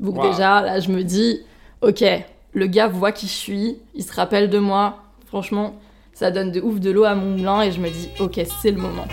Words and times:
Donc 0.00 0.16
Wow. 0.16 0.30
déjà, 0.30 0.62
là, 0.62 0.78
je 0.78 0.92
me 0.92 1.02
dis, 1.02 1.40
ok, 1.82 2.04
le 2.52 2.66
gars 2.68 2.86
voit 2.86 3.10
qui 3.10 3.26
je 3.26 3.32
suis, 3.32 3.76
il 3.96 4.04
se 4.04 4.12
rappelle 4.12 4.48
de 4.48 4.60
moi. 4.60 4.98
Franchement, 5.26 5.74
ça 6.14 6.30
donne 6.30 6.52
de 6.52 6.60
ouf 6.60 6.78
de 6.78 6.92
l'eau 6.92 7.02
à 7.02 7.16
mon 7.16 7.36
moulin 7.36 7.62
et 7.62 7.72
je 7.72 7.80
me 7.80 7.90
dis, 7.90 8.08
ok, 8.20 8.40
c'est 8.62 8.70
le 8.70 8.80
moment. 8.80 9.06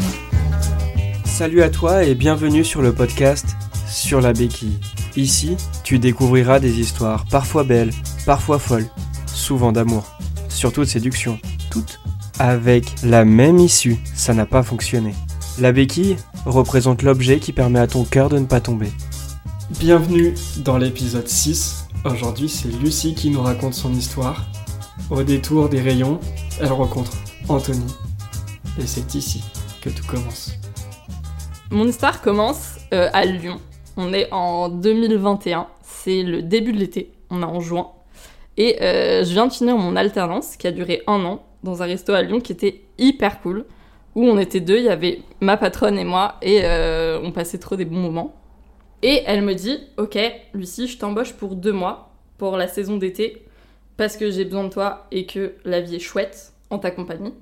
Salut 1.26 1.64
à 1.64 1.70
toi 1.72 2.04
et 2.04 2.14
bienvenue 2.14 2.64
sur 2.64 2.84
le 2.84 2.94
podcast 2.94 3.48
Sur 3.90 4.22
la 4.22 4.32
béquille. 4.32 4.78
Ici, 5.18 5.58
tu 5.84 5.98
découvriras 5.98 6.60
des 6.60 6.80
histoires 6.80 7.26
parfois 7.32 7.64
belles, 7.64 7.92
parfois 8.28 8.60
folles, 8.60 8.86
souvent 9.26 9.72
d'amour, 9.72 10.06
surtout 10.50 10.82
de 10.82 10.86
séduction, 10.86 11.40
toutes 11.72 12.00
avec 12.38 12.86
la 13.04 13.26
même 13.26 13.58
issue, 13.58 13.98
ça 14.14 14.34
n'a 14.36 14.46
pas 14.46 14.62
fonctionné. 14.62 15.16
La 15.60 15.72
béquille 15.72 16.18
représente 16.46 17.02
l'objet 17.02 17.40
qui 17.40 17.54
permet 17.54 17.80
à 17.80 17.88
ton 17.88 18.04
cœur 18.04 18.30
de 18.30 18.38
ne 18.38 18.46
pas 18.46 18.60
tomber. 18.60 18.90
Bienvenue 19.72 20.36
dans 20.64 20.78
l'épisode 20.78 21.28
6. 21.28 21.88
Aujourd'hui, 22.06 22.48
c'est 22.48 22.68
Lucie 22.68 23.16
qui 23.16 23.32
nous 23.32 23.42
raconte 23.42 23.74
son 23.74 23.92
histoire. 23.94 24.46
Au 25.10 25.24
détour 25.24 25.70
des 25.70 25.82
rayons, 25.82 26.20
elle 26.62 26.72
rencontre 26.72 27.12
Anthony. 27.50 27.88
Et 28.80 28.86
c'est 28.86 29.16
ici 29.16 29.44
que 29.82 29.90
tout 29.90 30.06
commence. 30.08 30.52
Mon 31.72 31.88
histoire 31.88 32.22
commence 32.22 32.78
euh, 32.94 33.10
à 33.12 33.26
Lyon. 33.26 33.60
On 33.98 34.14
est 34.14 34.32
en 34.32 34.70
2021, 34.70 35.66
c'est 35.82 36.22
le 36.22 36.44
début 36.44 36.72
de 36.72 36.78
l'été, 36.78 37.14
on 37.32 37.42
est 37.42 37.46
en 37.46 37.60
juin. 37.60 37.90
Et 38.58 38.84
euh, 38.84 39.24
je 39.24 39.32
viens 39.32 39.48
de 39.48 39.54
finir 39.54 39.78
mon 39.78 39.96
alternance 39.96 40.58
qui 40.58 40.68
a 40.68 40.72
duré 40.72 41.02
un 41.08 41.26
an 41.26 41.44
dans 41.64 41.82
un 41.82 41.88
resto 41.88 42.14
à 42.14 42.22
Lyon 42.22 42.40
qui 42.40 42.52
était 42.52 42.84
hyper 43.00 43.42
cool. 43.42 43.66
Où 44.14 44.26
on 44.26 44.38
était 44.38 44.62
deux, 44.62 44.78
il 44.78 44.84
y 44.86 44.90
avait 44.90 45.24
ma 45.42 45.58
patronne 45.58 45.98
et 45.98 46.06
moi, 46.06 46.36
et 46.44 46.62
euh, 46.64 47.20
on 47.24 47.32
passait 47.32 47.58
trop 47.58 47.76
des 47.76 47.86
bons 47.86 48.00
moments. 48.00 48.36
Et 49.02 49.24
elle 49.26 49.42
me 49.42 49.54
dit 49.54 49.80
Ok, 49.98 50.18
Lucie, 50.54 50.88
je 50.88 50.98
t'embauche 50.98 51.34
pour 51.34 51.56
deux 51.56 51.74
mois 51.74 52.12
pour 52.38 52.58
la 52.58 52.68
saison 52.68 52.98
d'été 52.98 53.46
parce 53.98 54.18
que 54.18 54.30
j'ai 54.30 54.46
besoin 54.46 54.66
de 54.66 54.70
toi 54.70 55.08
et 55.12 55.26
que 55.26 55.54
la 55.64 55.82
vie 55.82 55.96
est 55.96 56.00
chouette 56.00 56.54
en 56.70 56.80
ta 56.80 56.92
compagnie. 56.92 57.34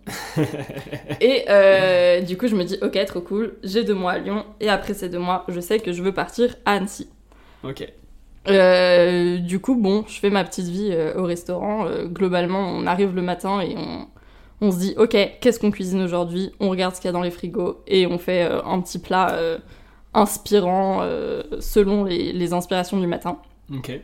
et 1.21 1.45
euh, 1.49 2.21
du 2.21 2.37
coup, 2.37 2.47
je 2.47 2.55
me 2.55 2.63
dis 2.63 2.77
Ok, 2.81 3.03
trop 3.05 3.21
cool, 3.21 3.55
j'ai 3.63 3.83
deux 3.83 3.93
mois 3.93 4.13
à 4.13 4.17
Lyon, 4.19 4.45
et 4.59 4.69
après 4.69 4.93
ces 4.93 5.09
deux 5.09 5.19
mois, 5.19 5.45
je 5.47 5.59
sais 5.59 5.79
que 5.79 5.93
je 5.93 6.03
veux 6.03 6.13
partir 6.13 6.55
à 6.65 6.73
Annecy. 6.73 7.09
Ok. 7.63 7.87
Euh, 8.49 9.37
du 9.37 9.59
coup, 9.59 9.75
bon, 9.75 10.03
je 10.07 10.19
fais 10.19 10.29
ma 10.29 10.43
petite 10.43 10.67
vie 10.67 10.89
euh, 10.91 11.17
au 11.17 11.23
restaurant. 11.23 11.87
Globalement, 12.07 12.59
on 12.59 12.85
arrive 12.85 13.15
le 13.15 13.21
matin 13.21 13.61
et 13.61 13.75
on, 13.77 14.07
on 14.59 14.71
se 14.71 14.77
dit, 14.77 14.93
ok, 14.97 15.15
qu'est-ce 15.39 15.59
qu'on 15.59 15.71
cuisine 15.71 16.01
aujourd'hui? 16.01 16.51
On 16.59 16.69
regarde 16.69 16.93
ce 16.93 16.99
qu'il 16.99 17.07
y 17.07 17.09
a 17.09 17.13
dans 17.13 17.21
les 17.21 17.31
frigos 17.31 17.81
et 17.87 18.05
on 18.05 18.17
fait 18.17 18.41
un 18.43 18.81
petit 18.81 18.99
plat 18.99 19.37
inspirant 20.13 20.99
euh, 21.01 21.43
selon 21.59 22.03
les, 22.03 22.33
les 22.33 22.53
inspirations 22.53 22.99
du 22.99 23.07
matin. 23.07 23.37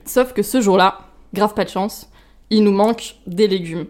Sauf 0.06 0.34
que 0.34 0.42
ce 0.42 0.62
jour-là, 0.62 1.00
grave 1.34 1.54
pas 1.54 1.66
de 1.66 1.70
chance, 1.70 2.10
il 2.50 2.64
nous 2.64 2.72
manque 2.72 3.16
des 3.28 3.48
légumes. 3.48 3.86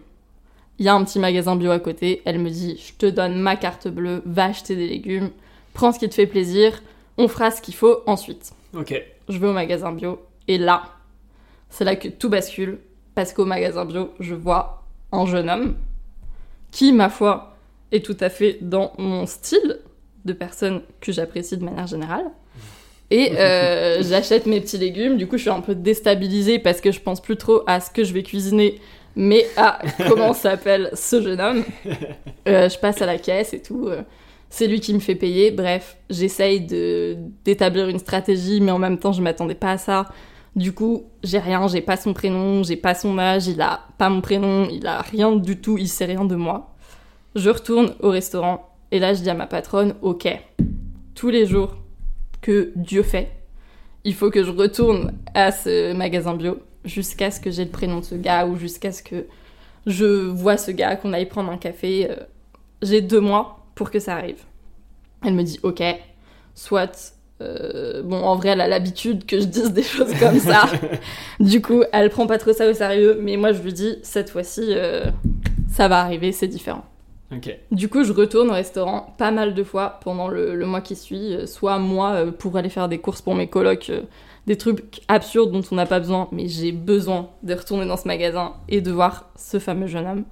Il 0.78 0.86
y 0.86 0.88
a 0.88 0.94
un 0.94 1.04
petit 1.04 1.18
magasin 1.18 1.56
bio 1.56 1.70
à 1.70 1.78
côté. 1.78 2.22
Elle 2.24 2.38
me 2.38 2.50
dit, 2.50 2.78
je 2.84 2.94
te 2.94 3.06
donne 3.06 3.38
ma 3.38 3.56
carte 3.56 3.88
bleue, 3.88 4.22
va 4.26 4.46
acheter 4.46 4.76
des 4.76 4.88
légumes, 4.88 5.30
prends 5.74 5.92
ce 5.92 5.98
qui 5.98 6.08
te 6.08 6.14
fait 6.14 6.26
plaisir, 6.26 6.82
on 7.18 7.28
fera 7.28 7.50
ce 7.50 7.60
qu'il 7.62 7.74
faut 7.74 7.98
ensuite 8.06 8.52
Ok. 8.74 8.94
je 9.28 9.38
vais 9.38 9.48
au 9.48 9.52
magasin 9.52 9.92
bio 9.92 10.20
et 10.48 10.58
là, 10.58 10.84
c'est 11.68 11.84
là 11.84 11.96
que 11.96 12.08
tout 12.08 12.28
bascule 12.28 12.78
parce 13.14 13.32
qu'au 13.32 13.44
magasin 13.44 13.84
bio, 13.84 14.10
je 14.20 14.34
vois 14.34 14.82
un 15.12 15.26
jeune 15.26 15.50
homme 15.50 15.74
qui, 16.70 16.92
ma 16.92 17.08
foi, 17.08 17.56
est 17.92 18.04
tout 18.04 18.16
à 18.20 18.28
fait 18.30 18.58
dans 18.62 18.92
mon 18.98 19.26
style 19.26 19.80
de 20.32 20.38
personne 20.38 20.82
que 21.00 21.12
j'apprécie 21.12 21.56
de 21.56 21.64
manière 21.64 21.86
générale. 21.86 22.26
Et 23.10 23.32
euh, 23.36 24.02
j'achète 24.02 24.46
mes 24.46 24.60
petits 24.60 24.78
légumes, 24.78 25.16
du 25.16 25.26
coup 25.26 25.36
je 25.36 25.42
suis 25.42 25.50
un 25.50 25.60
peu 25.60 25.74
déstabilisée 25.74 26.60
parce 26.60 26.80
que 26.80 26.92
je 26.92 27.00
pense 27.00 27.20
plus 27.20 27.36
trop 27.36 27.62
à 27.66 27.80
ce 27.80 27.90
que 27.90 28.04
je 28.04 28.12
vais 28.14 28.22
cuisiner, 28.22 28.80
mais 29.16 29.46
à 29.56 29.80
comment 30.08 30.32
s'appelle 30.32 30.90
ce 30.94 31.20
jeune 31.20 31.40
homme. 31.40 31.64
Euh, 32.46 32.68
je 32.68 32.78
passe 32.78 33.02
à 33.02 33.06
la 33.06 33.18
caisse 33.18 33.52
et 33.52 33.60
tout. 33.60 33.88
euh, 33.88 34.02
c'est 34.48 34.66
lui 34.66 34.80
qui 34.80 34.92
me 34.92 34.98
fait 34.98 35.14
payer. 35.14 35.52
Bref, 35.52 35.96
j'essaye 36.10 36.60
de 36.60 37.16
d'établir 37.44 37.88
une 37.88 37.98
stratégie, 37.98 38.60
mais 38.60 38.72
en 38.72 38.78
même 38.78 38.98
temps, 38.98 39.12
je 39.12 39.22
m'attendais 39.22 39.54
pas 39.54 39.72
à 39.72 39.78
ça. 39.78 40.06
Du 40.56 40.72
coup, 40.72 41.04
j'ai 41.22 41.38
rien, 41.38 41.68
j'ai 41.68 41.80
pas 41.80 41.96
son 41.96 42.12
prénom, 42.12 42.64
j'ai 42.64 42.76
pas 42.76 42.94
son 42.94 43.16
âge, 43.18 43.46
il 43.46 43.60
a 43.62 43.82
pas 43.98 44.08
mon 44.08 44.20
prénom, 44.20 44.68
il 44.70 44.86
a 44.86 45.00
rien 45.00 45.36
du 45.36 45.60
tout, 45.60 45.78
il 45.78 45.88
sait 45.88 46.06
rien 46.06 46.24
de 46.24 46.34
moi. 46.34 46.74
Je 47.36 47.48
retourne 47.50 47.94
au 48.00 48.10
restaurant 48.10 48.69
et 48.90 48.98
là, 48.98 49.14
je 49.14 49.22
dis 49.22 49.30
à 49.30 49.34
ma 49.34 49.46
patronne, 49.46 49.94
ok, 50.02 50.28
tous 51.14 51.28
les 51.30 51.46
jours 51.46 51.76
que 52.40 52.72
Dieu 52.76 53.02
fait, 53.02 53.30
il 54.04 54.14
faut 54.14 54.30
que 54.30 54.42
je 54.44 54.50
retourne 54.50 55.12
à 55.34 55.52
ce 55.52 55.92
magasin 55.92 56.34
bio 56.34 56.58
jusqu'à 56.84 57.30
ce 57.30 57.40
que 57.40 57.50
j'ai 57.50 57.64
le 57.64 57.70
prénom 57.70 58.00
de 58.00 58.04
ce 58.04 58.14
gars 58.14 58.46
ou 58.46 58.56
jusqu'à 58.56 58.92
ce 58.92 59.02
que 59.02 59.26
je 59.86 60.04
vois 60.28 60.56
ce 60.56 60.70
gars, 60.70 60.96
qu'on 60.96 61.12
aille 61.12 61.26
prendre 61.26 61.50
un 61.50 61.58
café. 61.58 62.10
euh, 62.10 62.16
J'ai 62.82 63.02
deux 63.02 63.20
mois 63.20 63.66
pour 63.74 63.90
que 63.90 63.98
ça 63.98 64.14
arrive. 64.16 64.42
Elle 65.24 65.34
me 65.34 65.42
dit 65.42 65.58
ok, 65.62 65.82
soit. 66.54 67.14
euh, 67.42 68.02
bon, 68.02 68.16
en 68.22 68.36
vrai, 68.36 68.50
elle 68.50 68.60
a 68.62 68.68
l'habitude 68.68 69.26
que 69.26 69.38
je 69.40 69.44
dise 69.44 69.72
des 69.72 69.82
choses 69.82 70.14
comme 70.18 70.38
ça. 70.38 70.64
du 71.40 71.60
coup, 71.62 71.82
elle 71.92 72.08
prend 72.10 72.26
pas 72.26 72.38
trop 72.38 72.52
ça 72.52 72.68
au 72.68 72.72
sérieux, 72.74 73.18
mais 73.20 73.36
moi 73.36 73.52
je 73.52 73.62
lui 73.62 73.72
dis 73.72 73.96
cette 74.02 74.30
fois-ci, 74.30 74.62
euh, 74.68 75.04
ça 75.70 75.88
va 75.88 76.00
arriver, 76.00 76.32
c'est 76.32 76.48
différent. 76.48 76.84
Du 77.70 77.88
coup, 77.88 78.02
je 78.04 78.12
retourne 78.12 78.50
au 78.50 78.54
restaurant 78.54 79.14
pas 79.18 79.30
mal 79.30 79.54
de 79.54 79.62
fois 79.62 80.00
pendant 80.02 80.28
le, 80.28 80.56
le 80.56 80.66
mois 80.66 80.80
qui 80.80 80.96
suit, 80.96 81.34
euh, 81.34 81.46
soit 81.46 81.78
moi 81.78 82.10
euh, 82.12 82.30
pour 82.32 82.56
aller 82.56 82.68
faire 82.70 82.88
des 82.88 82.98
courses 82.98 83.22
pour 83.22 83.34
mes 83.36 83.46
colocs, 83.46 83.90
euh, 83.90 84.00
des 84.46 84.56
trucs 84.56 85.02
absurdes 85.06 85.52
dont 85.52 85.62
on 85.70 85.76
n'a 85.76 85.86
pas 85.86 86.00
besoin, 86.00 86.28
mais 86.32 86.48
j'ai 86.48 86.72
besoin 86.72 87.28
de 87.44 87.54
retourner 87.54 87.86
dans 87.86 87.96
ce 87.96 88.08
magasin 88.08 88.54
et 88.68 88.80
de 88.80 88.90
voir 88.90 89.30
ce 89.36 89.58
fameux 89.60 89.86
jeune 89.86 90.06
homme, 90.06 90.24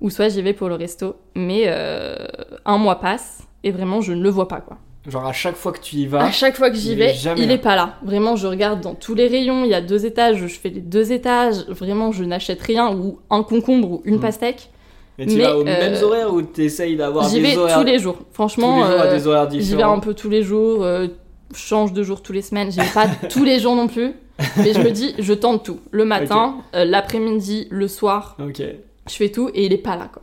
ou 0.00 0.10
soit 0.10 0.28
j'y 0.28 0.42
vais 0.42 0.52
pour 0.54 0.68
le 0.68 0.74
resto, 0.74 1.14
mais 1.36 1.64
euh, 1.66 2.16
un 2.64 2.78
mois 2.78 2.96
passe 3.00 3.42
et 3.62 3.70
vraiment 3.70 4.00
je 4.00 4.12
ne 4.12 4.22
le 4.22 4.30
vois 4.30 4.48
pas 4.48 4.60
quoi. 4.60 4.78
Genre 5.06 5.24
à 5.24 5.32
chaque 5.32 5.56
fois 5.56 5.72
que 5.72 5.80
tu 5.80 5.96
y 5.96 6.06
vas. 6.06 6.24
À 6.24 6.30
chaque 6.30 6.56
fois 6.56 6.68
que 6.70 6.76
j'y 6.76 6.94
vais, 6.94 7.14
il 7.36 7.46
là. 7.48 7.54
est 7.54 7.58
pas 7.58 7.74
là. 7.76 7.94
Vraiment, 8.02 8.36
je 8.36 8.46
regarde 8.46 8.80
dans 8.82 8.94
tous 8.94 9.14
les 9.14 9.28
rayons, 9.28 9.64
il 9.64 9.70
y 9.70 9.74
a 9.74 9.80
deux 9.80 10.04
étages, 10.04 10.36
je 10.38 10.46
fais 10.46 10.68
les 10.68 10.80
deux 10.82 11.12
étages, 11.12 11.64
vraiment 11.68 12.12
je 12.12 12.24
n'achète 12.24 12.60
rien, 12.60 12.92
ou 12.94 13.18
un 13.30 13.42
concombre 13.42 13.90
ou 13.92 14.02
une 14.04 14.16
Mm. 14.16 14.20
pastèque. 14.20 14.70
Mais 15.18 15.26
tu 15.26 15.36
mais, 15.36 15.42
vas 15.42 15.56
aux 15.56 15.60
euh, 15.60 15.64
mêmes 15.64 16.02
horaires 16.02 16.32
ou 16.32 16.40
t'essayes 16.42 16.96
d'avoir 16.96 17.28
J'y 17.28 17.36
des 17.36 17.42
vais 17.42 17.56
horaires 17.58 17.78
tous 17.78 17.84
les 17.84 17.98
jours. 17.98 18.18
Franchement, 18.32 18.82
tous 18.86 19.12
les 19.12 19.20
jours 19.20 19.34
à 19.34 19.44
euh, 19.44 19.48
J'y 19.50 19.76
vais 19.76 19.82
un 19.82 19.98
peu 19.98 20.14
tous 20.14 20.30
les 20.30 20.42
jours, 20.42 20.82
euh, 20.82 21.08
change 21.54 21.92
de 21.92 22.02
jour 22.02 22.22
tous 22.22 22.32
les 22.32 22.42
semaines. 22.42 22.70
J'y 22.70 22.80
vais 22.80 22.92
pas 22.94 23.06
tous 23.28 23.44
les 23.44 23.58
jours 23.60 23.76
non 23.76 23.86
plus, 23.88 24.14
mais 24.56 24.72
je 24.72 24.80
me 24.80 24.90
dis, 24.90 25.14
je 25.18 25.32
tente 25.34 25.64
tout. 25.64 25.80
Le 25.90 26.04
matin, 26.04 26.56
euh, 26.74 26.84
l'après-midi, 26.84 27.66
le 27.70 27.88
soir, 27.88 28.36
Ok. 28.42 28.62
je 29.08 29.14
fais 29.14 29.30
tout 29.30 29.50
et 29.54 29.66
il 29.66 29.72
est 29.72 29.78
pas 29.78 29.96
là 29.96 30.08
quoi. 30.12 30.22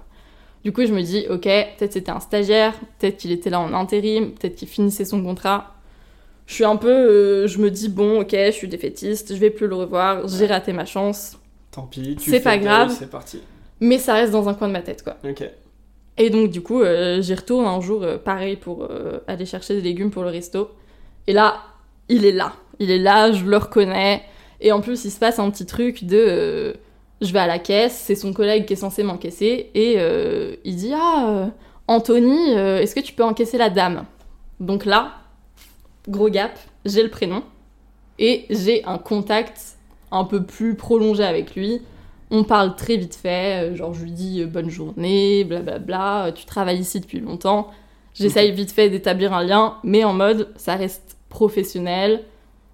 Du 0.63 0.73
coup, 0.73 0.85
je 0.85 0.91
me 0.91 1.01
dis, 1.01 1.25
ok, 1.29 1.43
peut-être 1.43 1.93
c'était 1.93 2.11
un 2.11 2.19
stagiaire, 2.19 2.73
peut-être 2.99 3.17
qu'il 3.17 3.31
était 3.31 3.49
là 3.49 3.59
en 3.59 3.73
intérim, 3.73 4.31
peut-être 4.31 4.55
qu'il 4.55 4.67
finissait 4.67 5.05
son 5.05 5.23
contrat. 5.23 5.75
Je 6.45 6.55
suis 6.55 6.65
un 6.65 6.75
peu, 6.75 6.89
euh, 6.89 7.47
je 7.47 7.59
me 7.59 7.69
dis, 7.69 7.87
bon, 7.89 8.21
ok, 8.21 8.31
je 8.33 8.51
suis 8.51 8.67
défaitiste, 8.67 9.33
je 9.35 9.39
vais 9.39 9.49
plus 9.49 9.67
le 9.67 9.75
revoir, 9.75 10.27
j'ai 10.27 10.45
raté 10.47 10.73
ma 10.73 10.85
chance, 10.85 11.37
Tant 11.71 11.83
pis. 11.83 12.17
tu 12.19 12.31
C'est 12.31 12.39
pas 12.39 12.57
grave. 12.57 12.93
C'est 12.97 13.09
parti. 13.09 13.41
Mais 13.79 13.97
ça 13.97 14.13
reste 14.13 14.31
dans 14.31 14.49
un 14.49 14.53
coin 14.53 14.67
de 14.67 14.73
ma 14.73 14.81
tête 14.81 15.03
quoi. 15.03 15.17
Ok. 15.23 15.43
Et 16.17 16.29
donc, 16.29 16.49
du 16.49 16.61
coup, 16.61 16.81
euh, 16.81 17.21
j'y 17.21 17.35
retourne 17.35 17.65
un 17.65 17.79
jour, 17.79 18.03
euh, 18.03 18.17
pareil, 18.17 18.55
pour 18.55 18.83
euh, 18.83 19.19
aller 19.27 19.45
chercher 19.45 19.75
des 19.75 19.81
légumes 19.81 20.09
pour 20.09 20.23
le 20.23 20.29
resto. 20.29 20.71
Et 21.27 21.33
là, 21.33 21.61
il 22.09 22.25
est 22.25 22.31
là. 22.31 22.53
Il 22.79 22.89
est 22.89 22.97
là, 22.97 23.31
je 23.31 23.45
le 23.45 23.57
reconnais. 23.57 24.23
Et 24.59 24.71
en 24.71 24.81
plus, 24.81 25.05
il 25.05 25.11
se 25.11 25.19
passe 25.19 25.37
un 25.37 25.49
petit 25.51 25.67
truc 25.67 26.05
de... 26.05 26.75
je 27.21 27.33
vais 27.33 27.39
à 27.39 27.47
la 27.47 27.59
caisse, 27.59 27.95
c'est 28.05 28.15
son 28.15 28.33
collègue 28.33 28.65
qui 28.65 28.73
est 28.73 28.77
censé 28.77 29.03
m'encaisser. 29.03 29.69
Et 29.75 29.97
il 30.63 30.75
dit, 30.75 30.93
ah, 30.95 31.49
Anthony, 31.87 32.53
est-ce 32.53 32.95
que 32.95 32.99
tu 32.99 33.13
peux 33.13 33.23
encaisser 33.23 33.57
la 33.57 33.69
dame? 33.69 34.05
Donc 34.59 34.85
là, 34.85 35.13
gros 36.07 36.29
gap, 36.29 36.57
j'ai 36.85 37.03
le 37.03 37.09
prénom. 37.09 37.43
Et 38.17 38.45
j'ai 38.49 38.83
un 38.85 38.97
contact 38.97 39.77
un 40.11 40.23
peu 40.23 40.43
plus 40.43 40.75
prolongé 40.75 41.23
avec 41.23 41.55
lui. 41.55 41.81
On 42.29 42.43
parle 42.43 42.75
très 42.75 42.97
vite 42.97 43.15
fait, 43.15 43.71
euh, 43.71 43.75
genre 43.75 43.93
je 43.93 44.03
lui 44.03 44.11
dis 44.11 44.41
euh, 44.41 44.47
bonne 44.47 44.69
journée, 44.69 45.43
blablabla, 45.45 46.25
euh, 46.25 46.31
tu 46.31 46.45
travailles 46.45 46.79
ici 46.79 46.99
depuis 46.99 47.19
longtemps. 47.19 47.71
J'essaye 48.13 48.51
vite 48.51 48.71
fait 48.71 48.89
d'établir 48.89 49.31
un 49.33 49.43
lien, 49.43 49.77
mais 49.83 50.03
en 50.03 50.13
mode 50.13 50.49
ça 50.55 50.75
reste 50.75 51.17
professionnel. 51.29 52.23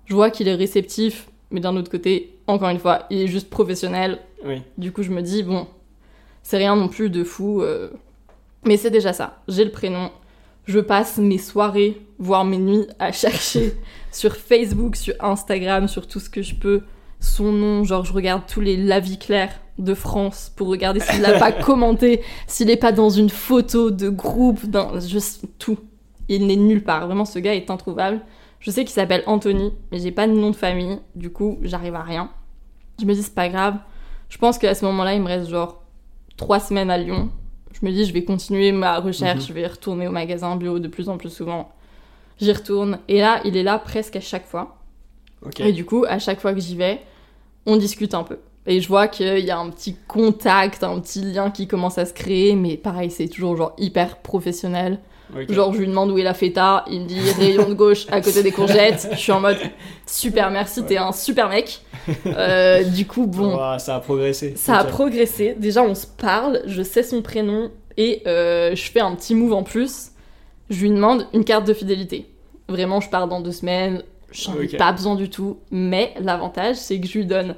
Je 0.06 0.16
vois 0.16 0.30
qu'il 0.30 0.48
est 0.48 0.56
réceptif, 0.56 1.28
mais 1.52 1.60
d'un 1.60 1.76
autre 1.78 1.92
côté, 1.92 2.36
encore 2.48 2.70
une 2.70 2.80
fois, 2.80 3.06
il 3.10 3.20
est 3.20 3.28
juste 3.28 3.50
professionnel. 3.50 4.20
Oui. 4.46 4.62
Du 4.78 4.92
coup, 4.92 5.04
je 5.04 5.12
me 5.12 5.22
dis, 5.22 5.44
bon, 5.44 5.68
c'est 6.42 6.58
rien 6.58 6.76
non 6.76 6.88
plus 6.88 7.10
de 7.10 7.24
fou, 7.24 7.62
euh, 7.62 7.90
mais 8.66 8.78
c'est 8.78 8.90
déjà 8.90 9.14
ça. 9.14 9.42
J'ai 9.48 9.64
le 9.64 9.72
prénom. 9.72 10.12
Je 10.66 10.80
passe 10.80 11.18
mes 11.18 11.38
soirées, 11.38 12.02
voire 12.20 12.46
mes 12.46 12.58
nuits 12.58 12.88
à 13.00 13.12
chercher 13.12 13.74
sur 14.12 14.36
Facebook, 14.36 14.96
sur 14.96 15.14
Instagram, 15.20 15.88
sur 15.88 16.08
tout 16.08 16.20
ce 16.20 16.30
que 16.30 16.42
je 16.42 16.56
peux 16.56 16.82
son 17.24 17.52
nom. 17.52 17.84
Genre, 17.84 18.06
je 18.06 18.14
regarde 18.14 18.44
tous 18.48 18.62
les 18.62 18.78
La 18.78 19.00
Vie 19.00 19.18
Claire 19.18 19.52
de 19.80 19.94
France 19.94 20.52
pour 20.56 20.68
regarder 20.68 21.00
s'il 21.00 21.22
l'a 21.22 21.40
pas 21.40 21.52
commenté, 21.64 22.22
s'il 22.48 22.70
est 22.70 22.78
pas 22.78 22.92
dans 22.92 23.10
une 23.10 23.30
photo 23.30 23.90
de 23.92 24.10
groupe, 24.10 24.66
dans 24.66 25.00
juste 25.00 25.46
tout. 25.58 25.78
Il 26.30 26.48
n'est 26.48 26.56
nulle 26.56 26.84
part. 26.84 27.06
Vraiment, 27.08 27.26
ce 27.26 27.40
gars 27.40 27.56
est 27.56 27.70
introuvable. 27.72 28.22
Je 28.60 28.72
sais 28.72 28.82
qu'il 28.86 28.94
s'appelle 28.94 29.24
Anthony, 29.26 29.74
mais 29.92 30.00
j'ai 30.00 30.12
pas 30.12 30.28
de 30.28 30.32
nom 30.34 30.50
de 30.52 30.56
famille, 30.56 31.00
du 31.16 31.30
coup, 31.32 31.58
j'arrive 31.64 31.96
à 31.96 32.04
rien. 32.04 32.30
Je 33.02 33.06
me 33.06 33.14
dis, 33.14 33.24
c'est 33.24 33.34
pas 33.36 33.50
grave. 33.50 33.76
Je 34.30 34.38
pense 34.38 34.58
qu'à 34.58 34.74
ce 34.74 34.86
moment-là, 34.86 35.16
il 35.16 35.22
me 35.22 35.28
reste 35.28 35.50
genre 35.50 35.82
trois 36.38 36.60
semaines 36.60 36.90
à 36.90 36.98
Lyon. 36.98 37.30
Je 37.74 37.86
me 37.86 37.92
dis, 37.92 38.06
je 38.06 38.14
vais 38.14 38.24
continuer 38.24 38.72
ma 38.72 39.00
recherche, 39.00 39.42
Mhm. 39.42 39.48
je 39.48 39.54
vais 39.54 39.68
retourner 39.68 40.08
au 40.08 40.12
magasin 40.12 40.56
bio 40.56 40.80
de 40.80 40.88
plus 40.88 41.10
en 41.10 41.18
plus 41.18 41.30
souvent. 41.30 41.72
J'y 42.40 42.52
retourne. 42.54 43.00
Et 43.10 43.20
là, 43.20 43.42
il 43.44 43.58
est 43.58 43.64
là 43.64 43.80
presque 43.80 44.16
à 44.16 44.22
chaque 44.22 44.46
fois. 44.46 44.78
Et 45.60 45.74
du 45.74 45.84
coup, 45.84 46.06
à 46.08 46.20
chaque 46.20 46.40
fois 46.40 46.54
que 46.54 46.60
j'y 46.62 46.76
vais, 46.78 47.02
on 47.66 47.78
discute 47.78 48.14
un 48.14 48.24
peu. 48.24 48.38
Et 48.66 48.80
je 48.80 48.88
vois 48.88 49.08
qu'il 49.08 49.40
y 49.40 49.52
a 49.52 49.58
un 49.58 49.70
petit 49.70 49.96
contact, 50.08 50.84
un 50.84 51.00
petit 51.00 51.22
lien 51.22 51.52
qui 51.52 51.68
commence 51.68 51.98
à 51.98 52.06
se 52.06 52.14
créer, 52.14 52.56
mais 52.56 52.78
pareil, 52.78 53.12
c'est 53.12 53.28
toujours 53.28 53.58
genre 53.58 53.74
hyper 53.78 54.18
professionnel. 54.18 55.00
Genre, 55.50 55.74
je 55.74 55.80
lui 55.80 55.88
demande 55.88 56.12
où 56.12 56.18
est 56.18 56.24
la 56.24 56.34
feta, 56.34 56.86
il 56.90 57.02
me 57.02 57.06
dit 57.08 57.20
rayon 57.40 57.68
de 57.68 57.74
gauche 57.74 58.06
à 58.12 58.22
côté 58.22 58.44
des 58.44 58.52
courgettes. 58.52 59.10
Je 59.12 59.18
suis 59.18 59.32
en 59.32 59.40
mode 59.40 59.58
super, 60.06 60.52
merci, 60.52 60.84
t'es 60.84 60.98
un 60.98 61.12
super 61.12 61.50
mec. 61.50 61.82
Euh, 62.26 62.84
du 62.84 63.08
coup, 63.08 63.28
bon, 63.28 63.58
ça 63.80 63.96
a 63.96 64.00
progressé. 64.02 64.56
ça 64.58 64.78
a 64.78 64.84
progressé. 64.84 65.56
Déjà, 65.58 65.84
on 65.84 65.96
se 65.96 66.06
parle, 66.06 66.62
je 66.66 66.82
sais 66.84 67.02
son 67.02 67.22
prénom 67.22 67.72
et 67.96 68.24
euh, 68.28 68.76
je 68.76 68.92
fais 68.92 69.00
un 69.00 69.16
petit 69.16 69.34
move 69.34 69.54
en 69.54 69.64
plus. 69.64 70.12
Je 70.70 70.82
lui 70.82 70.90
demande 70.90 71.28
une 71.34 71.46
carte 71.46 71.66
de 71.66 71.74
fidélité. 71.74 72.26
Vraiment, 72.68 73.00
je 73.00 73.10
pars 73.10 73.30
dans 73.30 73.40
deux 73.40 73.54
semaines, 73.54 74.04
j'en 74.34 74.60
ai 74.60 74.68
pas 74.68 74.92
besoin 74.92 75.16
du 75.16 75.30
tout. 75.30 75.58
Mais 75.72 76.14
l'avantage, 76.20 76.76
c'est 76.76 77.00
que 77.00 77.08
je 77.08 77.20
lui 77.20 77.26
donne 77.26 77.56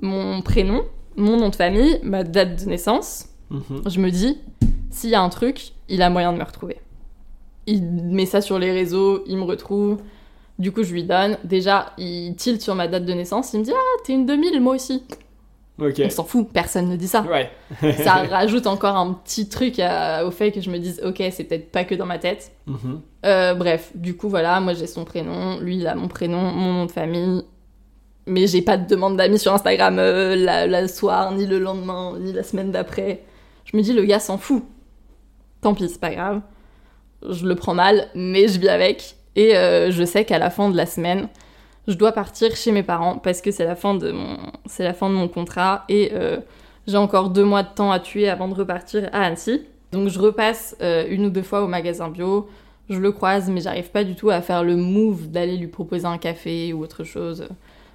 mon 0.00 0.42
prénom, 0.42 0.82
mon 1.16 1.36
nom 1.36 1.48
de 1.48 1.56
famille, 1.56 1.98
ma 2.02 2.22
date 2.24 2.64
de 2.64 2.68
naissance. 2.68 3.26
Mhm. 3.50 3.82
Je 3.86 4.00
me 4.00 4.10
dis, 4.10 4.38
s'il 4.90 5.10
y 5.10 5.14
a 5.14 5.20
un 5.20 5.28
truc, 5.28 5.72
il 5.88 6.02
a 6.02 6.10
moyen 6.10 6.32
de 6.32 6.38
me 6.38 6.44
retrouver. 6.44 6.76
Il 7.66 7.82
met 7.82 8.26
ça 8.26 8.40
sur 8.40 8.58
les 8.58 8.72
réseaux, 8.72 9.24
il 9.26 9.36
me 9.36 9.44
retrouve. 9.44 9.98
Du 10.58 10.72
coup, 10.72 10.82
je 10.82 10.92
lui 10.92 11.04
donne. 11.04 11.38
Déjà, 11.44 11.92
il 11.98 12.34
tilte 12.36 12.62
sur 12.62 12.74
ma 12.74 12.88
date 12.88 13.04
de 13.04 13.12
naissance. 13.12 13.52
Il 13.52 13.60
me 13.60 13.64
dit 13.64 13.72
Ah, 13.72 14.02
t'es 14.04 14.12
une 14.12 14.26
2000, 14.26 14.60
moi 14.60 14.74
aussi. 14.74 15.04
On 16.06 16.10
s'en 16.10 16.24
fout, 16.24 16.48
personne 16.52 16.88
ne 16.88 16.96
dit 16.96 17.06
ça. 17.08 17.22
Ouais. 17.22 17.50
Ça 18.02 18.24
rajoute 18.28 18.66
encore 18.66 18.96
un 18.96 19.12
petit 19.12 19.48
truc 19.48 19.78
à- 19.78 20.26
au 20.26 20.30
fait 20.30 20.50
que 20.52 20.60
je 20.60 20.70
me 20.70 20.78
dise 20.78 21.00
Ok, 21.04 21.22
c'est 21.30 21.44
peut-être 21.44 21.70
pas 21.70 21.84
que 21.84 21.94
dans 21.94 22.06
ma 22.06 22.18
tête. 22.18 22.50
Mhm. 22.66 23.00
Euh, 23.26 23.54
bref, 23.54 23.90
du 23.94 24.16
coup, 24.16 24.28
voilà, 24.28 24.60
moi 24.60 24.74
j'ai 24.74 24.86
son 24.86 25.04
prénom, 25.04 25.58
lui 25.60 25.76
il 25.76 25.86
a 25.86 25.94
mon 25.94 26.08
prénom, 26.08 26.40
mon 26.40 26.72
nom 26.72 26.86
de 26.86 26.90
famille. 26.92 27.42
Mais 28.26 28.46
j'ai 28.46 28.60
pas 28.60 28.76
de 28.76 28.86
demande 28.86 29.16
d'amis 29.16 29.38
sur 29.38 29.54
Instagram 29.54 29.98
euh, 29.98 30.36
la, 30.36 30.66
la 30.66 30.86
soir, 30.88 31.32
ni 31.32 31.46
le 31.46 31.58
lendemain, 31.58 32.14
ni 32.20 32.32
la 32.32 32.42
semaine 32.42 32.70
d'après. 32.72 33.22
Je 33.64 33.76
me 33.76 33.82
dis, 33.82 33.92
le 33.94 34.04
gars 34.04 34.20
s'en 34.20 34.36
fout. 34.36 34.64
Tant 35.62 35.74
pis, 35.74 35.88
c'est 35.88 36.00
pas 36.00 36.10
grave. 36.14 36.40
Je 37.28 37.46
le 37.46 37.54
prends 37.54 37.74
mal, 37.74 38.08
mais 38.14 38.46
je 38.48 38.58
vis 38.60 38.68
avec. 38.68 39.16
Et 39.34 39.56
euh, 39.56 39.90
je 39.90 40.04
sais 40.04 40.24
qu'à 40.24 40.38
la 40.38 40.50
fin 40.50 40.68
de 40.70 40.76
la 40.76 40.84
semaine, 40.86 41.28
je 41.88 41.94
dois 41.94 42.12
partir 42.12 42.54
chez 42.54 42.70
mes 42.70 42.82
parents 42.84 43.18
parce 43.18 43.40
que 43.40 43.50
c'est 43.50 43.64
la 43.64 43.74
fin 43.74 43.94
de 43.94 44.12
mon, 44.12 44.36
c'est 44.66 44.84
la 44.84 44.94
fin 44.94 45.08
de 45.08 45.14
mon 45.14 45.26
contrat 45.26 45.84
et 45.88 46.10
euh, 46.12 46.38
j'ai 46.86 46.98
encore 46.98 47.30
deux 47.30 47.44
mois 47.44 47.62
de 47.64 47.74
temps 47.74 47.90
à 47.90 47.98
tuer 47.98 48.28
avant 48.28 48.46
de 48.46 48.54
repartir 48.54 49.08
à 49.12 49.22
Annecy. 49.22 49.62
Donc 49.90 50.08
je 50.08 50.18
repasse 50.18 50.76
euh, 50.82 51.06
une 51.08 51.26
ou 51.26 51.30
deux 51.30 51.42
fois 51.42 51.62
au 51.62 51.66
magasin 51.66 52.08
bio 52.08 52.48
je 52.90 52.98
le 52.98 53.12
croise, 53.12 53.50
mais 53.50 53.60
j'arrive 53.60 53.90
pas 53.90 54.04
du 54.04 54.14
tout 54.14 54.30
à 54.30 54.40
faire 54.40 54.64
le 54.64 54.76
move 54.76 55.30
d'aller 55.30 55.56
lui 55.56 55.66
proposer 55.66 56.06
un 56.06 56.18
café 56.18 56.72
ou 56.72 56.82
autre 56.82 57.04
chose. 57.04 57.48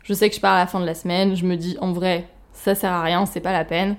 Je 0.03 0.13
sais 0.13 0.29
que 0.29 0.35
je 0.35 0.41
pars 0.41 0.53
à 0.53 0.59
la 0.59 0.67
fin 0.67 0.79
de 0.79 0.85
la 0.85 0.93
semaine, 0.93 1.35
je 1.35 1.45
me 1.45 1.55
dis 1.55 1.77
en 1.81 1.91
vrai, 1.91 2.27
ça 2.51 2.75
sert 2.75 2.91
à 2.91 3.01
rien, 3.01 3.25
c'est 3.25 3.39
pas 3.39 3.53
la 3.53 3.65
peine. 3.65 3.95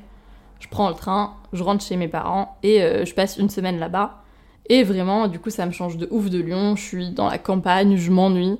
Je 0.60 0.68
prends 0.68 0.88
le 0.88 0.94
train, 0.94 1.34
je 1.52 1.62
rentre 1.62 1.84
chez 1.84 1.96
mes 1.96 2.08
parents 2.08 2.56
et 2.62 2.82
euh, 2.82 3.04
je 3.04 3.14
passe 3.14 3.38
une 3.38 3.50
semaine 3.50 3.78
là-bas. 3.78 4.22
Et 4.68 4.82
vraiment, 4.82 5.28
du 5.28 5.38
coup, 5.38 5.50
ça 5.50 5.66
me 5.66 5.72
change 5.72 5.98
de 5.98 6.08
ouf 6.10 6.30
de 6.30 6.38
Lyon. 6.38 6.74
Je 6.76 6.82
suis 6.82 7.10
dans 7.10 7.28
la 7.28 7.38
campagne, 7.38 7.96
je 7.96 8.10
m'ennuie. 8.10 8.58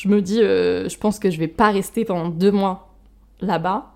Je 0.00 0.08
me 0.08 0.22
dis, 0.22 0.40
euh, 0.40 0.88
je 0.88 0.96
pense 0.96 1.18
que 1.18 1.30
je 1.30 1.38
vais 1.38 1.46
pas 1.46 1.70
rester 1.70 2.06
pendant 2.06 2.30
deux 2.30 2.50
mois 2.50 2.88
là-bas. 3.42 3.92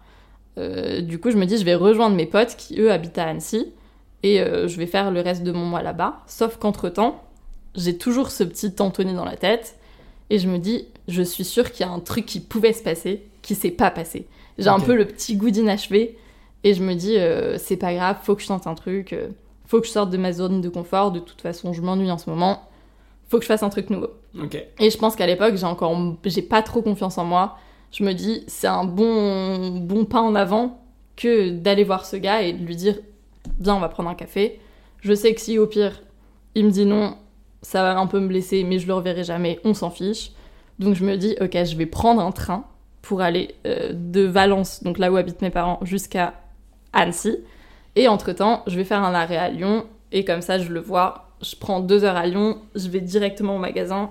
Euh, 0.58 1.00
du 1.00 1.18
coup, 1.18 1.30
je 1.30 1.38
me 1.38 1.46
dis, 1.46 1.56
je 1.56 1.64
vais 1.64 1.74
rejoindre 1.74 2.14
mes 2.14 2.26
potes 2.26 2.56
qui, 2.58 2.78
eux, 2.78 2.92
habitent 2.92 3.16
à 3.16 3.24
Annecy. 3.24 3.72
Et 4.22 4.42
euh, 4.42 4.68
je 4.68 4.76
vais 4.76 4.86
faire 4.86 5.10
le 5.10 5.22
reste 5.22 5.44
de 5.44 5.50
mon 5.50 5.64
mois 5.64 5.80
là-bas. 5.80 6.20
Sauf 6.26 6.58
qu'entre-temps, 6.58 7.24
j'ai 7.74 7.96
toujours 7.96 8.30
ce 8.30 8.44
petit 8.44 8.70
Anthony 8.80 9.14
dans 9.14 9.24
la 9.24 9.38
tête 9.38 9.78
et 10.28 10.38
je 10.38 10.46
me 10.46 10.58
dis, 10.58 10.88
je 11.08 11.22
suis 11.22 11.42
sûre 11.42 11.72
qu'il 11.72 11.86
y 11.86 11.88
a 11.88 11.92
un 11.92 12.00
truc 12.00 12.26
qui 12.26 12.40
pouvait 12.40 12.74
se 12.74 12.82
passer 12.82 13.22
qui 13.40 13.54
s'est 13.54 13.70
pas 13.70 13.90
passé. 13.90 14.26
J'ai 14.58 14.68
un 14.68 14.80
peu 14.80 14.94
le 14.94 15.06
petit 15.06 15.36
goût 15.36 15.48
d'inachevé 15.48 16.18
et 16.64 16.74
je 16.74 16.82
me 16.82 16.92
dis, 16.94 17.16
c'est 17.58 17.76
pas 17.76 17.94
grave, 17.94 18.18
faut 18.22 18.34
que 18.34 18.42
je 18.42 18.48
tente 18.48 18.66
un 18.66 18.74
truc, 18.74 19.14
faut 19.66 19.80
que 19.80 19.86
je 19.86 19.92
sorte 19.92 20.10
de 20.10 20.16
ma 20.16 20.32
zone 20.32 20.60
de 20.60 20.68
confort. 20.68 21.12
De 21.12 21.18
toute 21.18 21.42
façon, 21.42 21.72
je 21.72 21.82
m'ennuie 21.82 22.10
en 22.10 22.16
ce 22.16 22.30
moment, 22.30 22.68
faut 23.28 23.38
que 23.38 23.42
je 23.42 23.48
fasse 23.48 23.62
un 23.62 23.68
truc 23.68 23.90
nouveau. 23.90 24.10
Et 24.78 24.90
je 24.90 24.98
pense 24.98 25.16
qu'à 25.16 25.26
l'époque, 25.26 25.56
j'ai 25.56 25.64
encore, 25.64 25.96
j'ai 26.24 26.42
pas 26.42 26.62
trop 26.62 26.82
confiance 26.82 27.18
en 27.18 27.24
moi. 27.24 27.56
Je 27.92 28.02
me 28.02 28.12
dis, 28.12 28.44
c'est 28.48 28.66
un 28.66 28.84
bon, 28.84 29.78
bon 29.78 30.04
pas 30.04 30.20
en 30.20 30.34
avant 30.34 30.82
que 31.16 31.50
d'aller 31.50 31.84
voir 31.84 32.04
ce 32.04 32.16
gars 32.16 32.42
et 32.42 32.52
de 32.52 32.64
lui 32.64 32.74
dire, 32.74 32.98
viens, 33.60 33.76
on 33.76 33.80
va 33.80 33.88
prendre 33.88 34.10
un 34.10 34.14
café. 34.14 34.60
Je 35.00 35.14
sais 35.14 35.34
que 35.34 35.40
si 35.40 35.58
au 35.58 35.66
pire, 35.66 36.02
il 36.54 36.64
me 36.66 36.70
dit 36.70 36.86
non, 36.86 37.16
ça 37.62 37.82
va 37.82 37.98
un 37.98 38.06
peu 38.06 38.20
me 38.20 38.28
blesser, 38.28 38.64
mais 38.64 38.78
je 38.78 38.86
le 38.86 38.94
reverrai 38.94 39.24
jamais, 39.24 39.60
on 39.64 39.74
s'en 39.74 39.90
fiche. 39.90 40.32
Donc 40.78 40.94
je 40.94 41.04
me 41.04 41.16
dis, 41.16 41.36
ok, 41.40 41.64
je 41.64 41.76
vais 41.76 41.86
prendre 41.86 42.20
un 42.20 42.32
train 42.32 42.64
pour 43.02 43.20
aller 43.20 43.54
euh, 43.66 43.92
de 43.92 44.22
Valence, 44.22 44.82
donc 44.82 44.98
là 44.98 45.12
où 45.12 45.16
habitent 45.16 45.42
mes 45.42 45.50
parents, 45.50 45.78
jusqu'à 45.82 46.34
Annecy. 46.92 47.38
Et 47.96 48.08
entre-temps, 48.08 48.62
je 48.66 48.76
vais 48.76 48.84
faire 48.84 49.02
un 49.04 49.14
arrêt 49.14 49.36
à 49.36 49.50
Lyon, 49.50 49.86
et 50.10 50.24
comme 50.24 50.40
ça, 50.40 50.58
je 50.58 50.72
le 50.72 50.80
vois. 50.80 51.28
Je 51.42 51.54
prends 51.56 51.80
deux 51.80 52.04
heures 52.04 52.16
à 52.16 52.26
Lyon, 52.26 52.58
je 52.74 52.88
vais 52.88 53.00
directement 53.00 53.56
au 53.56 53.58
magasin. 53.58 54.10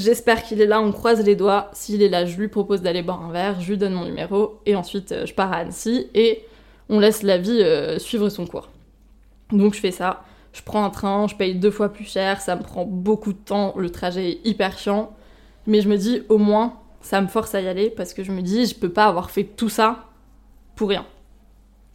J'espère 0.00 0.42
qu'il 0.44 0.62
est 0.62 0.66
là, 0.66 0.80
on 0.80 0.92
croise 0.92 1.22
les 1.22 1.36
doigts. 1.36 1.68
S'il 1.74 2.02
est 2.02 2.08
là, 2.08 2.24
je 2.24 2.38
lui 2.38 2.48
propose 2.48 2.80
d'aller 2.80 3.02
boire 3.02 3.22
un 3.22 3.32
verre, 3.32 3.60
je 3.60 3.70
lui 3.70 3.76
donne 3.76 3.92
mon 3.92 4.06
numéro, 4.06 4.58
et 4.64 4.74
ensuite 4.74 5.12
euh, 5.12 5.26
je 5.26 5.34
pars 5.34 5.52
à 5.52 5.56
Annecy, 5.56 6.06
et 6.14 6.42
on 6.88 7.00
laisse 7.00 7.22
la 7.22 7.36
vie 7.36 7.60
euh, 7.60 7.98
suivre 7.98 8.30
son 8.30 8.46
cours. 8.46 8.70
Donc 9.52 9.74
je 9.74 9.80
fais 9.80 9.90
ça. 9.90 10.24
Je 10.54 10.62
prends 10.62 10.84
un 10.84 10.90
train, 10.90 11.28
je 11.28 11.36
paye 11.36 11.54
deux 11.54 11.70
fois 11.70 11.90
plus 11.90 12.06
cher, 12.06 12.40
ça 12.40 12.56
me 12.56 12.62
prend 12.62 12.86
beaucoup 12.86 13.34
de 13.34 13.38
temps, 13.38 13.74
le 13.76 13.90
trajet 13.90 14.30
est 14.30 14.46
hyper 14.46 14.78
chiant. 14.78 15.14
Mais 15.66 15.82
je 15.82 15.88
me 15.88 15.98
dis, 15.98 16.22
au 16.30 16.38
moins, 16.38 16.78
ça 17.02 17.20
me 17.20 17.26
force 17.26 17.54
à 17.54 17.60
y 17.60 17.68
aller 17.68 17.90
parce 17.90 18.14
que 18.14 18.24
je 18.24 18.32
me 18.32 18.40
dis, 18.40 18.64
je 18.64 18.74
peux 18.74 18.88
pas 18.88 19.04
avoir 19.04 19.30
fait 19.30 19.44
tout 19.44 19.68
ça 19.68 20.06
pour 20.76 20.88
rien. 20.88 21.04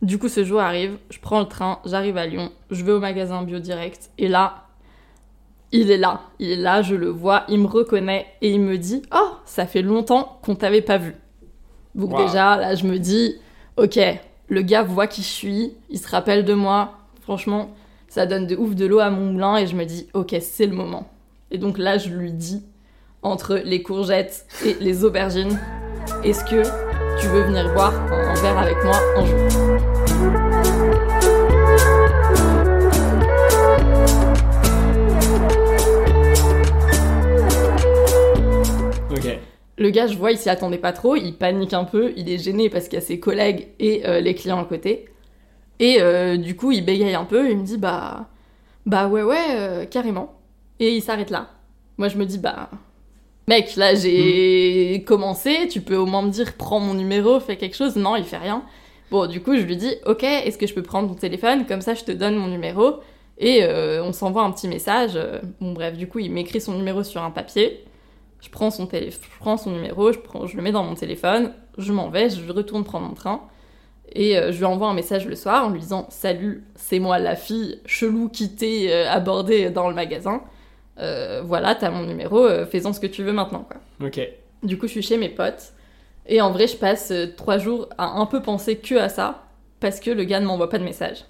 Du 0.03 0.19
coup, 0.19 0.29
ce 0.29 0.43
jour 0.43 0.59
arrive, 0.59 0.97
je 1.09 1.19
prends 1.19 1.39
le 1.39 1.47
train, 1.47 1.79
j'arrive 1.85 2.17
à 2.17 2.27
Lyon, 2.27 2.51
je 2.69 2.85
vais 2.85 2.91
au 2.91 2.99
magasin 2.99 3.41
bio 3.41 3.57
direct, 3.57 4.11
et 4.19 4.27
là, 4.27 4.64
il 5.75 5.91
est 5.91 5.97
là. 5.97 6.21
Il 6.39 6.51
est 6.51 6.55
là, 6.55 6.81
je 6.81 6.95
le 6.95 7.07
vois, 7.09 7.43
il 7.49 7.59
me 7.59 7.67
reconnaît 7.67 8.25
et 8.41 8.51
il 8.51 8.59
me 8.61 8.77
dit, 8.77 9.01
oh, 9.13 9.31
ça 9.45 9.65
fait 9.65 9.81
longtemps 9.81 10.39
qu'on 10.43 10.55
t'avait 10.55 10.81
pas 10.81 10.97
vu. 10.97 11.15
Donc 11.95 12.11
Wow. 12.11 12.25
déjà, 12.25 12.57
là, 12.57 12.75
je 12.75 12.85
me 12.85 12.97
dis, 12.97 13.35
ok, 13.77 13.99
le 14.49 14.61
gars 14.61 14.83
voit 14.83 15.07
qui 15.07 15.21
je 15.21 15.27
suis, 15.27 15.71
il 15.89 15.97
se 15.99 16.07
rappelle 16.09 16.45
de 16.45 16.53
moi, 16.53 16.91
franchement, 17.21 17.69
ça 18.07 18.25
donne 18.25 18.47
de 18.47 18.55
ouf 18.55 18.75
de 18.75 18.85
l'eau 18.85 18.99
à 18.99 19.09
mon 19.09 19.31
moulin 19.31 19.57
et 19.57 19.67
je 19.67 19.75
me 19.75 19.85
dis, 19.85 20.07
ok, 20.13 20.35
c'est 20.41 20.65
le 20.67 20.75
moment. 20.75 21.07
Et 21.51 21.57
donc 21.57 21.77
là, 21.77 21.97
je 21.97 22.09
lui 22.09 22.31
dis, 22.31 22.63
entre 23.21 23.55
les 23.63 23.81
courgettes 23.81 24.45
et 24.65 24.75
les 24.79 25.03
aubergines, 25.03 25.59
est-ce 26.23 26.43
que 26.45 26.61
tu 27.19 27.27
veux 27.27 27.41
venir 27.41 27.73
boire 27.73 27.93
un 28.11 28.33
verre 28.35 28.57
avec 28.57 28.75
moi 28.83 28.97
un 29.17 29.25
jour? 29.25 29.94
Le 39.77 39.89
gars, 39.89 40.07
je 40.07 40.17
vois, 40.17 40.31
il 40.31 40.37
s'y 40.37 40.49
attendait 40.49 40.77
pas 40.77 40.93
trop, 40.93 41.15
il 41.15 41.33
panique 41.33 41.73
un 41.73 41.83
peu, 41.83 42.13
il 42.15 42.29
est 42.29 42.37
gêné 42.37 42.69
parce 42.69 42.85
qu'il 42.85 42.93
y 42.95 43.01
a 43.01 43.05
ses 43.05 43.19
collègues 43.19 43.67
et 43.79 44.07
euh, 44.07 44.21
les 44.21 44.33
clients 44.33 44.59
à 44.61 44.65
côté. 44.65 45.05
Et 45.79 45.97
euh, 45.99 46.37
du 46.37 46.55
coup, 46.55 46.71
il 46.71 46.85
bégaye 46.85 47.13
un 47.15 47.25
peu, 47.25 47.49
il 47.49 47.57
me 47.57 47.63
dit 47.63 47.77
bah 47.77 48.29
bah 48.85 49.07
ouais 49.07 49.23
ouais 49.23 49.45
euh, 49.51 49.85
carrément. 49.85 50.39
Et 50.79 50.95
il 50.95 51.01
s'arrête 51.01 51.29
là. 51.29 51.49
Moi, 51.97 52.07
je 52.07 52.17
me 52.17 52.25
dis 52.25 52.37
bah 52.37 52.69
mec, 53.47 53.75
là 53.75 53.95
j'ai 53.95 55.03
commencé, 55.05 55.67
tu 55.69 55.81
peux 55.81 55.97
au 55.97 56.05
moins 56.05 56.21
me 56.21 56.29
dire 56.31 56.53
prends 56.57 56.79
mon 56.79 56.93
numéro, 56.93 57.39
fais 57.41 57.57
quelque 57.57 57.75
chose. 57.75 57.97
Non, 57.97 58.15
il 58.15 58.23
fait 58.23 58.37
rien. 58.37 58.63
Bon, 59.11 59.27
du 59.27 59.41
coup, 59.41 59.55
je 59.57 59.61
lui 59.61 59.75
dis 59.75 59.93
ok, 60.05 60.23
est-ce 60.23 60.57
que 60.57 60.67
je 60.67 60.73
peux 60.73 60.83
prendre 60.83 61.09
ton 61.09 61.15
téléphone? 61.15 61.65
Comme 61.65 61.81
ça, 61.81 61.93
je 61.95 62.03
te 62.05 62.11
donne 62.13 62.35
mon 62.37 62.47
numéro 62.47 63.01
et 63.37 63.63
euh, 63.63 64.01
on 64.03 64.13
s'envoie 64.13 64.43
un 64.43 64.51
petit 64.51 64.69
message. 64.69 65.19
Bon 65.59 65.73
bref, 65.73 65.97
du 65.97 66.07
coup, 66.07 66.19
il 66.19 66.31
m'écrit 66.31 66.61
son 66.61 66.75
numéro 66.75 67.03
sur 67.03 67.21
un 67.21 67.31
papier. 67.31 67.83
Je 68.45 68.51
prends 68.51 68.69
son, 68.69 68.85
télé... 68.85 69.09
je 69.09 69.17
prends 69.39 69.57
son 69.57 69.71
numéro, 69.71 70.11
je, 70.13 70.19
prends... 70.19 70.45
je 70.45 70.55
le 70.55 70.61
mets 70.61 70.71
dans 70.71 70.83
mon 70.83 70.93
téléphone, 70.93 71.51
je 71.79 71.91
m'en 71.91 72.09
vais, 72.09 72.29
je 72.29 72.51
retourne 72.51 72.83
prendre 72.83 73.07
mon 73.07 73.15
train. 73.15 73.41
Et 74.13 74.37
euh, 74.37 74.51
je 74.51 74.59
lui 74.59 74.65
envoie 74.65 74.87
un 74.87 74.93
message 74.93 75.25
le 75.25 75.35
soir 75.35 75.65
en 75.65 75.71
lui 75.71 75.79
disant 75.79 76.05
Salut, 76.09 76.63
c'est 76.75 76.99
moi 76.99 77.17
la 77.17 77.35
fille 77.35 77.79
chelou 77.87 78.29
qui 78.29 78.55
t'ai 78.55 78.93
euh, 78.93 79.09
abordée 79.09 79.71
dans 79.71 79.89
le 79.89 79.95
magasin. 79.95 80.43
Euh, 80.99 81.41
voilà, 81.43 81.73
t'as 81.73 81.89
mon 81.89 82.05
numéro, 82.05 82.45
euh, 82.45 82.67
fais-en 82.67 82.93
ce 82.93 82.99
que 82.99 83.07
tu 83.07 83.23
veux 83.23 83.33
maintenant. 83.33 83.67
Quoi. 83.67 84.07
Ok. 84.07 84.21
Du 84.63 84.77
coup, 84.77 84.85
je 84.85 84.91
suis 84.91 85.01
chez 85.01 85.17
mes 85.17 85.29
potes. 85.29 85.73
Et 86.27 86.39
en 86.39 86.51
vrai, 86.51 86.67
je 86.67 86.77
passe 86.77 87.11
euh, 87.11 87.27
trois 87.35 87.57
jours 87.57 87.89
à 87.97 88.19
un 88.19 88.25
peu 88.27 88.41
penser 88.41 88.77
que 88.77 88.95
à 88.95 89.09
ça, 89.09 89.47
parce 89.79 89.99
que 89.99 90.11
le 90.11 90.23
gars 90.23 90.39
ne 90.39 90.45
m'envoie 90.45 90.69
pas 90.69 90.77
de 90.79 90.83
message. 90.83 91.25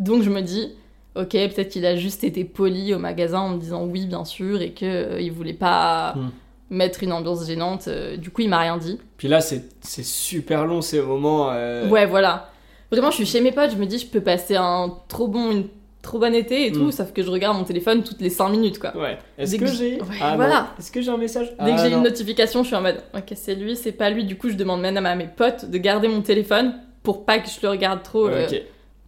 Donc 0.00 0.22
je 0.22 0.30
me 0.30 0.40
dis, 0.40 0.74
ok, 1.16 1.30
peut-être 1.30 1.68
qu'il 1.68 1.86
a 1.86 1.96
juste 1.96 2.24
été 2.24 2.44
poli 2.44 2.94
au 2.94 2.98
magasin 2.98 3.40
en 3.40 3.48
me 3.50 3.58
disant 3.58 3.84
oui, 3.84 4.06
bien 4.06 4.24
sûr, 4.24 4.62
et 4.62 4.72
qu'il 4.72 5.16
il 5.20 5.32
voulait 5.32 5.52
pas 5.52 6.14
Hmm. 6.14 6.30
Mettre 6.72 7.02
une 7.02 7.12
ambiance 7.12 7.46
gênante. 7.46 7.86
euh, 7.88 8.16
du 8.16 8.30
coup, 8.30 8.40
il 8.42 8.48
m'a 8.48 8.58
rien 8.58 8.76
dit. 8.78 8.98
Puis 9.18 9.28
là, 9.28 9.40
c'est 9.40 9.64
c'est 9.80 10.04
super 10.04 10.66
long 10.66 10.80
ces 10.80 11.00
moments. 11.00 11.50
euh, 11.52 11.88
Ouais, 11.88 12.06
voilà. 12.06 12.50
Vraiment, 12.90 13.10
je 13.10 13.16
suis 13.16 13.26
chez 13.26 13.40
mes 13.40 13.52
potes, 13.52 13.70
je 13.70 13.76
me 13.76 13.86
dis, 13.86 13.98
je 13.98 14.06
peux 14.06 14.20
passer 14.20 14.56
un 14.56 14.92
trop 15.08 15.28
bon, 15.28 15.50
une 15.52 15.64
trop 16.02 16.18
bon 16.18 16.34
été 16.34 16.66
et 16.66 16.72
tout, 16.72 16.86
Mm. 16.86 16.92
sauf 16.92 17.12
que 17.12 17.22
je 17.22 17.30
regarde 17.30 17.56
mon 17.56 17.64
téléphone 17.64 18.02
toutes 18.02 18.20
les 18.20 18.28
5 18.28 18.48
minutes, 18.48 18.78
quoi. 18.80 18.94
Ouais. 18.96 19.18
Est-ce 19.38 19.54
que 19.56 19.60
que 19.60 19.66
j'ai. 19.66 20.00
Ouais, 20.02 20.08
Ah, 20.20 20.34
voilà. 20.36 20.68
Est-ce 20.78 20.90
que 20.90 21.00
j'ai 21.00 21.10
un 21.10 21.16
message 21.16 21.50
Dès 21.60 21.70
que 21.74 21.80
Ah, 21.80 21.88
j'ai 21.88 21.94
une 21.94 22.02
notification, 22.02 22.62
je 22.62 22.66
suis 22.68 22.76
en 22.76 22.82
mode, 22.82 23.02
ok, 23.16 23.32
c'est 23.36 23.54
lui, 23.54 23.76
c'est 23.76 23.92
pas 23.92 24.10
lui. 24.10 24.24
Du 24.24 24.36
coup, 24.36 24.48
je 24.50 24.54
demande 24.56 24.80
même 24.80 24.96
à 25.06 25.14
mes 25.14 25.28
potes 25.28 25.70
de 25.70 25.78
garder 25.78 26.08
mon 26.08 26.20
téléphone 26.22 26.74
pour 27.02 27.24
pas 27.24 27.38
que 27.38 27.48
je 27.48 27.58
le 27.62 27.68
regarde 27.68 28.02
trop, 28.02 28.26
euh, 28.28 28.46
Ok. 28.46 28.60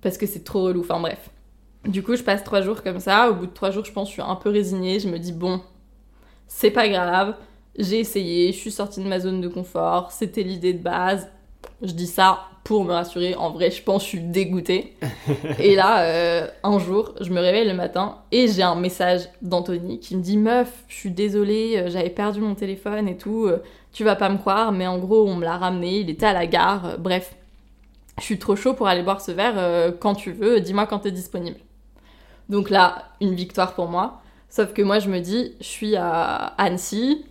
parce 0.02 0.16
que 0.18 0.26
c'est 0.26 0.44
trop 0.44 0.62
relou. 0.62 0.80
Enfin, 0.80 1.00
bref. 1.00 1.30
Du 1.85 2.02
coup, 2.02 2.14
je 2.16 2.23
passe 2.23 2.42
trois 2.44 2.62
jours 2.62 2.83
comme 2.83 3.00
ça. 3.00 3.28
Au 3.30 3.35
bout 3.35 3.47
de 3.47 3.52
trois 3.52 3.71
jours, 3.71 3.85
je 3.85 3.92
pense, 3.92 4.09
je 4.09 4.12
suis 4.14 4.23
un 4.23 4.37
peu 4.37 4.49
résignée. 4.50 5.00
Je 5.00 5.09
me 5.09 5.18
dis, 5.18 5.33
bon, 5.33 5.61
c'est 6.47 6.71
pas 6.71 6.88
grave. 6.88 7.35
J'ai 7.78 8.00
essayé, 8.00 8.52
je 8.52 8.59
suis 8.59 8.71
sortie 8.71 9.00
de 9.02 9.09
ma 9.09 9.19
zone 9.21 9.40
de 9.40 9.49
confort. 9.49 10.12
C'était 10.12 10.43
l'idée 10.43 10.73
de 10.73 10.83
base. 10.83 11.28
Je 11.83 11.93
dis 11.93 12.07
ça 12.07 12.40
pour 12.62 12.85
me 12.85 12.93
rassurer. 12.93 13.35
En 13.35 13.50
vrai, 13.50 13.71
je 13.71 13.83
pense 13.83 14.02
que 14.02 14.04
je 14.04 14.16
suis 14.16 14.21
dégoûtée. 14.26 14.97
et 15.59 15.75
là, 15.75 16.02
euh, 16.04 16.47
un 16.62 16.78
jour, 16.78 17.14
je 17.21 17.31
me 17.31 17.40
réveille 17.40 17.66
le 17.66 17.75
matin 17.75 18.19
et 18.33 18.47
j'ai 18.49 18.62
un 18.62 18.76
message 18.76 19.28
d'Anthony 19.43 19.99
qui 19.99 20.16
me 20.16 20.23
dit 20.23 20.37
Meuf, 20.37 20.85
je 20.88 20.95
suis 20.95 21.11
désolée, 21.11 21.76
euh, 21.78 21.90
j'avais 21.90 22.11
perdu 22.11 22.40
mon 22.40 22.54
téléphone 22.54 23.09
et 23.09 23.16
tout. 23.16 23.47
euh, 23.47 23.59
Tu 23.93 24.04
vas 24.04 24.16
pas 24.16 24.28
me 24.28 24.38
croire, 24.38 24.73
mais 24.73 24.87
en 24.87 24.99
gros, 24.99 25.26
on 25.28 25.35
me 25.37 25.45
l'a 25.45 25.57
ramené. 25.59 25.99
Il 25.99 26.11
était 26.11 26.26
à 26.26 26.33
la 26.33 26.47
gare. 26.47 26.97
bref, 26.99 27.35
je 28.19 28.25
suis 28.25 28.38
trop 28.38 28.54
chaud 28.57 28.75
pour 28.75 28.87
aller 28.87 29.02
boire 29.02 29.21
ce 29.21 29.33
verre 29.33 29.54
euh, 29.57 29.90
quand 29.93 30.14
tu 30.14 30.33
veux. 30.33 30.61
Dis-moi 30.61 30.87
quand 30.87 31.00
t'es 31.00 31.11
disponible. 31.11 31.59
Donc 32.49 32.71
là, 32.71 33.11
une 33.21 33.35
victoire 33.35 33.75
pour 33.75 33.88
moi. 33.88 34.21
Sauf 34.49 34.73
que 34.73 34.83
moi, 34.83 35.00
je 35.00 35.11
me 35.11 35.19
dis, 35.19 35.54
je 35.61 35.66
suis 35.66 35.97
à 35.97 36.54
Annecy, 36.59 37.25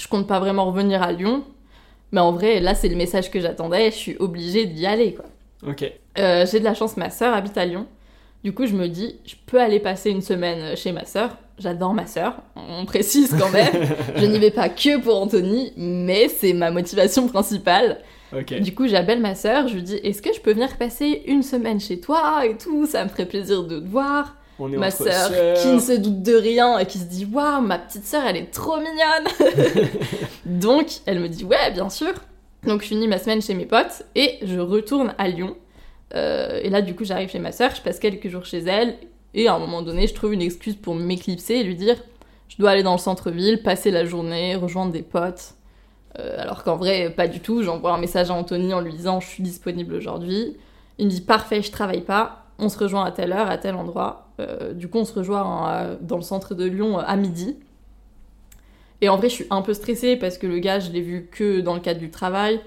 je 0.00 0.08
compte 0.08 0.26
pas 0.26 0.40
vraiment 0.40 0.66
revenir 0.66 1.02
à 1.02 1.12
Lyon. 1.12 1.44
Mais 2.12 2.20
en 2.20 2.32
vrai, 2.32 2.60
là, 2.60 2.74
c'est 2.74 2.88
le 2.88 2.96
message 2.96 3.30
que 3.30 3.40
j'attendais, 3.40 3.90
je 3.90 3.96
suis 3.96 4.16
obligée 4.18 4.66
d'y 4.66 4.86
aller, 4.86 5.14
quoi. 5.14 5.24
Ok. 5.66 5.90
Euh, 6.18 6.46
j'ai 6.50 6.60
de 6.60 6.64
la 6.64 6.74
chance, 6.74 6.96
ma 6.96 7.10
sœur 7.10 7.34
habite 7.34 7.56
à 7.58 7.64
Lyon. 7.64 7.86
Du 8.44 8.52
coup, 8.52 8.66
je 8.66 8.74
me 8.74 8.88
dis, 8.88 9.16
je 9.24 9.34
peux 9.46 9.60
aller 9.60 9.80
passer 9.80 10.10
une 10.10 10.20
semaine 10.20 10.76
chez 10.76 10.92
ma 10.92 11.06
sœur. 11.06 11.36
J'adore 11.58 11.94
ma 11.94 12.06
sœur, 12.06 12.34
on 12.56 12.84
précise 12.84 13.34
quand 13.38 13.50
même. 13.50 13.72
je 14.16 14.26
n'y 14.26 14.38
vais 14.38 14.50
pas 14.50 14.68
que 14.68 15.00
pour 15.00 15.20
Anthony, 15.20 15.72
mais 15.76 16.28
c'est 16.28 16.52
ma 16.52 16.72
motivation 16.72 17.28
principale. 17.28 18.00
Du 18.60 18.74
coup, 18.74 18.88
j'appelle 18.88 19.20
ma 19.20 19.36
sœur, 19.36 19.68
je 19.68 19.74
lui 19.74 19.82
dis, 19.82 19.94
est-ce 19.96 20.20
que 20.20 20.32
je 20.34 20.40
peux 20.40 20.52
venir 20.52 20.76
passer 20.76 21.22
une 21.26 21.44
semaine 21.44 21.78
chez 21.78 22.00
toi 22.00 22.44
et 22.44 22.56
tout? 22.56 22.86
Ça 22.86 23.04
me 23.04 23.08
ferait 23.08 23.26
plaisir 23.26 23.62
de 23.62 23.78
te 23.78 23.88
voir. 23.88 24.34
On 24.58 24.72
est 24.72 24.76
ma 24.76 24.90
sœur 24.90 25.28
sœurs. 25.30 25.56
qui 25.58 25.68
ne 25.68 25.80
se 25.80 25.92
doute 25.92 26.22
de 26.22 26.34
rien 26.34 26.78
et 26.78 26.86
qui 26.86 26.98
se 26.98 27.04
dit, 27.04 27.26
waouh, 27.30 27.60
ma 27.60 27.78
petite 27.78 28.04
sœur, 28.04 28.24
elle 28.26 28.36
est 28.36 28.50
trop 28.50 28.76
mignonne. 28.76 29.88
Donc, 30.46 30.86
elle 31.06 31.20
me 31.20 31.28
dit, 31.28 31.44
ouais, 31.44 31.72
bien 31.72 31.90
sûr. 31.90 32.12
Donc, 32.64 32.82
je 32.82 32.86
finis 32.86 33.08
ma 33.08 33.18
semaine 33.18 33.42
chez 33.42 33.54
mes 33.54 33.66
potes 33.66 34.04
et 34.14 34.38
je 34.42 34.60
retourne 34.60 35.14
à 35.18 35.28
Lyon. 35.28 35.56
Euh, 36.14 36.60
et 36.62 36.70
là, 36.70 36.82
du 36.82 36.94
coup, 36.94 37.04
j'arrive 37.04 37.30
chez 37.30 37.40
ma 37.40 37.52
sœur, 37.52 37.74
je 37.74 37.82
passe 37.82 37.98
quelques 37.98 38.28
jours 38.28 38.44
chez 38.44 38.58
elle. 38.58 38.96
Et 39.34 39.48
à 39.48 39.54
un 39.54 39.58
moment 39.58 39.82
donné, 39.82 40.06
je 40.06 40.14
trouve 40.14 40.32
une 40.32 40.42
excuse 40.42 40.76
pour 40.76 40.94
m'éclipser 40.94 41.54
et 41.54 41.64
lui 41.64 41.74
dire 41.74 41.96
je 42.48 42.56
dois 42.58 42.70
aller 42.70 42.82
dans 42.84 42.92
le 42.92 42.98
centre-ville, 42.98 43.62
passer 43.62 43.90
la 43.90 44.04
journée, 44.04 44.54
rejoindre 44.54 44.92
des 44.92 45.02
potes. 45.02 45.54
Euh, 46.18 46.36
alors 46.40 46.62
qu'en 46.62 46.76
vrai, 46.76 47.10
pas 47.10 47.26
du 47.26 47.40
tout. 47.40 47.62
J'envoie 47.62 47.92
un 47.92 47.98
message 47.98 48.30
à 48.30 48.34
Anthony 48.34 48.72
en 48.72 48.80
lui 48.80 48.92
disant 48.92 49.18
je 49.18 49.26
suis 49.26 49.42
disponible 49.42 49.94
aujourd'hui. 49.94 50.56
Il 50.98 51.06
me 51.06 51.10
dit 51.10 51.20
parfait, 51.20 51.62
je 51.62 51.72
travaille 51.72 52.02
pas. 52.02 52.44
On 52.58 52.68
se 52.68 52.78
rejoint 52.78 53.04
à 53.04 53.10
telle 53.10 53.32
heure, 53.32 53.50
à 53.50 53.58
tel 53.58 53.74
endroit. 53.74 54.23
Euh, 54.40 54.72
du 54.72 54.88
coup, 54.88 54.98
on 54.98 55.04
se 55.04 55.12
rejoint 55.14 55.42
en- 55.42 55.96
dans 56.00 56.16
le 56.16 56.22
centre 56.22 56.54
de 56.54 56.64
Lyon 56.64 56.98
euh, 56.98 57.02
à 57.06 57.16
midi. 57.16 57.56
Et 59.00 59.08
en 59.08 59.16
vrai, 59.16 59.28
je 59.28 59.34
suis 59.34 59.46
un 59.50 59.62
peu 59.62 59.74
stressée 59.74 60.16
parce 60.16 60.38
que 60.38 60.46
le 60.46 60.58
gars, 60.58 60.78
je 60.80 60.90
l'ai 60.90 61.00
vu 61.02 61.28
que 61.30 61.60
dans 61.60 61.74
le 61.74 61.80
cadre 61.80 62.00
du 62.00 62.10
travail. 62.10 62.60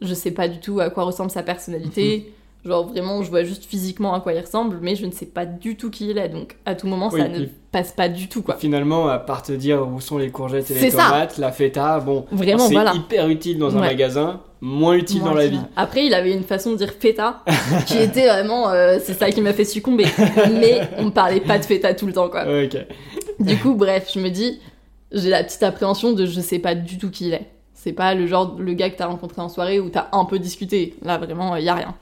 Je 0.00 0.12
sais 0.14 0.30
pas 0.32 0.48
du 0.48 0.58
tout 0.60 0.80
à 0.80 0.90
quoi 0.90 1.04
ressemble 1.04 1.30
sa 1.30 1.42
personnalité. 1.42 2.32
Genre 2.64 2.86
vraiment, 2.88 3.22
je 3.22 3.28
vois 3.28 3.44
juste 3.44 3.64
physiquement 3.66 4.14
à 4.14 4.20
quoi 4.20 4.32
il 4.32 4.40
ressemble, 4.40 4.78
mais 4.80 4.96
je 4.96 5.04
ne 5.04 5.10
sais 5.12 5.26
pas 5.26 5.44
du 5.44 5.76
tout 5.76 5.90
qui 5.90 6.08
il 6.08 6.16
est. 6.18 6.30
Donc 6.30 6.56
à 6.64 6.74
tout 6.74 6.86
moment, 6.86 7.10
Oui, 7.12 7.20
ça 7.20 7.28
ne 7.28 7.44
passe 7.70 7.92
pas 7.92 8.08
du 8.08 8.26
tout, 8.28 8.40
quoi. 8.42 8.56
Finalement, 8.56 9.08
à 9.08 9.18
part 9.18 9.42
te 9.42 9.52
dire 9.52 9.86
où 9.86 10.00
sont 10.00 10.16
les 10.16 10.30
courgettes 10.30 10.70
et 10.70 10.74
les 10.74 10.90
ça. 10.90 11.04
tomates, 11.04 11.36
la 11.38 11.52
feta, 11.52 12.00
bon, 12.00 12.24
Vraiment, 12.32 12.66
c'est 12.66 12.72
voilà. 12.72 12.94
hyper 12.94 13.28
utile 13.28 13.58
dans 13.58 13.76
un 13.76 13.80
Ouais. 13.82 13.88
magasin, 13.88 14.40
moins 14.62 14.94
utile 14.94 15.20
dans 15.22 15.34
la 15.34 15.46
vie. 15.46 15.60
Après, 15.76 16.06
il 16.06 16.14
avait 16.14 16.32
une 16.32 16.42
façon 16.44 16.72
de 16.72 16.76
dire 16.78 16.94
feta 16.98 17.42
qui 17.86 17.98
était 17.98 18.26
vraiment. 18.28 18.70
euh, 18.70 18.98
c'est 19.02 19.12
ça 19.14 19.30
qui 19.30 19.42
m'a 19.42 19.52
fait 19.52 19.66
succomber. 19.66 20.06
Mais 20.58 20.88
on 20.96 21.04
me 21.06 21.10
parlait 21.10 21.40
pas 21.40 21.58
de 21.58 21.64
feta 21.66 21.92
tout 21.92 22.06
le 22.06 22.14
temps, 22.14 22.30
quoi. 22.30 22.44
Ok. 22.44 22.78
Du 23.40 23.58
coup, 23.58 23.74
bref, 23.74 24.10
je 24.14 24.20
me 24.20 24.30
dis, 24.30 24.58
j'ai 25.12 25.28
la 25.28 25.44
petite 25.44 25.62
appréhension 25.64 26.12
de 26.14 26.24
je 26.24 26.40
sais 26.40 26.60
pas 26.60 26.74
du 26.74 26.96
tout 26.96 27.10
qui 27.10 27.26
il 27.26 27.34
est. 27.34 27.46
C'est 27.74 27.92
pas 27.92 28.14
le 28.14 28.26
genre, 28.26 28.56
le 28.58 28.72
gars 28.72 28.88
que 28.88 28.96
t'as 28.96 29.06
rencontré 29.06 29.42
en 29.42 29.50
soirée 29.50 29.80
où 29.80 29.90
t'as 29.90 30.06
un 30.12 30.24
peu 30.24 30.38
discuté. 30.38 30.94
Là, 31.02 31.18
vraiment, 31.18 31.56
il 31.56 31.64
y 31.64 31.68
a 31.68 31.74
rien. 31.74 31.94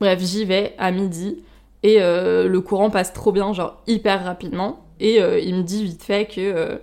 Bref, 0.00 0.20
j'y 0.20 0.44
vais 0.44 0.74
à 0.78 0.90
midi 0.90 1.42
et 1.84 2.00
euh, 2.00 2.48
le 2.48 2.60
courant 2.62 2.90
passe 2.90 3.12
trop 3.12 3.30
bien, 3.30 3.52
genre 3.52 3.82
hyper 3.86 4.24
rapidement. 4.24 4.80
Et 5.00 5.20
euh, 5.20 5.38
il 5.38 5.54
me 5.54 5.62
dit 5.62 5.84
vite 5.84 6.02
fait 6.02 6.24
que 6.24 6.40
euh, 6.40 6.76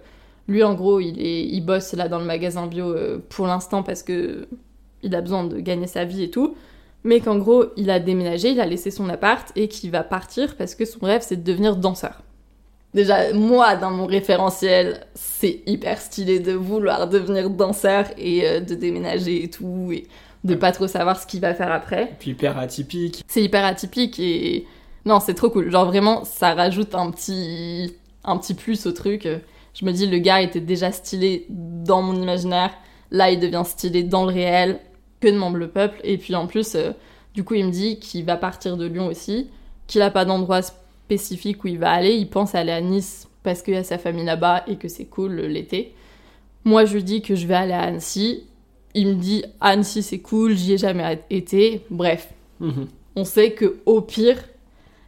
lui, 0.48 0.64
en 0.64 0.76
gros, 0.76 1.00
il, 1.00 1.20
est, 1.20 1.44
il 1.44 1.62
bosse 1.62 1.94
là 1.94 2.08
dans 2.08 2.20
le 2.20 2.26
magasin 2.26 2.68
bio 2.68 2.96
pour 3.30 3.48
l'instant 3.48 3.84
parce 3.84 4.04
que 4.04 4.48
il 5.02 5.16
a 5.16 5.22
besoin 5.22 5.44
de 5.44 5.60
gagner 5.60 5.88
sa 5.88 6.06
vie 6.06 6.24
et 6.24 6.30
tout. 6.30 6.56
Mais 7.04 7.20
qu'en 7.20 7.40
gros, 7.40 7.66
il 7.78 7.90
a 7.90 8.00
déménagé, 8.00 8.52
il 8.52 8.62
a 8.62 8.68
laissé 8.68 8.92
son 8.92 9.10
appart 9.10 9.52
et 9.56 9.68
qu'il 9.68 9.90
va 9.90 10.04
partir 10.04 10.56
parce 10.56 10.76
que 10.76 10.86
son 10.86 11.00
rêve, 11.04 11.24
c'est 11.26 11.38
de 11.38 11.44
devenir 11.44 11.76
danseur. 11.76 12.22
Déjà, 12.94 13.34
moi, 13.34 13.76
dans 13.76 13.90
mon 13.90 14.06
référentiel, 14.06 15.08
c'est 15.16 15.64
hyper 15.66 16.00
stylé 16.00 16.40
de 16.40 16.52
vouloir 16.52 17.08
devenir 17.10 17.50
danseur 17.50 18.06
et 18.20 18.62
de 18.62 18.76
déménager 18.76 19.46
et 19.46 19.50
tout, 19.50 19.90
et 19.92 20.06
de 20.44 20.56
pas 20.56 20.72
trop 20.72 20.88
savoir 20.88 21.20
ce 21.20 21.28
qu'il 21.28 21.42
va 21.42 21.54
faire 21.54 21.72
après. 21.72 22.16
Puis 22.20 22.32
hyper 22.32 22.58
atypique. 22.58 23.24
C'est 23.28 23.44
hyper 23.44 23.66
atypique 23.66 24.20
et... 24.20 24.66
Non, 25.06 25.20
c'est 25.20 25.34
trop 25.34 25.50
cool. 25.50 25.72
Genre 25.72 25.86
vraiment, 25.86 26.24
ça 26.24 26.54
rajoute 26.54 26.94
un 26.94 27.10
petit, 27.10 27.96
un 28.24 28.38
petit 28.38 28.54
plus 28.54 28.86
au 28.86 28.92
truc. 28.92 29.28
Je 29.74 29.86
me 29.86 29.92
dis, 29.92 30.06
le 30.06 30.20
gars 30.20 30.42
était 30.42 30.60
déjà 30.60 30.92
stylé 30.92 31.46
dans 31.50 32.02
mon 32.02 32.22
imaginaire. 32.22 32.72
Là, 33.10 33.32
il 33.32 33.40
devient 33.40 33.64
stylé 33.66 34.04
dans 34.04 34.26
le 34.26 34.34
réel. 34.34 34.80
Que 35.20 35.28
demande 35.28 35.56
le 35.56 35.70
peuple 35.70 36.00
Et 36.04 36.18
puis 36.18 36.36
en 36.36 36.48
plus, 36.48 36.76
euh, 36.76 36.92
du 37.34 37.44
coup, 37.44 37.54
il 37.54 37.66
me 37.66 37.72
dit 37.72 38.00
qu'il 38.00 38.26
va 38.26 38.38
partir 38.38 38.76
de 38.78 38.88
Lyon 38.88 39.08
aussi, 39.08 39.50
qu'il 39.88 40.02
a 40.02 40.10
pas 40.10 40.26
d'endroit 40.26 40.62
spécifique 40.62 41.64
où 41.64 41.68
il 41.68 41.78
va 41.78 41.92
aller. 41.92 42.16
Il 42.16 42.30
pense 42.30 42.56
aller 42.56 42.72
à 42.72 42.82
Nice 42.82 43.28
parce 43.44 43.62
qu'il 43.62 43.74
y 43.74 43.78
a 43.78 43.84
sa 43.84 43.98
famille 43.98 44.26
là-bas 44.26 44.64
et 44.68 44.78
que 44.78 44.88
c'est 44.88 45.06
cool 45.06 45.36
l'été. 45.42 45.94
Moi, 46.64 46.86
je 46.86 46.96
lui 46.96 47.04
dis 47.04 47.22
que 47.22 47.36
je 47.36 47.48
vais 47.48 47.56
aller 47.56 47.74
à 47.74 47.82
Annecy. 47.82 48.44
Il 48.94 49.08
me 49.08 49.14
dit 49.16 49.44
Annecy, 49.62 50.04
c'est 50.04 50.20
cool, 50.20 50.56
j'y 50.56 50.74
ai 50.74 50.78
jamais 50.78 51.20
été. 51.30 51.82
Bref, 51.90 52.30
Mhm. 52.60 52.88
on 53.16 53.24
sait 53.24 53.52
que 53.52 53.78
au 53.86 54.02
pire, 54.02 54.38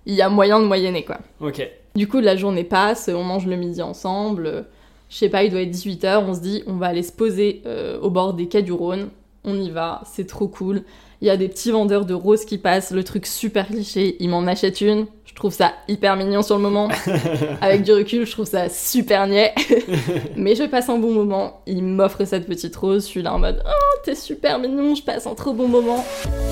il 0.06 0.14
y 0.16 0.22
a 0.22 0.30
moyen 0.30 0.60
de 0.60 0.66
moyenner 0.66 1.04
quoi. 1.04 1.20
Ok. 1.42 1.68
Du 1.96 2.08
coup, 2.08 2.20
la 2.20 2.36
journée 2.36 2.64
passe, 2.64 3.10
on 3.14 3.24
mange 3.24 3.46
le 3.46 3.56
midi 3.56 3.82
ensemble. 3.82 4.66
Je 5.10 5.16
sais 5.18 5.30
pas, 5.30 5.44
il 5.44 5.52
doit 5.52 5.62
être 5.62 5.70
18h, 5.70 6.24
on 6.28 6.34
se 6.34 6.40
dit 6.40 6.64
on 6.66 6.74
va 6.78 6.88
aller 6.88 7.04
se 7.04 7.12
poser 7.12 7.62
euh, 7.66 8.00
au 8.02 8.10
bord 8.10 8.34
des 8.34 8.48
quais 8.48 8.64
du 8.64 8.72
Rhône. 8.72 9.10
On 9.44 9.56
y 9.60 9.70
va, 9.70 10.02
c'est 10.06 10.26
trop 10.26 10.48
cool. 10.48 10.84
Il 11.24 11.28
y 11.28 11.30
a 11.30 11.38
des 11.38 11.48
petits 11.48 11.72
vendeurs 11.72 12.06
de 12.06 12.14
roses 12.14 12.44
qui 12.44 12.58
passent, 12.58 12.92
le 12.92 13.02
truc 13.02 13.26
super 13.26 13.68
cliché, 13.68 14.18
il 14.20 14.28
m'en 14.28 14.46
achète 14.46 14.82
une. 14.82 15.06
Je 15.24 15.34
trouve 15.34 15.54
ça 15.54 15.72
hyper 15.88 16.18
mignon 16.18 16.42
sur 16.42 16.58
le 16.58 16.62
moment. 16.62 16.90
Avec 17.62 17.84
du 17.84 17.94
recul, 17.94 18.26
je 18.26 18.32
trouve 18.34 18.46
ça 18.46 18.68
super 18.68 19.26
niais. 19.28 19.54
Mais 20.36 20.54
je 20.54 20.66
passe 20.66 20.90
un 20.90 20.98
bon 20.98 21.14
moment. 21.14 21.62
Il 21.66 21.82
m'offre 21.82 22.26
cette 22.26 22.46
petite 22.46 22.76
rose, 22.76 23.06
je 23.06 23.08
suis 23.08 23.22
là 23.22 23.34
en 23.34 23.40
mode 23.40 23.64
Oh, 23.66 24.00
t'es 24.04 24.16
super 24.16 24.60
mignon, 24.60 24.96
je 24.96 25.02
passe 25.02 25.26
un 25.26 25.34
trop 25.34 25.54
bon 25.54 25.70
moment. 25.70 26.04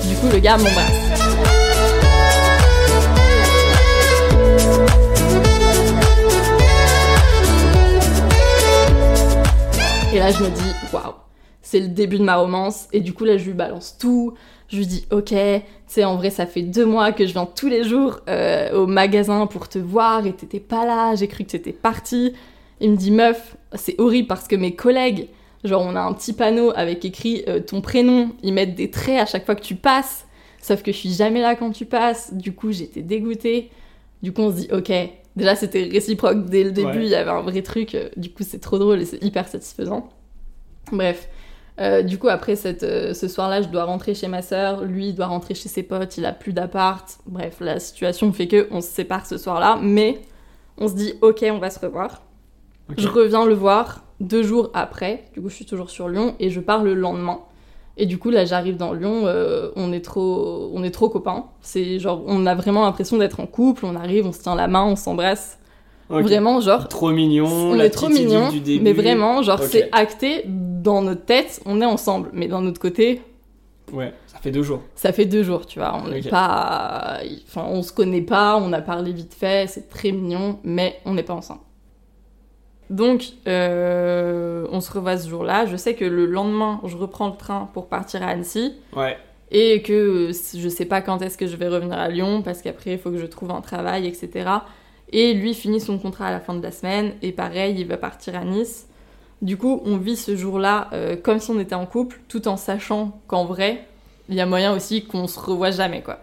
Du 0.08 0.16
coup, 0.16 0.28
le 0.32 0.38
gars 0.38 0.56
m'embrasse. 0.56 0.90
Et 10.14 10.18
là, 10.18 10.30
je 10.30 10.42
me 10.42 10.48
dis, 10.48 10.94
waouh, 10.94 11.12
c'est 11.60 11.80
le 11.80 11.88
début 11.88 12.18
de 12.18 12.24
ma 12.24 12.36
romance. 12.36 12.88
Et 12.94 13.00
du 13.00 13.12
coup, 13.12 13.24
là, 13.24 13.36
je 13.36 13.44
lui 13.44 13.52
balance 13.52 13.98
tout. 13.98 14.32
Je 14.72 14.78
lui 14.78 14.86
dis, 14.86 15.04
ok, 15.10 15.26
tu 15.26 15.34
sais, 15.86 16.04
en 16.04 16.16
vrai, 16.16 16.30
ça 16.30 16.46
fait 16.46 16.62
deux 16.62 16.86
mois 16.86 17.12
que 17.12 17.26
je 17.26 17.32
viens 17.34 17.44
tous 17.44 17.68
les 17.68 17.84
jours 17.84 18.20
euh, 18.30 18.72
au 18.72 18.86
magasin 18.86 19.46
pour 19.46 19.68
te 19.68 19.78
voir 19.78 20.26
et 20.26 20.32
t'étais 20.32 20.60
pas 20.60 20.86
là. 20.86 21.14
J'ai 21.14 21.28
cru 21.28 21.44
que 21.44 21.50
t'étais 21.50 21.74
partie. 21.74 22.32
Il 22.80 22.92
me 22.92 22.96
dit, 22.96 23.10
meuf, 23.10 23.56
c'est 23.74 24.00
horrible 24.00 24.28
parce 24.28 24.48
que 24.48 24.56
mes 24.56 24.74
collègues, 24.74 25.28
genre, 25.62 25.82
on 25.82 25.94
a 25.94 26.00
un 26.00 26.14
petit 26.14 26.32
panneau 26.32 26.72
avec 26.74 27.04
écrit 27.04 27.44
euh, 27.48 27.60
ton 27.60 27.82
prénom. 27.82 28.30
Ils 28.42 28.54
mettent 28.54 28.74
des 28.74 28.90
traits 28.90 29.20
à 29.20 29.26
chaque 29.26 29.44
fois 29.44 29.54
que 29.54 29.62
tu 29.62 29.74
passes. 29.74 30.26
Sauf 30.62 30.82
que 30.82 30.90
je 30.90 30.96
suis 30.96 31.12
jamais 31.12 31.42
là 31.42 31.54
quand 31.54 31.70
tu 31.70 31.84
passes. 31.84 32.32
Du 32.32 32.54
coup, 32.54 32.72
j'étais 32.72 33.02
dégoûtée. 33.02 33.68
Du 34.22 34.32
coup, 34.32 34.40
on 34.40 34.50
se 34.52 34.56
dit, 34.56 34.68
ok. 34.72 34.90
Déjà, 35.36 35.54
c'était 35.54 35.84
réciproque 35.84 36.46
dès 36.46 36.64
le 36.64 36.72
début. 36.72 36.88
Ouais. 36.88 37.04
Il 37.04 37.10
y 37.10 37.14
avait 37.14 37.30
un 37.30 37.42
vrai 37.42 37.60
truc. 37.60 37.94
Du 38.16 38.30
coup, 38.30 38.42
c'est 38.42 38.60
trop 38.60 38.78
drôle 38.78 39.02
et 39.02 39.04
c'est 39.04 39.22
hyper 39.22 39.48
satisfaisant. 39.48 40.08
Bref. 40.90 41.28
Euh, 41.80 42.02
du 42.02 42.18
coup, 42.18 42.28
après 42.28 42.54
cette, 42.54 42.82
euh, 42.82 43.14
ce 43.14 43.28
soir-là, 43.28 43.62
je 43.62 43.68
dois 43.68 43.84
rentrer 43.84 44.14
chez 44.14 44.28
ma 44.28 44.42
sœur. 44.42 44.84
Lui, 44.84 45.08
il 45.08 45.14
doit 45.14 45.26
rentrer 45.26 45.54
chez 45.54 45.68
ses 45.68 45.82
potes. 45.82 46.16
Il 46.18 46.26
a 46.26 46.32
plus 46.32 46.52
d'appart. 46.52 47.18
Bref, 47.26 47.56
la 47.60 47.80
situation 47.80 48.32
fait 48.32 48.48
que 48.48 48.68
on 48.70 48.80
se 48.80 48.88
sépare 48.88 49.26
ce 49.26 49.38
soir-là. 49.38 49.78
Mais 49.82 50.20
on 50.78 50.88
se 50.88 50.94
dit, 50.94 51.14
ok, 51.22 51.44
on 51.50 51.58
va 51.58 51.70
se 51.70 51.80
revoir. 51.80 52.22
Je 52.96 53.08
reviens 53.08 53.46
le 53.46 53.54
voir 53.54 54.04
deux 54.20 54.42
jours 54.42 54.70
après. 54.74 55.24
Du 55.32 55.40
coup, 55.40 55.48
je 55.48 55.54
suis 55.54 55.64
toujours 55.64 55.90
sur 55.90 56.08
Lyon 56.08 56.34
et 56.38 56.50
je 56.50 56.60
pars 56.60 56.82
le 56.82 56.94
lendemain. 56.94 57.40
Et 57.96 58.06
du 58.06 58.18
coup, 58.18 58.30
là, 58.30 58.44
j'arrive 58.44 58.76
dans 58.76 58.92
Lyon, 58.92 59.26
euh, 59.26 59.70
on 59.76 59.92
est 59.92 60.04
trop, 60.04 60.70
on 60.74 60.82
est 60.82 60.90
trop 60.90 61.08
copains. 61.08 61.46
C'est 61.60 61.98
genre, 61.98 62.22
on 62.26 62.46
a 62.46 62.54
vraiment 62.54 62.84
l'impression 62.84 63.18
d'être 63.18 63.40
en 63.40 63.46
couple. 63.46 63.84
On 63.84 63.96
arrive, 63.96 64.26
on 64.26 64.32
se 64.32 64.40
tient 64.40 64.54
la 64.54 64.68
main, 64.68 64.84
on 64.84 64.96
s'embrasse. 64.96 65.58
Vraiment, 66.20 66.60
genre, 66.60 66.88
Trop 66.88 67.10
mignon. 67.10 67.46
on 67.46 67.74
la 67.74 67.86
est 67.86 67.90
trop 67.90 68.08
du 68.08 68.60
début. 68.60 68.82
Mais 68.84 68.92
vraiment, 68.92 69.42
genre, 69.42 69.60
c'est 69.62 69.88
acté 69.92 70.42
dans 70.46 71.00
notre 71.02 71.24
tête. 71.24 71.60
On 71.64 71.80
est 71.80 71.86
ensemble. 71.86 72.28
Mais 72.32 72.48
d'un 72.48 72.66
autre 72.66 72.80
côté, 72.80 73.22
Ouais, 73.92 74.12
ça 74.26 74.38
fait 74.38 74.50
deux 74.50 74.62
jours. 74.62 74.80
ça 74.94 75.12
fait 75.12 75.26
deux 75.26 75.42
jours, 75.42 75.66
tu 75.66 75.78
vois. 75.78 75.94
On 76.02 76.08
n'est 76.08 76.22
pas, 76.22 77.18
enfin, 77.46 77.66
on 77.68 77.82
se 77.82 77.92
connaît 77.92 78.20
pas. 78.22 78.56
On 78.56 78.72
a 78.72 78.80
parlé 78.80 79.12
vite 79.12 79.34
fait. 79.34 79.66
C'est 79.68 79.88
très 79.88 80.12
mignon, 80.12 80.58
mais 80.64 80.98
on 81.04 81.14
n'est 81.14 81.22
pas 81.22 81.34
ensemble. 81.34 81.60
Donc, 82.90 83.24
euh, 83.48 84.66
on 84.70 84.80
se 84.80 84.92
revoit 84.92 85.16
ce 85.16 85.28
jour-là. 85.28 85.66
Je 85.66 85.76
sais 85.76 85.94
que 85.94 86.04
le 86.04 86.26
lendemain, 86.26 86.80
je 86.84 86.96
reprends 86.96 87.28
le 87.28 87.36
train 87.36 87.70
pour 87.72 87.86
partir 87.88 88.22
à 88.22 88.26
Annecy. 88.26 88.74
Ouais. 88.96 89.16
et 89.54 89.82
que 89.82 90.30
je 90.30 90.68
sais 90.70 90.86
pas 90.86 91.02
quand 91.02 91.20
est-ce 91.20 91.36
que 91.36 91.46
je 91.46 91.56
vais 91.56 91.68
revenir 91.68 91.98
à 91.98 92.08
Lyon 92.08 92.40
parce 92.42 92.62
qu'après 92.62 92.92
il 92.92 92.98
faut 92.98 93.10
que 93.10 93.18
je 93.18 93.26
trouve 93.26 93.50
un 93.50 93.60
travail, 93.60 94.06
etc. 94.06 94.48
Et 95.12 95.34
lui 95.34 95.54
finit 95.54 95.80
son 95.80 95.98
contrat 95.98 96.28
à 96.28 96.30
la 96.30 96.40
fin 96.40 96.54
de 96.54 96.62
la 96.62 96.72
semaine 96.72 97.12
et 97.20 97.32
pareil, 97.32 97.76
il 97.78 97.86
va 97.86 97.98
partir 97.98 98.34
à 98.34 98.44
Nice. 98.44 98.86
Du 99.42 99.56
coup, 99.56 99.82
on 99.84 99.96
vit 99.96 100.16
ce 100.16 100.36
jour-là 100.36 100.88
euh, 100.92 101.16
comme 101.16 101.38
si 101.38 101.50
on 101.50 101.60
était 101.60 101.74
en 101.74 101.84
couple, 101.84 102.20
tout 102.28 102.48
en 102.48 102.56
sachant 102.56 103.20
qu'en 103.26 103.44
vrai, 103.44 103.86
il 104.28 104.36
y 104.36 104.40
a 104.40 104.46
moyen 104.46 104.74
aussi 104.74 105.04
qu'on 105.04 105.26
se 105.26 105.38
revoit 105.38 105.72
jamais, 105.72 106.02
quoi. 106.02 106.20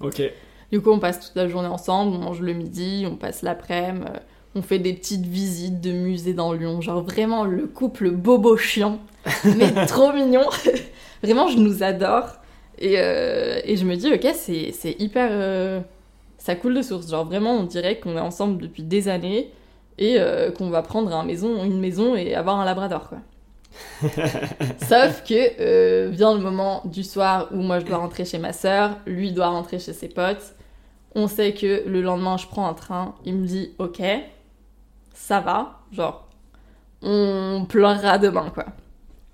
Ok. 0.00 0.22
Du 0.70 0.80
coup, 0.80 0.90
on 0.90 0.98
passe 0.98 1.20
toute 1.20 1.36
la 1.36 1.48
journée 1.48 1.68
ensemble, 1.68 2.14
on 2.14 2.18
mange 2.18 2.40
le 2.40 2.52
midi, 2.52 3.06
on 3.10 3.16
passe 3.16 3.42
l'après-midi, 3.42 4.04
euh, 4.06 4.18
on 4.54 4.62
fait 4.62 4.78
des 4.78 4.92
petites 4.92 5.26
visites 5.26 5.80
de 5.80 5.92
musées 5.92 6.34
dans 6.34 6.52
Lyon. 6.52 6.80
Genre 6.80 7.02
vraiment 7.02 7.44
le 7.44 7.66
couple 7.66 8.10
bobo 8.10 8.56
chiant, 8.56 8.98
mais 9.56 9.86
trop 9.86 10.12
mignon. 10.12 10.44
vraiment, 11.22 11.48
je 11.48 11.58
nous 11.58 11.82
adore. 11.82 12.36
Et, 12.78 12.98
euh, 12.98 13.60
et 13.64 13.76
je 13.76 13.84
me 13.84 13.96
dis, 13.96 14.12
ok, 14.12 14.28
c'est 14.34 14.72
c'est 14.72 14.94
hyper. 15.00 15.82
Ça 16.42 16.56
coule 16.56 16.74
de 16.74 16.82
source. 16.82 17.08
Genre 17.08 17.24
vraiment, 17.24 17.52
on 17.52 17.62
dirait 17.62 18.00
qu'on 18.00 18.16
est 18.16 18.20
ensemble 18.20 18.60
depuis 18.60 18.82
des 18.82 19.08
années 19.08 19.52
et 19.98 20.16
euh, 20.18 20.50
qu'on 20.50 20.70
va 20.70 20.82
prendre 20.82 21.14
un 21.14 21.24
maison, 21.24 21.62
une 21.62 21.78
maison 21.78 22.16
et 22.16 22.34
avoir 22.34 22.58
un 22.58 22.64
labrador, 22.64 23.08
quoi. 23.08 23.18
Sauf 24.82 25.22
que 25.24 25.60
euh, 25.60 26.10
vient 26.10 26.34
le 26.34 26.40
moment 26.40 26.82
du 26.84 27.04
soir 27.04 27.48
où 27.52 27.56
moi 27.56 27.78
je 27.78 27.86
dois 27.86 27.98
rentrer 27.98 28.24
chez 28.24 28.38
ma 28.38 28.52
sœur, 28.52 28.98
lui 29.06 29.32
doit 29.32 29.48
rentrer 29.48 29.78
chez 29.78 29.92
ses 29.92 30.08
potes. 30.08 30.54
On 31.14 31.28
sait 31.28 31.54
que 31.54 31.84
le 31.86 32.02
lendemain 32.02 32.36
je 32.36 32.46
prends 32.46 32.66
un 32.66 32.74
train, 32.74 33.14
il 33.24 33.36
me 33.36 33.46
dit 33.46 33.70
ok, 33.78 34.02
ça 35.14 35.40
va, 35.40 35.80
genre 35.90 36.28
on 37.00 37.64
pleurera 37.66 38.18
demain 38.18 38.50
quoi. 38.52 38.66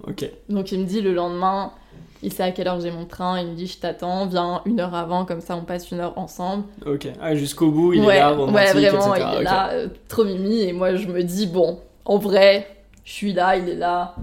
Ok. 0.07 0.31
Donc 0.49 0.71
il 0.71 0.81
me 0.81 0.85
dit 0.85 1.01
le 1.01 1.15
lendemain, 1.15 1.73
il 2.23 2.33
sait 2.33 2.43
à 2.43 2.51
quelle 2.51 2.69
heure 2.69 2.81
j'ai 2.81 2.91
mon 2.91 3.05
train, 3.05 3.41
il 3.41 3.49
me 3.49 3.55
dit 3.55 3.67
je 3.67 3.79
t'attends, 3.79 4.27
viens 4.27 4.63
une 4.65 4.81
heure 4.81 4.95
avant, 4.95 5.25
comme 5.25 5.41
ça 5.41 5.57
on 5.57 5.63
passe 5.63 5.91
une 5.91 6.01
heure 6.01 6.17
ensemble. 6.19 6.65
Ok. 6.87 7.09
Ah, 7.21 7.35
jusqu'au 7.35 7.71
bout, 7.71 7.93
il 7.93 8.03
ouais, 8.03 8.17
est 8.17 8.19
là, 8.19 8.31
romantique, 8.31 8.75
ouais, 8.75 8.89
vraiment, 8.91 9.15
etc. 9.15 9.29
il 9.35 9.41
est 9.41 9.45
là, 9.45 9.71
euh, 9.71 9.89
trop 10.09 10.25
mimi, 10.25 10.61
et 10.63 10.73
moi 10.73 10.95
je 10.97 11.07
me 11.09 11.23
dis 11.23 11.47
bon, 11.47 11.79
en 12.05 12.19
vrai, 12.19 12.67
je 13.05 13.13
suis 13.13 13.33
là, 13.33 13.57
il 13.57 13.69
est 13.69 13.77
là, 13.77 14.17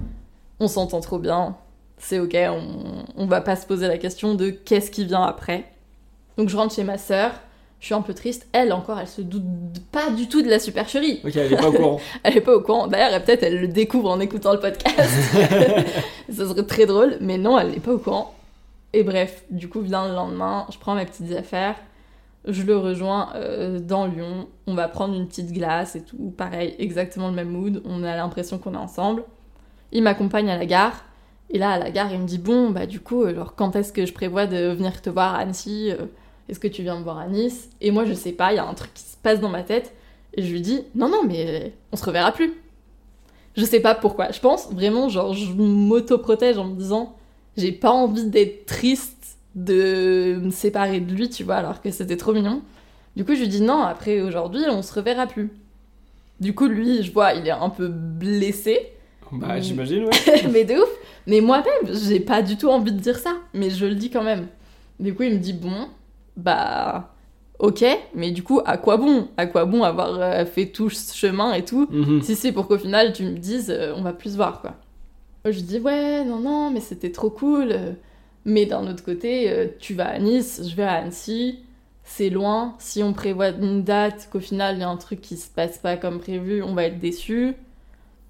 on 0.60 0.68
s'entend 0.68 1.00
trop 1.00 1.18
bien, 1.18 1.56
c'est 1.98 2.18
ok, 2.18 2.36
on, 2.36 3.04
on 3.16 3.26
va 3.26 3.40
pas 3.40 3.56
se 3.56 3.66
poser 3.66 3.88
la 3.88 3.98
question 3.98 4.34
de 4.34 4.50
qu'est-ce 4.50 4.90
qui 4.90 5.04
vient 5.04 5.22
après. 5.22 5.64
Donc 6.36 6.48
je 6.50 6.56
rentre 6.56 6.74
chez 6.74 6.84
ma 6.84 6.98
sœur, 6.98 7.32
je 7.80 7.86
suis 7.86 7.94
un 7.94 8.02
peu 8.02 8.14
triste, 8.14 8.46
elle 8.52 8.72
encore, 8.72 8.98
elle 8.98 9.06
se 9.06 9.20
doute 9.20 9.44
pas 9.92 10.10
du 10.10 10.28
tout 10.28 10.42
de 10.42 10.48
la 10.48 10.58
supercherie. 10.58 11.20
Ok, 11.24 11.36
elle 11.36 11.52
est 11.52 11.56
pas 11.56 11.68
au 11.68 11.72
courant. 11.72 12.00
Elle 12.22 12.36
est 12.36 12.40
pas 12.40 12.54
au 12.54 12.60
courant. 12.60 12.86
D'ailleurs, 12.86 13.22
peut-être 13.22 13.42
elle 13.42 13.60
le 13.60 13.68
découvre 13.68 14.10
en 14.10 14.18
écoutant 14.18 14.52
le 14.52 14.60
podcast. 14.60 14.98
ça 16.32 16.48
serait 16.48 16.64
très 16.64 16.86
drôle, 16.86 17.18
mais 17.20 17.38
non, 17.38 17.58
elle 17.58 17.70
n'est 17.70 17.80
pas 17.80 17.92
au 17.92 17.98
courant. 17.98 18.34
Et 18.92 19.02
bref, 19.02 19.44
du 19.50 19.68
coup, 19.68 19.80
vient 19.80 20.08
le 20.08 20.14
lendemain, 20.14 20.66
je 20.72 20.78
prends 20.78 20.94
mes 20.94 21.04
petites 21.04 21.32
affaires, 21.32 21.76
je 22.46 22.62
le 22.62 22.76
rejoins 22.78 23.30
euh, 23.34 23.78
dans 23.78 24.06
Lyon, 24.06 24.48
on 24.66 24.74
va 24.74 24.88
prendre 24.88 25.14
une 25.14 25.26
petite 25.26 25.52
glace 25.52 25.96
et 25.96 26.02
tout, 26.02 26.32
pareil, 26.36 26.74
exactement 26.78 27.28
le 27.28 27.34
même 27.34 27.50
mood, 27.50 27.82
on 27.84 28.02
a 28.04 28.16
l'impression 28.16 28.58
qu'on 28.58 28.74
est 28.74 28.78
ensemble. 28.78 29.22
Il 29.92 30.02
m'accompagne 30.02 30.48
à 30.48 30.56
la 30.56 30.66
gare, 30.66 31.04
et 31.50 31.58
là, 31.58 31.72
à 31.72 31.78
la 31.78 31.90
gare, 31.90 32.12
il 32.12 32.20
me 32.20 32.26
dit 32.26 32.38
Bon, 32.38 32.70
bah, 32.70 32.86
du 32.86 33.00
coup, 33.00 33.24
alors, 33.24 33.54
quand 33.54 33.76
est-ce 33.76 33.92
que 33.92 34.06
je 34.06 34.12
prévois 34.12 34.46
de 34.46 34.72
venir 34.72 35.00
te 35.02 35.10
voir 35.10 35.34
à 35.34 35.38
Annecy 35.38 35.90
Euh, 35.90 36.06
Est-ce 36.48 36.60
que 36.60 36.68
tu 36.68 36.82
viens 36.82 36.98
me 36.98 37.04
voir 37.04 37.18
à 37.18 37.26
Nice 37.26 37.70
Et 37.80 37.90
moi, 37.90 38.04
je 38.04 38.14
sais 38.14 38.32
pas, 38.32 38.52
il 38.52 38.56
y 38.56 38.58
a 38.58 38.66
un 38.66 38.74
truc 38.74 38.92
qui 38.94 39.02
se 39.02 39.16
passe 39.16 39.40
dans 39.40 39.48
ma 39.48 39.62
tête. 39.62 39.92
Et 40.34 40.42
je 40.42 40.52
lui 40.52 40.60
dis 40.60 40.82
non 40.94 41.08
non 41.08 41.22
mais 41.26 41.72
on 41.92 41.96
se 41.96 42.04
reverra 42.04 42.30
plus. 42.32 42.52
Je 43.56 43.64
sais 43.64 43.80
pas 43.80 43.94
pourquoi. 43.94 44.32
Je 44.32 44.40
pense 44.40 44.70
vraiment 44.70 45.08
genre 45.08 45.32
je 45.32 45.50
m'auto-protège 45.52 46.58
en 46.58 46.64
me 46.64 46.76
disant 46.76 47.16
j'ai 47.56 47.72
pas 47.72 47.90
envie 47.90 48.26
d'être 48.26 48.66
triste 48.66 49.38
de 49.54 50.38
me 50.42 50.50
séparer 50.50 51.00
de 51.00 51.14
lui, 51.14 51.30
tu 51.30 51.42
vois, 51.42 51.54
alors 51.56 51.80
que 51.80 51.90
c'était 51.90 52.18
trop 52.18 52.34
mignon. 52.34 52.60
Du 53.16 53.24
coup, 53.24 53.34
je 53.34 53.40
lui 53.40 53.48
dis 53.48 53.62
non, 53.62 53.80
après 53.80 54.20
aujourd'hui, 54.20 54.62
on 54.68 54.82
se 54.82 54.92
reverra 54.92 55.26
plus. 55.26 55.50
Du 56.38 56.54
coup, 56.54 56.66
lui, 56.66 57.02
je 57.02 57.10
vois, 57.12 57.32
il 57.32 57.46
est 57.46 57.50
un 57.50 57.70
peu 57.70 57.88
blessé, 57.88 58.78
Bah, 59.32 59.58
j'imagine, 59.58 60.04
ouais. 60.04 60.48
mais 60.52 60.64
de 60.64 60.74
ouf. 60.74 60.88
Mais 61.26 61.40
moi-même, 61.40 61.94
j'ai 61.94 62.20
pas 62.20 62.42
du 62.42 62.58
tout 62.58 62.68
envie 62.68 62.92
de 62.92 63.00
dire 63.00 63.18
ça, 63.18 63.36
mais 63.54 63.70
je 63.70 63.86
le 63.86 63.94
dis 63.94 64.10
quand 64.10 64.22
même. 64.22 64.48
Du 65.00 65.14
coup, 65.14 65.22
il 65.22 65.32
me 65.32 65.38
dit 65.38 65.54
bon, 65.54 65.88
bah 66.36 67.14
ok, 67.58 67.84
mais 68.14 68.30
du 68.30 68.42
coup, 68.42 68.60
à 68.64 68.76
quoi 68.78 68.96
bon? 68.98 69.28
À 69.36 69.46
quoi 69.46 69.64
bon 69.64 69.82
avoir 69.82 70.20
euh, 70.20 70.44
fait 70.44 70.66
tout 70.66 70.90
ce 70.90 71.14
chemin 71.16 71.52
et 71.54 71.64
tout? 71.64 71.88
Mhm. 71.90 72.22
si 72.22 72.36
c'est 72.36 72.52
pour 72.52 72.68
qu'au 72.68 72.78
final 72.78 73.12
tu 73.12 73.24
me 73.24 73.36
dises 73.38 73.70
euh, 73.70 73.94
on 73.96 74.02
va 74.02 74.12
plus 74.12 74.32
se 74.32 74.36
voir 74.36 74.60
quoi. 74.60 74.74
Moi, 75.44 75.52
Je 75.52 75.60
dis 75.60 75.78
ouais 75.80 76.24
non 76.24 76.40
non 76.40 76.70
mais 76.70 76.80
c'était 76.80 77.12
trop 77.12 77.30
cool 77.30 77.74
mais 78.44 78.66
d'un 78.66 78.86
autre 78.88 79.04
côté 79.04 79.50
euh, 79.50 79.66
tu 79.78 79.94
vas 79.94 80.08
à 80.08 80.18
Nice 80.18 80.62
je 80.68 80.76
vais 80.76 80.82
à 80.84 80.94
Annecy 80.94 81.60
c'est 82.04 82.30
loin 82.30 82.74
si 82.78 83.02
on 83.02 83.12
prévoit 83.12 83.50
une 83.50 83.82
date 83.84 84.28
qu'au 84.32 84.40
final 84.40 84.76
il 84.76 84.80
y 84.80 84.84
a 84.84 84.88
un 84.88 84.96
truc 84.96 85.20
qui 85.20 85.36
se 85.36 85.48
passe 85.50 85.78
pas 85.78 85.96
comme 85.96 86.18
prévu 86.20 86.62
on 86.62 86.74
va 86.74 86.84
être 86.84 86.98
déçu 87.00 87.54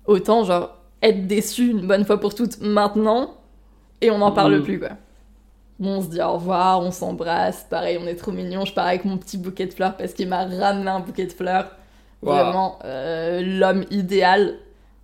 autant 0.06 0.44
genre 0.44 0.76
être 1.02 1.26
déçu 1.26 1.70
une 1.70 1.86
bonne 1.86 2.04
fois 2.04 2.18
pour 2.20 2.34
toutes 2.34 2.60
maintenant 2.60 3.34
et 4.00 4.10
on 4.10 4.18
n'en 4.18 4.32
parle 4.32 4.56
Mhm. 4.56 4.62
plus 4.64 4.78
quoi. 4.80 4.90
Bon, 5.78 5.98
on 5.98 6.02
se 6.02 6.08
dit 6.08 6.20
au 6.22 6.32
revoir, 6.34 6.80
on 6.80 6.90
s'embrasse, 6.90 7.66
pareil, 7.68 7.98
on 8.00 8.06
est 8.06 8.14
trop 8.14 8.32
mignons. 8.32 8.64
Je 8.64 8.72
pars 8.72 8.86
avec 8.86 9.04
mon 9.04 9.18
petit 9.18 9.36
bouquet 9.36 9.66
de 9.66 9.74
fleurs 9.74 9.96
parce 9.96 10.14
qu'il 10.14 10.28
m'a 10.28 10.44
ramené 10.46 10.88
un 10.88 11.00
bouquet 11.00 11.26
de 11.26 11.32
fleurs. 11.32 11.70
Vraiment, 12.22 12.78
euh, 12.84 13.42
l'homme 13.42 13.84
idéal. 13.90 14.54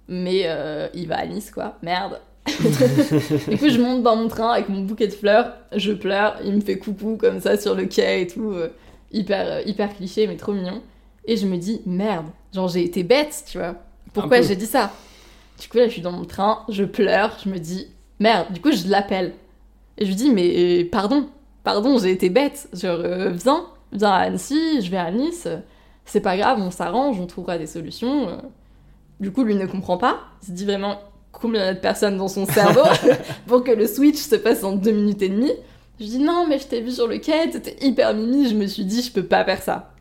Mais 0.08 0.42
euh, 0.46 0.88
il 0.94 1.08
va 1.08 1.18
à 1.18 1.26
Nice, 1.26 1.50
quoi. 1.50 1.76
Merde. 1.82 2.20
du 2.46 3.56
coup, 3.58 3.68
je 3.68 3.80
monte 3.80 4.02
dans 4.02 4.16
mon 4.16 4.28
train 4.28 4.50
avec 4.50 4.68
mon 4.68 4.80
bouquet 4.80 5.06
de 5.06 5.12
fleurs, 5.12 5.52
je 5.76 5.92
pleure, 5.92 6.36
il 6.44 6.54
me 6.54 6.60
fait 6.60 6.76
coucou 6.76 7.16
comme 7.16 7.40
ça 7.40 7.56
sur 7.56 7.74
le 7.74 7.84
quai 7.84 8.22
et 8.22 8.26
tout. 8.26 8.50
euh, 8.50 8.68
hyper, 9.12 9.66
hyper 9.66 9.94
cliché, 9.94 10.26
mais 10.26 10.36
trop 10.36 10.52
mignon. 10.52 10.82
Et 11.24 11.36
je 11.36 11.46
me 11.46 11.56
dis, 11.56 11.82
merde, 11.86 12.26
genre 12.52 12.68
j'ai 12.68 12.82
été 12.84 13.04
bête, 13.04 13.44
tu 13.48 13.58
vois. 13.58 13.76
Pourquoi 14.12 14.42
j'ai 14.42 14.56
dit 14.56 14.66
ça? 14.66 14.90
Du 15.60 15.68
coup, 15.68 15.78
là, 15.78 15.86
je 15.86 15.92
suis 15.92 16.02
dans 16.02 16.12
mon 16.12 16.24
train, 16.24 16.64
je 16.68 16.82
pleure, 16.84 17.38
je 17.44 17.48
me 17.48 17.58
dis, 17.58 17.86
merde. 18.18 18.52
Du 18.52 18.60
coup, 18.60 18.72
je 18.72 18.88
l'appelle. 18.88 19.32
Et 20.02 20.04
je 20.04 20.08
lui 20.10 20.16
dis, 20.16 20.30
mais 20.30 20.52
euh, 20.82 20.88
pardon, 20.90 21.28
pardon, 21.62 21.96
j'ai 21.96 22.10
été 22.10 22.28
bête. 22.28 22.68
Genre, 22.72 22.98
euh, 22.98 23.30
viens, 23.30 23.66
viens 23.92 24.10
à 24.10 24.16
Annecy, 24.22 24.82
je 24.82 24.90
vais 24.90 24.96
à 24.96 25.12
Nice. 25.12 25.46
C'est 26.04 26.20
pas 26.20 26.36
grave, 26.36 26.58
on 26.60 26.72
s'arrange, 26.72 27.20
on 27.20 27.26
trouvera 27.26 27.56
des 27.56 27.68
solutions. 27.68 28.28
euh. 28.28 28.36
Du 29.20 29.30
coup, 29.30 29.44
lui 29.44 29.54
ne 29.54 29.66
comprend 29.66 29.98
pas. 29.98 30.18
Il 30.42 30.46
se 30.46 30.50
dit 30.50 30.64
vraiment 30.64 30.98
combien 31.30 31.62
il 31.62 31.66
y 31.66 31.68
a 31.68 31.74
de 31.74 31.78
personnes 31.78 32.16
dans 32.16 32.26
son 32.26 32.46
cerveau 32.46 32.82
pour 33.46 33.62
que 33.62 33.70
le 33.70 33.86
switch 33.86 34.16
se 34.16 34.34
passe 34.34 34.64
en 34.64 34.72
deux 34.72 34.90
minutes 34.90 35.22
et 35.22 35.28
demie. 35.28 35.52
Je 36.00 36.06
dis 36.06 36.18
non, 36.18 36.46
mais 36.48 36.58
je 36.58 36.66
t'ai 36.66 36.80
vu 36.80 36.90
sur 36.90 37.06
le 37.06 37.18
quai, 37.18 37.48
t'étais 37.50 37.76
hyper 37.86 38.12
mimi. 38.12 38.48
Je 38.48 38.56
me 38.56 38.66
suis 38.66 38.84
dit, 38.84 39.02
je 39.02 39.12
peux 39.12 39.22
pas 39.22 39.44
faire 39.44 39.62
ça. 39.62 39.92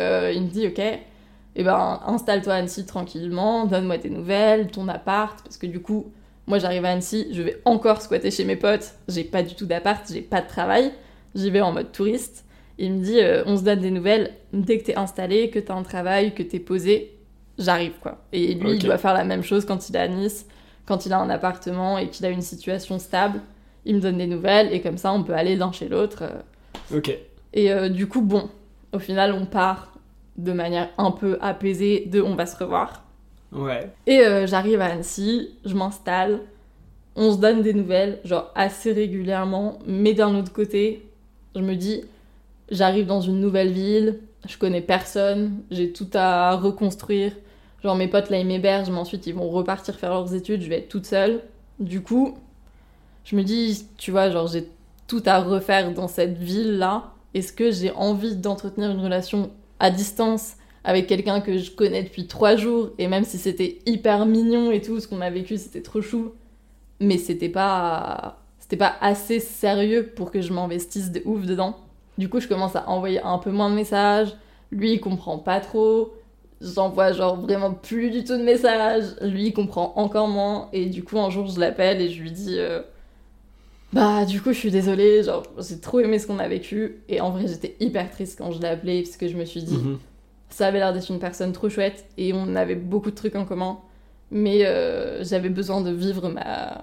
Euh, 0.00 0.32
il 0.34 0.44
me 0.44 0.48
dit, 0.48 0.66
ok, 0.66 0.80
eh 0.80 1.62
ben 1.62 2.00
installe-toi 2.06 2.54
à 2.54 2.56
Annecy 2.56 2.86
tranquillement, 2.86 3.66
donne-moi 3.66 3.98
tes 3.98 4.08
nouvelles, 4.08 4.68
ton 4.68 4.88
appart, 4.88 5.42
parce 5.42 5.58
que 5.58 5.66
du 5.66 5.80
coup, 5.82 6.06
moi 6.46 6.58
j'arrive 6.58 6.84
à 6.84 6.90
Annecy, 6.90 7.28
je 7.32 7.42
vais 7.42 7.60
encore 7.64 8.00
squatter 8.02 8.30
chez 8.30 8.44
mes 8.44 8.56
potes, 8.56 8.94
j'ai 9.08 9.24
pas 9.24 9.42
du 9.42 9.54
tout 9.54 9.66
d'appart, 9.66 10.02
j'ai 10.10 10.20
pas 10.22 10.40
de 10.40 10.48
travail, 10.48 10.92
j'y 11.34 11.50
vais 11.50 11.60
en 11.60 11.72
mode 11.72 11.92
touriste. 11.92 12.44
Il 12.78 12.92
me 12.92 13.02
dit, 13.02 13.20
euh, 13.20 13.42
on 13.46 13.56
se 13.56 13.62
donne 13.62 13.80
des 13.80 13.90
nouvelles 13.90 14.32
dès 14.52 14.78
que 14.78 14.84
t'es 14.84 14.96
installé, 14.96 15.48
que 15.50 15.58
t'as 15.58 15.74
un 15.74 15.82
travail, 15.82 16.34
que 16.34 16.42
t'es 16.42 16.58
posé, 16.58 17.16
j'arrive 17.58 17.94
quoi. 18.02 18.18
Et 18.32 18.52
lui, 18.54 18.72
il 18.74 18.82
doit 18.84 18.98
faire 18.98 19.14
la 19.14 19.24
même 19.24 19.42
chose 19.42 19.64
quand 19.64 19.88
il 19.88 19.96
est 19.96 20.00
à 20.00 20.08
Nice, 20.08 20.46
quand 20.84 21.06
il 21.06 21.12
a 21.14 21.18
un 21.18 21.30
appartement 21.30 21.96
et 21.98 22.08
qu'il 22.10 22.26
a 22.26 22.28
une 22.30 22.42
situation 22.42 22.98
stable. 22.98 23.40
Il 23.86 23.96
me 23.96 24.00
donne 24.00 24.18
des 24.18 24.26
nouvelles 24.26 24.72
et 24.74 24.80
comme 24.82 24.98
ça, 24.98 25.12
on 25.12 25.22
peut 25.22 25.32
aller 25.32 25.56
l'un 25.56 25.72
chez 25.72 25.88
l'autre. 25.88 26.22
euh, 26.24 26.98
Ok. 26.98 27.16
et 27.54 27.72
euh, 27.72 27.88
du 27.88 28.06
coup, 28.08 28.20
bon, 28.20 28.50
au 28.92 28.98
final, 28.98 29.32
on 29.32 29.46
part 29.46 29.94
de 30.36 30.52
manière 30.52 30.90
un 30.98 31.12
peu 31.12 31.38
apaisée 31.40 32.04
de 32.06 32.20
on 32.20 32.34
va 32.34 32.44
se 32.44 32.56
revoir. 32.56 33.04
Et 34.06 34.20
euh, 34.20 34.46
j'arrive 34.46 34.80
à 34.80 34.86
Annecy, 34.86 35.50
je 35.64 35.74
m'installe, 35.74 36.40
on 37.14 37.32
se 37.32 37.38
donne 37.38 37.62
des 37.62 37.72
nouvelles, 37.72 38.20
genre 38.24 38.50
assez 38.54 38.92
régulièrement, 38.92 39.78
mais 39.86 40.14
d'un 40.14 40.34
autre 40.34 40.52
côté, 40.52 41.08
je 41.54 41.60
me 41.60 41.74
dis, 41.74 42.04
j'arrive 42.70 43.06
dans 43.06 43.20
une 43.20 43.40
nouvelle 43.40 43.70
ville, 43.70 44.20
je 44.46 44.58
connais 44.58 44.82
personne, 44.82 45.62
j'ai 45.70 45.92
tout 45.92 46.08
à 46.14 46.56
reconstruire. 46.56 47.32
Genre 47.82 47.96
mes 47.96 48.08
potes 48.08 48.30
là 48.30 48.38
ils 48.38 48.46
m'hébergent, 48.46 48.90
mais 48.90 48.98
ensuite 48.98 49.26
ils 49.26 49.34
vont 49.34 49.48
repartir 49.48 49.94
faire 49.96 50.10
leurs 50.10 50.34
études, 50.34 50.62
je 50.62 50.68
vais 50.68 50.78
être 50.78 50.88
toute 50.88 51.06
seule. 51.06 51.40
Du 51.78 52.02
coup, 52.02 52.36
je 53.24 53.36
me 53.36 53.42
dis, 53.42 53.86
tu 53.96 54.10
vois, 54.10 54.30
genre 54.30 54.46
j'ai 54.46 54.68
tout 55.06 55.22
à 55.26 55.40
refaire 55.40 55.92
dans 55.92 56.08
cette 56.08 56.38
ville 56.38 56.78
là. 56.78 57.12
Est-ce 57.34 57.52
que 57.52 57.70
j'ai 57.70 57.90
envie 57.92 58.36
d'entretenir 58.36 58.90
une 58.90 59.00
relation 59.00 59.50
à 59.78 59.90
distance 59.90 60.54
avec 60.86 61.06
quelqu'un 61.08 61.40
que 61.42 61.58
je 61.58 61.70
connais 61.72 62.02
depuis 62.04 62.26
trois 62.26 62.56
jours 62.56 62.90
et 62.96 63.08
même 63.08 63.24
si 63.24 63.36
c'était 63.36 63.80
hyper 63.84 64.24
mignon 64.24 64.70
et 64.70 64.80
tout, 64.80 65.00
ce 65.00 65.08
qu'on 65.08 65.20
a 65.20 65.28
vécu 65.28 65.58
c'était 65.58 65.82
trop 65.82 66.00
chou, 66.00 66.32
mais 67.00 67.18
c'était 67.18 67.50
pas 67.50 68.38
c'était 68.60 68.76
pas 68.78 68.94
assez 69.00 69.38
sérieux 69.40 70.06
pour 70.16 70.30
que 70.30 70.40
je 70.40 70.52
m'investisse 70.52 71.12
de 71.12 71.22
ouf 71.24 71.44
dedans. 71.44 71.76
Du 72.18 72.28
coup, 72.28 72.40
je 72.40 72.48
commence 72.48 72.74
à 72.74 72.88
envoyer 72.88 73.20
un 73.22 73.38
peu 73.38 73.50
moins 73.50 73.68
de 73.70 73.74
messages. 73.74 74.34
Lui, 74.72 74.94
il 74.94 75.00
comprend 75.00 75.38
pas 75.38 75.60
trop. 75.60 76.14
J'envoie 76.60 77.12
genre 77.12 77.36
vraiment 77.36 77.72
plus 77.72 78.10
du 78.10 78.24
tout 78.24 78.36
de 78.36 78.42
messages. 78.42 79.14
Lui, 79.20 79.48
il 79.48 79.52
comprend 79.52 79.92
encore 79.96 80.26
moins. 80.26 80.68
Et 80.72 80.86
du 80.86 81.04
coup, 81.04 81.18
un 81.18 81.30
jour, 81.30 81.46
je 81.46 81.60
l'appelle 81.60 82.00
et 82.00 82.08
je 82.08 82.20
lui 82.22 82.32
dis 82.32 82.58
euh, 82.58 82.80
Bah, 83.92 84.24
du 84.24 84.40
coup, 84.40 84.52
je 84.52 84.58
suis 84.58 84.70
désolée. 84.72 85.22
Genre, 85.22 85.44
j'ai 85.58 85.78
trop 85.78 86.00
aimé 86.00 86.18
ce 86.18 86.26
qu'on 86.26 86.38
a 86.40 86.48
vécu. 86.48 87.02
Et 87.08 87.20
en 87.20 87.30
vrai, 87.30 87.46
j'étais 87.46 87.76
hyper 87.78 88.10
triste 88.10 88.38
quand 88.38 88.50
je 88.50 88.60
l'ai 88.60 88.68
appelé 88.68 89.02
parce 89.02 89.16
que 89.16 89.28
je 89.28 89.36
me 89.36 89.44
suis 89.44 89.62
dit 89.62 89.76
Mhm. 89.76 89.98
Ça 90.56 90.68
avait 90.68 90.78
l'air 90.78 90.94
d'être 90.94 91.10
une 91.10 91.18
personne 91.18 91.52
trop 91.52 91.68
chouette 91.68 92.06
et 92.16 92.32
on 92.32 92.56
avait 92.56 92.76
beaucoup 92.76 93.10
de 93.10 93.14
trucs 93.14 93.36
en 93.36 93.44
commun. 93.44 93.76
Mais 94.30 94.64
euh, 94.64 95.22
j'avais 95.22 95.50
besoin 95.50 95.82
de 95.82 95.90
vivre 95.90 96.30
ma, 96.30 96.82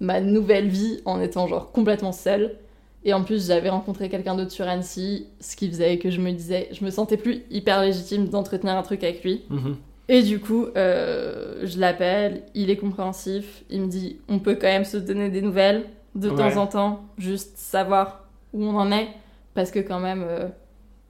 ma 0.00 0.22
nouvelle 0.22 0.68
vie 0.68 1.02
en 1.04 1.20
étant 1.20 1.46
genre 1.46 1.70
complètement 1.70 2.12
seule. 2.12 2.56
Et 3.04 3.12
en 3.12 3.22
plus, 3.22 3.46
j'avais 3.48 3.68
rencontré 3.68 4.08
quelqu'un 4.08 4.34
d'autre 4.36 4.52
sur 4.52 4.66
Annecy, 4.66 5.26
ce 5.38 5.54
qui 5.54 5.68
faisait 5.68 5.98
que 5.98 6.10
je 6.10 6.18
me 6.18 6.32
disais, 6.32 6.68
je 6.72 6.82
me 6.82 6.88
sentais 6.90 7.18
plus 7.18 7.42
hyper 7.50 7.82
légitime 7.82 8.26
d'entretenir 8.28 8.74
un 8.74 8.82
truc 8.82 9.04
avec 9.04 9.22
lui. 9.22 9.42
Mhm. 9.50 9.76
Et 10.08 10.22
du 10.22 10.40
coup, 10.40 10.68
euh, 10.78 11.60
je 11.64 11.78
l'appelle, 11.78 12.42
il 12.54 12.70
est 12.70 12.78
compréhensif, 12.78 13.64
il 13.68 13.82
me 13.82 13.86
dit, 13.88 14.16
on 14.30 14.38
peut 14.38 14.54
quand 14.54 14.66
même 14.66 14.86
se 14.86 14.96
donner 14.96 15.28
des 15.28 15.42
nouvelles 15.42 15.84
de 16.14 16.30
Ouais. 16.30 16.36
temps 16.36 16.56
en 16.56 16.66
temps, 16.66 17.00
juste 17.18 17.58
savoir 17.58 18.24
où 18.54 18.64
on 18.64 18.76
en 18.76 18.90
est, 18.92 19.08
parce 19.52 19.70
que 19.70 19.78
quand 19.80 20.00
même, 20.00 20.24
euh, 20.26 20.48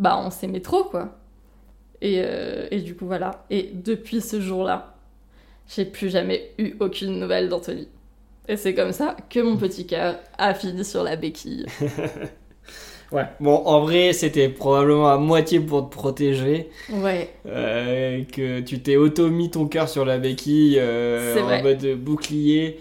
bah, 0.00 0.20
on 0.24 0.30
s'aimait 0.30 0.60
trop, 0.60 0.82
quoi. 0.82 1.16
Et, 2.02 2.22
euh, 2.24 2.66
et 2.70 2.80
du 2.80 2.94
coup, 2.96 3.06
voilà. 3.06 3.44
Et 3.50 3.70
depuis 3.74 4.20
ce 4.20 4.40
jour-là, 4.40 4.94
j'ai 5.68 5.84
plus 5.84 6.10
jamais 6.10 6.52
eu 6.58 6.74
aucune 6.80 7.18
nouvelle 7.20 7.48
d'Anthony. 7.48 7.88
Et 8.48 8.56
c'est 8.56 8.74
comme 8.74 8.92
ça 8.92 9.16
que 9.30 9.40
mon 9.40 9.56
petit 9.56 9.86
cœur 9.86 10.16
a 10.38 10.54
fini 10.54 10.84
sur 10.84 11.02
la 11.04 11.16
béquille. 11.16 11.66
Ouais. 13.12 13.24
Bon, 13.40 13.56
en 13.66 13.80
vrai, 13.80 14.12
c'était 14.12 14.48
probablement 14.48 15.08
à 15.10 15.18
moitié 15.18 15.58
pour 15.58 15.90
te 15.90 15.92
protéger. 15.96 16.68
Ouais, 16.92 17.28
euh, 17.46 18.22
que 18.22 18.60
tu 18.60 18.80
t'es 18.80 18.94
auto-mis 18.94 19.50
ton 19.50 19.66
cœur 19.66 19.88
sur 19.88 20.04
la 20.04 20.18
béquille 20.18 20.78
euh, 20.78 21.34
C'est 21.34 21.42
en 21.42 21.46
vrai. 21.46 21.62
mode 21.62 21.84
bouclier. 21.96 22.78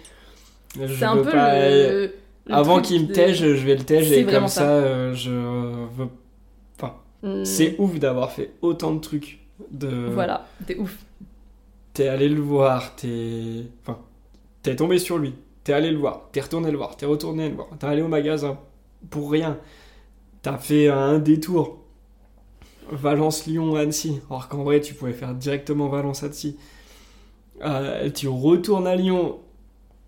Je 0.80 0.94
c'est 0.94 1.06
un 1.06 1.16
veux 1.16 1.24
peu 1.24 1.32
pas- 1.32 1.68
le, 1.68 2.14
le 2.46 2.54
Avant 2.54 2.80
qu'il 2.80 3.02
me 3.04 3.08
de- 3.08 3.14
tège, 3.14 3.40
je 3.40 3.66
vais 3.66 3.76
le 3.76 3.84
tège 3.84 4.08
C'est 4.10 4.20
et 4.20 4.22
comme 4.22 4.30
vraiment 4.32 4.48
ça, 4.48 4.62
ça. 4.62 4.70
euh, 4.72 5.14
je 5.16 5.32
veux. 5.32 6.08
Hmm, 7.24 7.44
C'est 7.44 7.76
ouf 7.80 8.00
d'avoir 8.00 8.32
fait 8.32 8.52
autant 8.62 8.94
de 8.94 9.00
trucs. 9.00 9.40
De... 9.72 10.10
Voilà, 10.14 10.48
t'es 10.66 10.78
ouf. 10.78 10.98
T'es 11.94 12.08
allé 12.08 12.30
le 12.30 12.40
voir, 12.42 12.96
t'es. 12.96 13.64
Enfin, 13.82 14.00
t'es 14.64 14.76
tombé 14.76 15.00
sur 15.00 15.18
lui, 15.18 15.34
t'es 15.64 15.74
allé 15.74 15.92
le 15.92 15.98
voir, 15.98 16.30
t'es 16.32 16.40
retourné 16.40 16.72
le 16.72 16.78
voir, 16.78 16.96
t'es 16.96 17.06
retourné 17.06 17.50
le 17.50 17.56
voir, 17.56 17.68
t'es 17.78 17.88
allé 17.88 18.02
au 18.02 18.08
magasin 18.08 18.58
pour 19.10 19.32
rien. 19.32 19.58
T'as 20.42 20.58
fait 20.58 20.88
un 20.88 21.20
détour. 21.20 21.80
Valence-Lyon, 22.92 23.76
Annecy. 23.76 24.20
Alors 24.30 24.48
qu'en 24.48 24.64
vrai, 24.64 24.82
tu 24.82 24.94
pouvais 24.94 25.14
faire 25.14 25.36
directement 25.36 25.90
Valence-Annecy. 25.90 26.58
Euh, 27.62 28.10
tu 28.10 28.28
retournes 28.28 28.88
à 28.88 28.96
Lyon. 28.96 29.40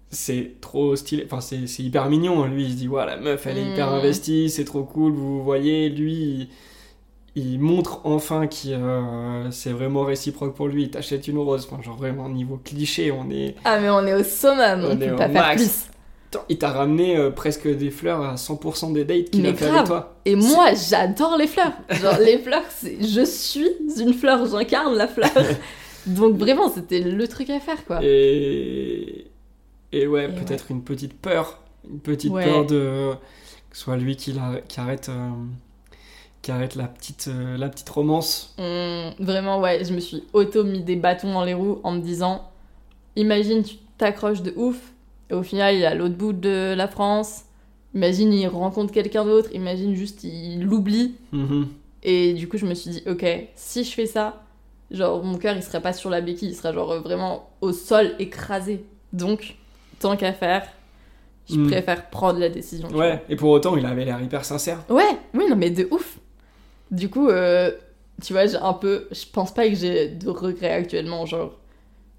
C'est 0.09 0.53
trop 0.61 0.95
stylé. 0.95 1.23
Enfin, 1.25 1.41
c'est 1.41 1.67
c'est 1.67 1.83
hyper 1.83 2.09
mignon. 2.09 2.45
Lui, 2.45 2.65
il 2.65 2.71
se 2.71 2.75
dit, 2.77 2.87
ouais, 2.87 3.05
la 3.05 3.17
meuf, 3.17 3.45
elle 3.47 3.57
est 3.57 3.71
hyper 3.73 3.91
Mm. 3.91 3.95
investie, 3.95 4.49
c'est 4.49 4.65
trop 4.65 4.83
cool. 4.83 5.13
Vous 5.13 5.43
voyez, 5.43 5.89
lui, 5.89 6.49
il, 7.35 7.59
montre 7.59 8.01
enfin 8.03 8.47
que 8.47 9.51
c'est 9.51 9.71
vraiment 9.71 10.03
réciproque 10.03 10.53
pour 10.55 10.67
lui. 10.67 10.83
Il 10.83 10.89
t'achète 10.91 11.27
une 11.27 11.37
rose. 11.37 11.67
Enfin, 11.69 11.81
genre 11.81 11.97
vraiment, 11.97 12.27
niveau 12.29 12.59
cliché, 12.63 13.11
on 13.11 13.29
est. 13.29 13.55
Ah, 13.63 13.79
mais 13.79 13.89
on 13.89 14.05
est 14.05 14.13
au 14.13 14.23
summum, 14.23 14.83
on, 14.85 14.91
On 14.91 14.97
peut 14.97 15.15
pas 15.15 15.29
faire 15.29 15.55
plus. 15.55 15.85
Attends, 16.33 16.45
Il 16.49 16.57
t'a 16.57 16.71
ramené 16.71 17.17
euh, 17.17 17.29
presque 17.29 17.67
des 17.67 17.89
fleurs 17.91 18.21
à 18.23 18.35
100% 18.35 18.93
des 18.93 19.03
dates 19.03 19.29
qu'il 19.31 19.45
a 19.45 19.53
fait 19.53 19.65
grave. 19.65 19.75
avec 19.75 19.87
toi. 19.87 20.15
Et 20.25 20.35
moi, 20.35 20.67
j'adore 20.89 21.35
les 21.37 21.47
fleurs. 21.47 21.73
Genre, 21.89 22.17
les 22.19 22.37
fleurs, 22.39 22.63
c'est. 22.69 22.97
Je 23.01 23.25
suis 23.25 23.67
une 23.99 24.13
fleur, 24.13 24.45
j'incarne 24.45 24.95
la 24.95 25.07
fleur. 25.07 25.29
Donc, 26.07 26.35
vraiment, 26.37 26.69
c'était 26.69 26.99
le 27.01 27.27
truc 27.27 27.49
à 27.49 27.59
faire, 27.59 27.85
quoi. 27.85 27.99
Et, 28.01 29.27
et 29.91 30.07
ouais, 30.07 30.25
Et 30.25 30.27
peut-être 30.29 30.71
une 30.71 30.81
petite 30.83 31.13
peur. 31.13 31.59
Une 31.89 31.99
petite 31.99 32.31
Ouais. 32.31 32.45
peur 32.45 32.65
de 32.65 33.11
que 33.69 33.77
ce 33.77 33.83
soit 33.83 33.97
lui 33.97 34.15
qui, 34.15 34.33
la- 34.33 34.61
qui 34.67 34.79
arrête, 34.79 35.09
euh, 35.09 35.29
qui 36.41 36.51
arrête 36.51 36.75
la, 36.75 36.85
petite, 36.87 37.27
euh, 37.27 37.57
la 37.57 37.69
petite 37.69 37.89
romance. 37.89 38.55
Hum, 38.57 39.11
vraiment, 39.19 39.59
ouais, 39.59 39.83
je 39.85 39.93
me 39.93 39.99
suis 39.99 40.23
auto-mis 40.33 40.81
des 40.81 40.95
bâtons 40.95 41.31
dans 41.33 41.43
les 41.43 41.53
roues 41.53 41.79
en 41.83 41.91
me 41.91 41.99
disant 42.01 42.49
imagine, 43.15 43.63
tu 43.63 43.75
t'accroches 43.97 44.41
de 44.41 44.53
ouf, 44.55 44.77
et 45.29 45.33
au 45.33 45.43
final, 45.43 45.75
il 45.75 45.81
est 45.81 45.85
à 45.85 45.95
l'autre 45.95 46.15
bout 46.15 46.33
de 46.33 46.73
la 46.75 46.87
France. 46.87 47.43
Imagine, 47.93 48.33
il 48.33 48.47
rencontre 48.47 48.91
quelqu'un 48.93 49.23
d'autre. 49.25 49.49
Imagine 49.53 49.95
juste, 49.95 50.23
il 50.23 50.63
l'oublie. 50.63 51.15
Mhm. 51.31 51.67
Et 52.03 52.33
du 52.33 52.47
coup, 52.47 52.57
je 52.57 52.65
me 52.65 52.73
suis 52.73 52.89
dit, 52.91 53.03
ok, 53.07 53.25
si 53.55 53.83
je 53.83 53.91
fais 53.91 54.05
ça, 54.07 54.41
genre, 54.89 55.23
mon 55.23 55.37
cœur, 55.37 55.55
il 55.55 55.61
serait 55.63 55.81
pas 55.81 55.93
sur 55.93 56.09
la 56.09 56.19
béquille, 56.21 56.49
il 56.49 56.55
serait 56.55 56.73
genre 56.73 56.99
vraiment 57.01 57.49
au 57.61 57.71
sol, 57.73 58.11
écrasé. 58.19 58.83
Donc, 59.13 59.55
tant 59.99 60.15
qu'à 60.17 60.33
faire, 60.33 60.65
je 61.49 61.55
Mm. 61.57 61.67
préfère 61.67 62.09
prendre 62.09 62.39
la 62.39 62.49
décision. 62.49 62.87
Ouais, 62.89 63.21
et 63.29 63.35
pour 63.35 63.49
autant, 63.51 63.75
il 63.77 63.85
avait 63.85 64.05
l'air 64.05 64.21
hyper 64.21 64.43
sincère. 64.45 64.83
Ouais, 64.89 65.17
oui, 65.33 65.45
non, 65.49 65.55
mais 65.55 65.69
de 65.69 65.87
ouf. 65.91 66.17
Du 66.91 67.09
coup, 67.09 67.29
euh, 67.29 67.71
tu 68.21 68.33
vois, 68.33 68.45
j'ai 68.45 68.57
un 68.57 68.73
peu. 68.73 69.07
Je 69.11 69.25
pense 69.31 69.53
pas 69.53 69.67
que 69.67 69.75
j'ai 69.75 70.09
de 70.09 70.29
regrets 70.29 70.73
actuellement, 70.73 71.25
genre. 71.25 71.57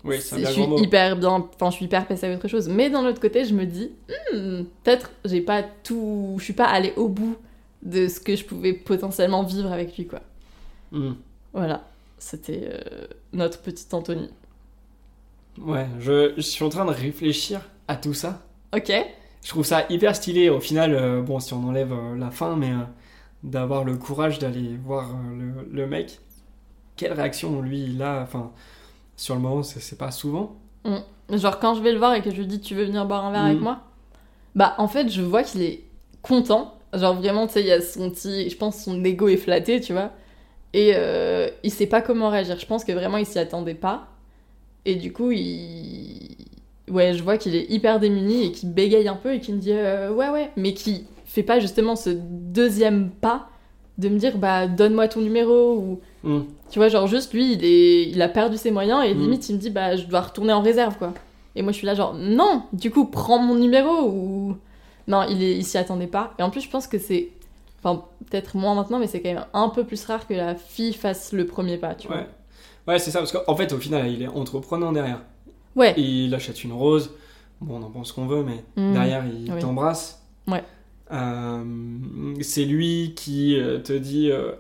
Oui, 0.05 0.21
c'est 0.21 0.35
un 0.37 0.49
je 0.49 0.53
suis 0.53 0.65
hyper 0.79 1.17
bien, 1.17 1.49
enfin, 1.55 1.71
je 1.71 1.77
suis 1.77 1.85
hyper 1.85 2.07
passée 2.09 2.27
à 2.27 2.35
autre 2.35 2.49
chose. 2.49 2.69
Mais 2.69 2.91
d'un 2.91 3.07
autre 3.07 3.21
côté, 3.21 3.45
je 3.45 3.55
me 3.55 3.65
dis, 3.65 3.93
hmm, 4.09 4.65
peut-être, 4.83 5.13
j'ai 5.25 5.41
pas 5.41 5.63
tout. 5.63 6.37
Je 6.39 6.45
suis 6.45 6.53
pas 6.55 6.67
allée 6.67 6.93
au 6.97 7.09
bout 7.09 7.37
de 7.83 8.09
ce 8.09 8.19
que 8.19 8.35
je 8.35 8.45
pouvais 8.45 8.73
potentiellement 8.73 9.45
vivre 9.45 9.71
avec 9.71 9.97
lui, 9.97 10.07
quoi. 10.07 10.21
Mhm. 10.91 11.17
Voilà, 11.53 11.87
c'était 12.19 12.63
euh, 12.65 13.07
notre 13.33 13.61
petite 13.61 13.93
Anthony. 13.95 14.29
Ouais, 15.61 15.87
je, 16.01 16.33
je 16.37 16.41
suis 16.41 16.65
en 16.65 16.69
train 16.71 16.85
de 16.85 16.91
réfléchir 16.91 17.61
à 17.87 17.97
tout 17.97 18.15
ça. 18.15 18.43
Ok. 18.75 18.91
Je 19.43 19.49
trouve 19.49 19.65
ça 19.65 19.85
hyper 19.91 20.17
stylé. 20.17 20.49
Au 20.49 20.61
final, 20.61 20.95
euh, 20.95 21.21
bon, 21.21 21.41
si 21.41 21.53
on 21.53 21.65
enlève 21.65 21.93
euh, 21.93 22.17
la 22.17 22.31
fin, 22.31 22.57
mais 22.57 22.71
d'avoir 23.43 23.85
le 23.85 23.97
courage 23.97 24.39
d'aller 24.39 24.77
voir 24.85 25.11
euh, 25.11 25.65
le, 25.67 25.69
le 25.73 25.87
mec. 25.87 26.21
Quelle 26.97 27.13
réaction 27.13 27.61
lui 27.63 27.83
il 27.85 28.03
a 28.03 28.21
Enfin, 28.23 28.53
sur 29.17 29.35
le 29.35 29.41
moment, 29.41 29.63
c'est 29.63 29.99
pas 29.99 30.11
souvent. 30.11 30.57
Genre 31.31 31.59
quand 31.59 31.75
je 31.75 31.83
vais 31.83 31.93
le 31.93 31.99
voir 31.99 32.15
et 32.15 32.23
que 32.23 32.31
je 32.31 32.37
lui 32.37 32.47
dis 32.47 32.61
tu 32.61 32.75
veux 32.75 32.85
venir 32.85 33.07
boire 33.07 33.25
un 33.25 33.33
verre 33.33 33.43
Mm. 33.45 33.47
avec 33.47 33.61
moi, 33.61 33.81
bah 34.55 34.75
en 34.79 34.89
fait 34.89 35.09
je 35.09 35.23
vois 35.23 35.43
qu'il 35.43 35.63
est 35.63 35.85
content. 36.21 36.75
Genre 36.93 37.15
vraiment 37.15 37.47
tu 37.47 37.55
sais 37.55 37.61
il 37.63 37.67
y 37.69 37.73
a 37.73 37.81
son 37.81 38.11
petit, 38.11 38.51
je 38.51 38.57
pense 38.57 38.83
son 38.85 39.03
ego 39.05 39.29
est 39.29 39.37
flatté 39.39 39.81
tu 39.81 39.93
vois. 39.93 40.11
Et 40.75 40.93
euh, 40.95 41.49
il 41.63 41.71
sait 41.71 41.87
pas 41.87 42.03
comment 42.03 42.29
réagir. 42.31 42.59
Je 42.59 42.67
pense 42.67 42.85
que 42.85 42.93
vraiment 42.93 43.17
il 43.17 43.27
s'y 43.27 43.39
attendait 43.39 43.75
pas. 43.75 44.09
Et 44.85 44.97
du 44.97 45.13
coup 45.13 45.31
il, 45.31 46.37
ouais 46.91 47.15
je 47.15 47.23
vois 47.23 47.39
qu'il 47.39 47.55
est 47.55 47.71
hyper 47.71 47.99
démuni 48.01 48.45
et 48.47 48.53
qu'il 48.53 48.73
bégaye 48.73 49.09
un 49.09 49.17
peu 49.17 49.35
et 49.35 49.41
qu'il 49.41 49.55
me 49.55 49.61
dit 49.61 49.73
euh, 49.73 50.13
ouais 50.13 50.29
ouais, 50.29 50.51
mais 50.57 50.75
qui 50.75 51.07
fait 51.33 51.43
pas 51.43 51.59
justement 51.61 51.97
ce 51.97 52.11
deuxième 52.11 53.11
pas 53.11 53.49
de 53.99 54.09
me 54.09 54.19
dire 54.19 54.39
bah 54.39 54.67
donne-moi 54.67 55.09
ton 55.09 55.21
numéro 55.21 55.75
ou 55.77 56.01
Hmm. 56.25 56.43
tu 56.71 56.79
vois, 56.79 56.89
genre 56.89 57.09
juste 57.09 57.33
lui, 57.35 57.55
il, 57.55 57.65
est... 57.65 58.09
il 58.09 58.23
a 58.23 58.29
perdu 58.29 58.57
ses 58.57 58.71
moyens 58.71 59.05
et 59.05 59.13
Mm. 59.13 59.19
limite 59.19 59.49
il 59.49 59.57
me 59.57 59.59
dit 59.61 59.71
bah 59.71 59.97
je 59.97 60.05
dois 60.07 60.21
retourner 60.21 60.53
en 60.53 60.63
réserve 60.63 60.97
quoi. 60.97 61.13
Et 61.57 61.63
moi 61.63 61.73
je 61.73 61.79
suis 61.79 61.87
là 61.87 61.95
genre 61.95 62.15
non, 62.15 62.63
du 62.73 62.91
coup 62.93 63.07
prends 63.07 63.39
mon 63.41 63.57
numéro 63.57 64.09
ou 64.09 64.57
non, 65.09 65.25
il 65.29 65.43
est 65.43 65.57
il 65.57 65.65
s'y 65.65 65.79
attendait 65.79 66.07
pas. 66.07 66.33
Et 66.39 66.43
en 66.45 66.51
plus 66.51 66.61
je 66.61 66.69
pense 66.71 66.87
que 66.87 66.99
c'est 66.99 67.31
enfin 67.83 68.05
peut-être 68.31 68.57
moins 68.57 68.75
maintenant 68.77 69.01
mais 69.01 69.09
c'est 69.09 69.21
quand 69.21 69.31
même 69.35 69.45
un 69.53 69.69
peu 69.69 69.83
plus 69.85 70.05
rare 70.05 70.29
que 70.29 70.35
la 70.35 70.55
fille 70.55 70.93
fasse 70.93 71.33
le 71.33 71.45
premier 71.47 71.77
pas, 71.77 71.95
tu 71.97 72.07
Ouais. 72.09 72.27
Ouais, 72.89 72.99
c'est 72.99 73.11
ça, 73.13 73.21
parce 73.21 73.31
qu'en 73.31 73.55
fait, 73.55 73.73
au 73.73 73.79
final, 73.79 74.09
il 74.11 74.23
est 74.23 74.29
entreprenant 74.29 74.91
derrière. 74.93 75.21
vois. 75.77 75.85
Ouais. 75.85 75.95
Il 75.97 76.35
achète 76.35 76.65
une 76.65 76.73
rose. 76.73 77.13
Bon, 77.61 77.79
on 77.79 77.83
en 77.85 77.91
pense 77.91 78.11
qu'on 78.11 78.27
veut, 78.27 78.43
mais 78.43 78.65
Mm. 78.77 78.93
derrière, 78.93 79.25
il 79.25 79.53
Oui. 79.53 79.61
t'embrasse. 79.61 80.21
Ouais. 80.49 80.65
Euh, 81.13 82.35
c'est 82.41 82.65
lui 82.65 83.13
qui 83.17 83.59
euh, 83.61 83.79
te 83.79 83.93
dit 83.93 84.31
euh, 84.31 84.53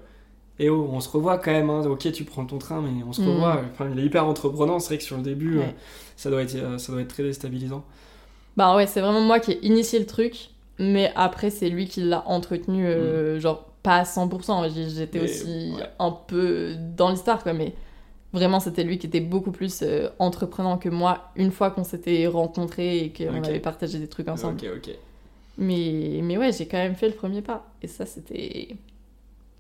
Eh 0.59 0.69
oh, 0.71 0.88
on 0.93 1.01
se 1.01 1.09
revoit 1.09 1.38
quand 1.38 1.53
même. 1.53 1.71
hein. 1.71 1.85
Ok, 1.87 2.11
tu 2.12 2.25
prends 2.25 2.45
ton 2.45 2.59
train, 2.59 2.83
mais 2.83 3.03
on 3.05 3.12
se 3.12 3.23
Mm. 3.23 3.29
revoit. 3.29 3.62
Enfin, 3.73 3.88
il 3.93 3.99
est 3.99 4.05
hyper 4.05 4.27
entreprenant. 4.27 4.79
C'est 4.79 4.88
vrai 4.88 4.99
que 4.99 5.05
sur 5.05 5.17
le 5.17 5.23
début, 5.23 5.59
Ouais. 5.59 5.75
ça, 6.17 6.31
doit 6.31 6.43
être, 6.43 6.79
ça 6.81 6.93
doit 6.93 7.01
être 7.03 7.09
très 7.09 7.23
déstabilisant. 7.23 7.85
Bah 8.57 8.77
ouais, 8.77 8.87
c'est 8.87 9.01
vraiment 9.01 9.21
moi 9.23 9.41
qui 9.41 9.53
ai 9.53 9.67
initié 9.67 9.99
le 9.99 10.07
truc, 10.07 10.51
mais 10.79 11.11
après 11.17 11.49
c'est 11.51 11.71
lui 11.71 11.87
qui 11.87 12.03
l'a 12.03 12.23
entretenu 12.29 12.87
euh, 12.87 13.41
genre 13.41 13.65
pas 13.83 13.97
à 13.97 14.05
100%, 14.05 14.69
J- 14.69 14.91
j'étais 14.95 15.21
aussi 15.21 15.73
ouais. 15.77 15.83
un 15.99 16.11
peu 16.11 16.75
dans 16.97 17.11
l'histoire 17.11 17.43
quoi 17.43 17.53
mais 17.55 17.75
Vraiment, 18.35 18.61
c'était 18.61 18.83
lui 18.85 18.99
qui 18.99 19.07
était 19.07 19.21
beaucoup 19.21 19.53
plus 19.53 19.81
euh, 19.83 20.09
entreprenant 20.19 20.79
que 20.79 20.88
moi 20.88 21.31
une 21.37 21.51
fois 21.51 21.71
qu'on 21.71 21.85
s'était 21.85 22.27
rencontrés 22.27 22.99
et 23.01 23.12
qu'on 23.12 23.43
avait 23.45 23.61
partagé 23.61 23.99
des 23.99 24.09
trucs 24.09 24.29
ensemble. 24.29 24.59
Ok, 24.62 24.69
ok. 24.77 24.91
Mais, 25.59 26.21
mais 26.23 26.37
ouais, 26.38 26.51
j'ai 26.53 26.67
quand 26.67 26.79
même 26.79 26.95
fait 26.97 27.09
le 27.09 27.15
premier 27.15 27.43
pas. 27.43 27.67
Et 27.83 27.87
ça, 27.87 28.07
c'était. 28.07 28.77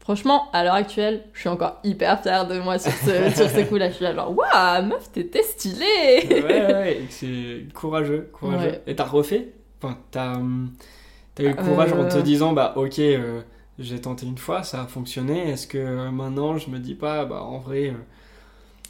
Franchement, 0.00 0.50
à 0.52 0.64
l'heure 0.64 0.74
actuelle, 0.74 1.22
je 1.32 1.40
suis 1.40 1.48
encore 1.48 1.78
hyper 1.84 2.20
fière 2.22 2.48
de 2.48 2.58
moi 2.58 2.76
sur 2.78 2.90
ce, 2.90 3.30
sur 3.36 3.48
ce 3.48 3.60
coup-là. 3.68 3.88
Je 3.88 3.94
suis 3.94 4.04
là, 4.04 4.12
genre, 4.14 4.36
waouh, 4.36 4.84
meuf, 4.86 5.12
t'étais 5.12 5.42
stylée! 5.44 6.26
ouais, 6.28 6.42
ouais, 6.42 7.02
c'est 7.08 7.66
courageux, 7.72 8.28
courageux. 8.32 8.70
Ouais. 8.70 8.82
Et 8.88 8.96
t'as 8.96 9.04
refait? 9.04 9.52
Enfin, 9.80 9.96
t'as 10.10 10.38
eu 10.38 11.48
le 11.48 11.54
courage 11.54 11.92
en 11.92 12.08
te 12.08 12.16
Euh. 12.16 12.22
disant, 12.22 12.52
bah 12.52 12.72
ok, 12.76 12.98
euh, 12.98 13.42
j'ai 13.78 14.00
tenté 14.00 14.26
une 14.26 14.38
fois, 14.38 14.64
ça 14.64 14.82
a 14.82 14.86
fonctionné. 14.86 15.50
Est-ce 15.50 15.68
que 15.68 15.78
euh, 15.78 16.10
maintenant 16.10 16.56
je 16.58 16.68
me 16.70 16.78
dis 16.80 16.94
pas, 16.96 17.24
bah 17.24 17.42
en 17.44 17.58
vrai, 17.58 17.90
euh, 17.90 17.92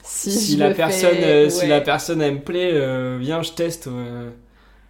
si, 0.02 0.56
la 0.56 0.72
personne, 0.72 1.10
fais, 1.10 1.50
si 1.50 1.66
la 1.66 1.80
personne 1.82 2.22
elle 2.22 2.34
me 2.36 2.40
plaît, 2.40 3.18
viens, 3.18 3.42
je 3.42 3.52
teste. 3.52 3.88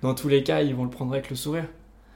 dans 0.02 0.14
tous 0.14 0.28
les 0.28 0.42
cas, 0.44 0.62
ils 0.62 0.74
vont 0.74 0.84
le 0.84 0.90
prendre 0.90 1.12
avec 1.12 1.30
le 1.30 1.36
sourire. 1.36 1.66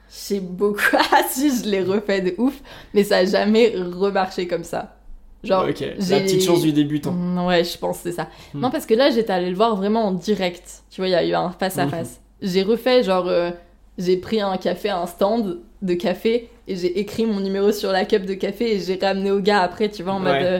J'ai 0.09 0.39
beaucoup. 0.39 0.79
Ah 1.11 1.23
si, 1.29 1.49
je 1.63 1.69
l'ai 1.69 1.81
refait 1.83 2.21
de 2.21 2.35
ouf, 2.37 2.55
mais 2.93 3.03
ça 3.03 3.17
a 3.17 3.25
jamais 3.25 3.73
remarché 3.75 4.47
comme 4.47 4.63
ça. 4.63 4.95
Genre, 5.43 5.65
ok, 5.69 5.81
la 6.09 6.19
petite 6.21 6.43
chance 6.43 6.61
du 6.61 6.73
débutant. 6.73 7.11
Mm, 7.11 7.45
Ouais, 7.45 7.63
je 7.63 7.77
pense 7.77 7.97
que 7.97 8.03
c'est 8.09 8.15
ça. 8.15 8.27
Hmm. 8.53 8.59
Non, 8.61 8.71
parce 8.71 8.85
que 8.85 8.93
là, 8.95 9.09
j'étais 9.11 9.31
allée 9.31 9.49
le 9.49 9.55
voir 9.55 9.75
vraiment 9.75 10.05
en 10.05 10.11
direct. 10.11 10.83
Tu 10.89 10.99
vois, 11.01 11.07
il 11.07 11.11
y 11.11 11.15
a 11.15 11.23
eu 11.25 11.33
un 11.33 11.51
face 11.51 11.77
à 11.77 11.87
face. 11.87 12.21
J'ai 12.41 12.63
refait, 12.63 13.03
genre, 13.03 13.27
euh, 13.27 13.51
j'ai 13.97 14.17
pris 14.17 14.41
un 14.41 14.57
café, 14.57 14.89
un 14.89 15.05
stand 15.07 15.59
de 15.81 15.93
café, 15.93 16.49
et 16.67 16.75
j'ai 16.75 16.99
écrit 16.99 17.25
mon 17.25 17.39
numéro 17.39 17.71
sur 17.71 17.91
la 17.91 18.03
cup 18.05 18.25
de 18.25 18.33
café, 18.33 18.75
et 18.75 18.79
j'ai 18.79 18.97
ramené 19.01 19.31
au 19.31 19.39
gars 19.39 19.61
après, 19.61 19.89
tu 19.89 20.03
vois, 20.03 20.13
en 20.13 20.19
mode 20.19 20.33
euh, 20.43 20.59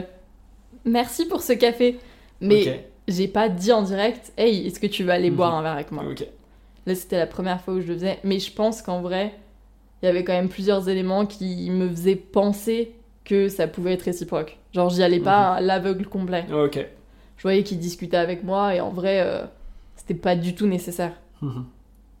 merci 0.84 1.26
pour 1.26 1.42
ce 1.42 1.52
café. 1.54 1.98
Mais 2.40 2.86
j'ai 3.08 3.26
pas 3.28 3.48
dit 3.48 3.72
en 3.72 3.82
direct, 3.82 4.32
hey, 4.36 4.66
est-ce 4.66 4.78
que 4.80 4.86
tu 4.86 5.02
veux 5.04 5.10
aller 5.10 5.30
Mhm. 5.30 5.36
boire 5.36 5.54
un 5.54 5.62
verre 5.62 5.72
avec 5.72 5.90
moi? 5.92 6.04
Là, 6.88 6.94
c'était 6.94 7.18
la 7.18 7.26
première 7.26 7.60
fois 7.60 7.74
où 7.74 7.80
je 7.82 7.86
le 7.86 7.94
faisais. 7.94 8.18
Mais 8.24 8.38
je 8.38 8.50
pense 8.50 8.80
qu'en 8.80 9.02
vrai, 9.02 9.34
il 10.02 10.06
y 10.06 10.08
avait 10.08 10.24
quand 10.24 10.32
même 10.32 10.48
plusieurs 10.48 10.88
éléments 10.88 11.26
qui 11.26 11.70
me 11.70 11.86
faisaient 11.90 12.16
penser 12.16 12.94
que 13.26 13.50
ça 13.50 13.68
pouvait 13.68 13.92
être 13.92 14.02
réciproque. 14.02 14.56
Genre, 14.72 14.88
j'y 14.88 15.02
allais 15.02 15.20
pas 15.20 15.52
à 15.52 15.60
l'aveugle 15.60 16.06
complet. 16.06 16.46
Ok. 16.50 16.78
Je 17.36 17.42
voyais 17.42 17.62
qu'il 17.62 17.78
discutait 17.78 18.16
avec 18.16 18.42
moi 18.42 18.74
et 18.74 18.80
en 18.80 18.88
vrai, 18.88 19.20
euh, 19.20 19.44
c'était 19.96 20.14
pas 20.14 20.34
du 20.34 20.54
tout 20.54 20.66
nécessaire. 20.66 21.12
Mhm. 21.42 21.66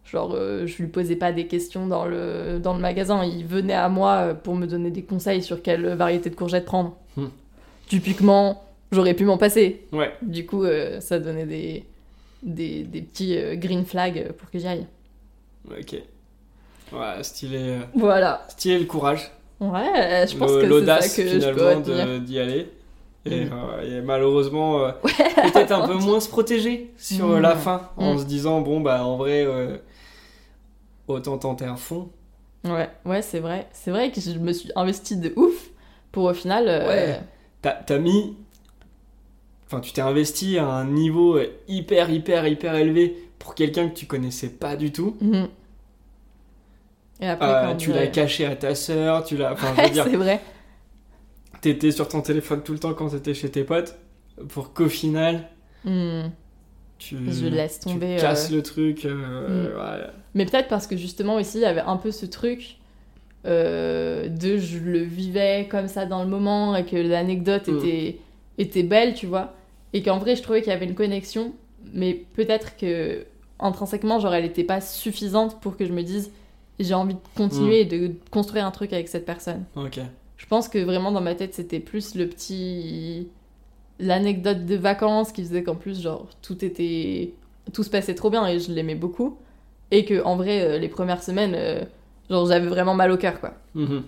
Genre, 0.04 0.34
euh, 0.34 0.66
je 0.66 0.82
lui 0.82 0.88
posais 0.88 1.16
pas 1.16 1.32
des 1.32 1.46
questions 1.46 1.86
dans 1.86 2.04
le, 2.04 2.58
dans 2.62 2.74
le 2.74 2.80
magasin. 2.80 3.24
Il 3.24 3.46
venait 3.46 3.72
à 3.72 3.88
moi 3.88 4.16
euh, 4.16 4.34
pour 4.34 4.54
me 4.54 4.66
donner 4.66 4.90
des 4.90 5.02
conseils 5.02 5.42
sur 5.42 5.62
quelle 5.62 5.86
variété 5.94 6.28
de 6.28 6.34
courgettes 6.34 6.66
prendre. 6.66 6.94
Hmm. 7.16 7.28
Typiquement, 7.88 8.62
j'aurais 8.92 9.14
pu 9.14 9.24
m'en 9.24 9.38
passer. 9.38 9.86
Ouais, 9.92 10.12
Du 10.20 10.44
coup, 10.44 10.64
euh, 10.64 11.00
ça 11.00 11.18
donnait 11.18 11.46
des, 11.46 11.84
des, 12.42 12.84
des 12.84 13.02
petits 13.02 13.36
euh, 13.36 13.56
green 13.56 13.84
flags 13.84 14.32
pour 14.32 14.50
que 14.50 14.58
j'y 14.58 14.66
aille. 14.66 14.86
ok. 15.70 15.96
Ouais, 16.92 17.22
stylé, 17.22 17.58
euh, 17.58 17.80
Voilà. 17.94 18.46
stylé 18.48 18.78
le 18.78 18.84
courage. 18.86 19.30
Ouais, 19.60 20.26
je 20.30 20.36
pense 20.36 20.52
Le- 20.52 20.62
que 20.62 20.80
c'est 20.80 20.86
ça 20.86 21.16
que 21.22 21.28
je 21.28 21.34
peux 21.50 21.54
finalement 21.58 21.80
de- 21.80 22.18
d'y 22.18 22.38
aller. 22.38 22.72
Et, 23.26 23.44
Mhm. 23.44 23.50
euh, 23.52 23.98
et 23.98 24.00
malheureusement, 24.00 24.84
euh, 24.84 24.92
peut-être 25.52 25.72
un 25.72 25.86
peu 25.86 25.94
moins 25.94 26.20
se 26.20 26.28
protéger 26.30 26.92
sur 26.96 27.28
euh, 27.32 27.40
la 27.40 27.54
Mhm. 27.54 27.60
fin, 27.60 27.90
en 27.98 28.14
Mhm. 28.14 28.20
se 28.20 28.24
disant 28.24 28.60
bon 28.62 28.80
bah 28.80 29.04
en 29.04 29.16
vrai, 29.18 29.44
euh, 29.44 29.76
autant 31.08 31.38
tenter 31.38 31.64
à 31.64 31.76
fond. 31.76 32.08
Ouais, 32.64 32.88
ouais, 33.04 33.22
c'est 33.22 33.40
vrai. 33.40 33.66
C'est 33.72 33.90
vrai 33.90 34.10
que 34.10 34.20
je 34.20 34.30
me 34.38 34.52
suis 34.52 34.70
investie 34.76 35.16
de 35.16 35.32
ouf 35.36 35.68
pour 36.12 36.24
au 36.24 36.34
final. 36.34 36.64
euh, 36.68 36.88
Ouais. 36.88 37.20
T'as 37.86 37.98
mis, 37.98 38.36
enfin 39.68 39.80
tu 39.80 39.92
t'es 39.92 40.00
investi 40.00 40.58
à 40.58 40.66
un 40.66 40.86
niveau 40.86 41.38
hyper 41.68 42.10
hyper 42.10 42.46
hyper 42.48 42.74
élevé 42.74 43.16
pour 43.38 43.54
quelqu'un 43.54 43.88
que 43.88 43.94
tu 43.94 44.06
connaissais 44.06 44.48
pas 44.48 44.74
du 44.76 44.90
tout. 44.92 45.16
mhm. 45.20 45.48
Et 47.20 47.26
après, 47.26 47.48
Euh, 47.48 47.74
tu 47.74 47.92
l'as 47.92 48.06
caché 48.06 48.44
à 48.46 48.54
ta 48.56 48.74
sœur, 48.74 49.24
tu 49.24 49.36
l'as, 49.36 49.52
enfin 49.52 49.74
Ouais, 49.76 49.90
c'est 49.92 50.16
vrai. 50.16 50.40
t'étais 51.60 51.90
sur 51.90 52.06
ton 52.08 52.20
téléphone 52.20 52.62
tout 52.62 52.72
le 52.72 52.78
temps 52.78 52.94
quand 52.94 53.08
t'étais 53.08 53.34
chez 53.34 53.50
tes 53.50 53.64
potes, 53.64 53.96
pour 54.48 54.72
qu'au 54.72 54.88
final 54.88 55.48
Mhm. 55.84 56.30
tu, 56.98 57.16
Je 57.28 57.46
laisse 57.46 57.80
tu 57.80 57.86
tomber. 57.88 58.16
casses 58.20 58.52
euh, 58.52 58.56
le 58.56 58.62
truc. 58.62 59.04
euh, 59.04 59.68
Mm. 59.68 59.74
voilà. 59.74 60.12
Mais 60.34 60.46
peut-être 60.46 60.68
parce 60.68 60.86
que 60.86 60.96
justement 60.96 61.34
aussi, 61.36 61.58
il 61.58 61.62
y 61.62 61.64
avait 61.66 61.80
un 61.80 61.96
peu 61.96 62.10
ce 62.12 62.26
truc 62.26 62.76
de 63.44 64.58
je 64.58 64.78
le 64.78 64.98
vivais 64.98 65.66
comme 65.70 65.88
ça 65.88 66.04
dans 66.06 66.22
le 66.22 66.28
moment 66.28 66.76
et 66.76 66.84
que 66.84 66.96
l'anecdote 66.96 67.66
Mm. 67.68 67.78
était, 67.78 68.18
était 68.58 68.82
belle, 68.82 69.14
tu 69.14 69.26
vois. 69.26 69.54
Et 69.92 70.02
qu'en 70.02 70.18
vrai, 70.18 70.36
je 70.36 70.42
trouvais 70.42 70.60
qu'il 70.60 70.70
y 70.70 70.74
avait 70.76 70.84
une 70.86 70.94
connexion, 70.94 71.54
mais 71.94 72.14
peut-être 72.34 72.76
que 72.76 73.24
intrinsèquement, 73.58 74.18
genre, 74.20 74.34
elle 74.34 74.44
n'était 74.44 74.64
pas 74.64 74.80
suffisante 74.80 75.60
pour 75.60 75.76
que 75.76 75.86
je 75.86 75.92
me 75.92 76.02
dise 76.02 76.30
j'ai 76.78 76.94
envie 76.94 77.14
de 77.14 77.20
continuer 77.36 77.80
et 77.80 77.84
de 77.84 78.12
construire 78.30 78.64
un 78.64 78.70
truc 78.70 78.92
avec 78.92 79.08
cette 79.08 79.24
personne. 79.26 79.64
Ok. 79.74 79.98
Je 80.36 80.46
pense 80.46 80.68
que 80.68 80.78
vraiment 80.78 81.10
dans 81.10 81.20
ma 81.20 81.34
tête, 81.34 81.54
c'était 81.54 81.80
plus 81.80 82.14
le 82.14 82.28
petit. 82.28 83.28
l'anecdote 83.98 84.64
de 84.64 84.76
vacances 84.76 85.32
qui 85.32 85.42
faisait 85.42 85.64
qu'en 85.64 85.74
plus, 85.74 86.00
genre, 86.00 86.28
tout 86.42 86.64
était. 86.64 87.32
tout 87.72 87.82
se 87.82 87.90
passait 87.90 88.14
trop 88.14 88.30
bien 88.30 88.46
et 88.46 88.60
je 88.60 88.70
l'aimais 88.72 88.94
beaucoup. 88.94 89.38
Et 89.90 90.04
que 90.04 90.22
en 90.22 90.36
vrai, 90.36 90.60
euh, 90.62 90.78
les 90.78 90.88
premières 90.88 91.22
semaines, 91.22 91.54
euh, 91.56 91.84
genre, 92.30 92.46
j'avais 92.46 92.68
vraiment 92.68 92.94
mal 92.94 93.10
au 93.10 93.16
cœur, 93.16 93.40
quoi. 93.40 93.54
Mhm. 93.74 94.04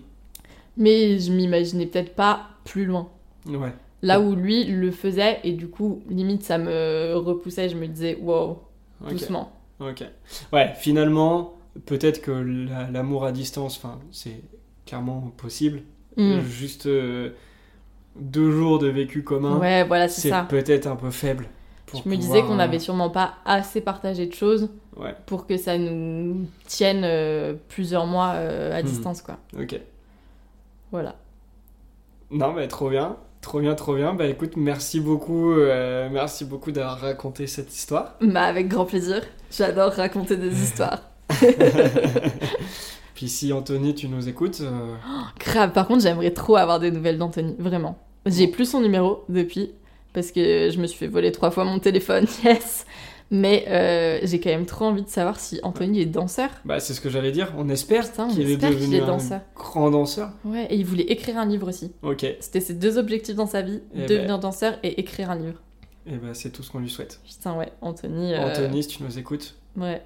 Mais 0.76 1.18
je 1.18 1.32
m'imaginais 1.32 1.86
peut-être 1.86 2.14
pas 2.14 2.50
plus 2.64 2.84
loin. 2.84 3.08
Ouais. 3.46 3.72
Là 4.02 4.20
où 4.20 4.34
lui 4.34 4.64
le 4.64 4.90
faisait, 4.90 5.40
et 5.44 5.52
du 5.52 5.68
coup, 5.68 6.02
limite, 6.08 6.42
ça 6.42 6.56
me 6.58 7.14
repoussait, 7.16 7.68
je 7.68 7.76
me 7.76 7.86
disais, 7.86 8.18
wow, 8.22 8.58
doucement. 9.10 9.52
Ok. 9.80 10.04
Ouais, 10.52 10.72
finalement, 10.76 11.54
peut-être 11.86 12.20
que 12.22 12.30
la- 12.30 12.90
l'amour 12.90 13.24
à 13.24 13.32
distance, 13.32 13.76
enfin, 13.76 13.98
c'est 14.10 14.42
clairement 14.86 15.32
possible. 15.36 15.82
Mm. 16.16 16.40
Juste 16.40 16.86
euh, 16.86 17.30
deux 18.16 18.50
jours 18.50 18.78
de 18.78 18.88
vécu 18.88 19.22
commun, 19.22 19.58
Ouais, 19.58 19.84
voilà, 19.84 20.08
c'est 20.08 20.32
peut-être 20.48 20.86
un 20.86 20.96
peu 20.96 21.10
faible. 21.10 21.48
pour 21.86 22.02
Je 22.04 22.08
me 22.08 22.16
disais 22.16 22.42
qu'on 22.42 22.54
euh, 22.54 22.56
n'avait 22.56 22.78
sûrement 22.78 23.10
pas 23.10 23.34
assez 23.44 23.80
partagé 23.80 24.26
de 24.26 24.34
choses 24.34 24.70
Ouais, 24.96 25.14
pour 25.26 25.46
que 25.46 25.56
ça 25.56 25.78
nous 25.78 26.46
tienne 26.66 27.02
euh, 27.04 27.54
plusieurs 27.68 28.06
mois 28.06 28.32
euh, 28.34 28.76
à 28.76 28.82
Mhm. 28.82 28.88
distance, 28.88 29.22
quoi. 29.22 29.38
ok. 29.58 29.80
Voilà. 30.90 31.14
Non, 32.30 32.52
mais 32.52 32.68
trop 32.68 32.90
bien. 32.90 33.16
Trop 33.40 33.60
bien, 33.60 33.74
trop 33.74 33.94
bien. 33.94 34.12
Bah 34.14 34.26
écoute, 34.26 34.52
merci 34.56 35.00
beaucoup, 35.00 35.52
euh, 35.52 36.08
merci 36.12 36.44
beaucoup 36.44 36.72
d'avoir 36.72 37.00
raconté 37.00 37.46
cette 37.46 37.74
histoire. 37.74 38.16
Bah, 38.20 38.42
avec 38.42 38.68
grand 38.68 38.84
plaisir. 38.84 39.22
J'adore 39.50 39.92
raconter 39.92 40.36
des 40.36 40.62
histoires. 40.62 41.00
Puis 43.14 43.28
si 43.28 43.52
Anthony, 43.52 43.94
tu 43.94 44.08
nous 44.08 44.28
écoutes, 44.28 44.60
euh, 44.60 44.94
Grave. 45.38 45.72
Par 45.72 45.86
contre, 45.86 46.02
j'aimerais 46.02 46.32
trop 46.32 46.56
avoir 46.56 46.80
des 46.80 46.90
nouvelles 46.90 47.18
d'Anthony. 47.18 47.54
Vraiment. 47.58 47.98
J'ai 48.26 48.46
plus 48.48 48.66
son 48.66 48.80
numéro 48.80 49.24
depuis. 49.28 49.72
Parce 50.12 50.32
que 50.32 50.70
je 50.70 50.78
me 50.78 50.86
suis 50.86 50.98
fait 50.98 51.06
voler 51.06 51.32
trois 51.32 51.50
fois 51.50 51.64
mon 51.64 51.78
téléphone. 51.78 52.26
Yes. 52.44 52.84
Mais 53.32 53.64
euh, 53.68 54.18
j'ai 54.24 54.40
quand 54.40 54.50
même 54.50 54.66
trop 54.66 54.86
envie 54.86 55.02
de 55.04 55.08
savoir 55.08 55.38
si 55.38 55.60
Anthony 55.62 56.00
est 56.00 56.06
danseur. 56.06 56.50
bah, 56.64 56.80
c'est 56.80 56.94
ce 56.94 57.00
que 57.00 57.08
j'allais 57.08 57.30
dire. 57.30 57.52
On 57.56 57.68
espère 57.68 58.10
qu'il 58.10 58.50
est 58.50 58.56
devenu 58.56 58.96
est 58.96 59.00
un 59.02 59.42
grand 59.54 59.90
danseur. 59.90 60.30
Ouais, 60.44 60.66
et 60.68 60.74
il 60.74 60.84
voulait 60.84 61.04
écrire 61.04 61.38
un 61.38 61.46
livre 61.46 61.68
aussi. 61.68 61.92
Ok. 62.02 62.26
C'était 62.40 62.60
ses 62.60 62.74
deux 62.74 62.98
objectifs 62.98 63.36
dans 63.36 63.46
sa 63.46 63.62
vie 63.62 63.82
Eh 63.94 64.06
devenir 64.06 64.40
danseur 64.40 64.74
et 64.82 64.98
écrire 64.98 65.30
un 65.30 65.36
livre. 65.36 65.60
Et 66.06 66.16
bah 66.16 66.30
c'est 66.32 66.50
tout 66.50 66.62
ce 66.64 66.70
qu'on 66.72 66.80
lui 66.80 66.90
souhaite. 66.90 67.20
Putain, 67.24 67.56
ouais, 67.56 67.70
Anthony. 67.82 68.34
euh, 68.34 68.50
Anthony, 68.50 68.82
si 68.82 68.88
tu 68.96 69.02
nous 69.04 69.16
écoutes, 69.18 69.54
Ouais, 69.76 70.02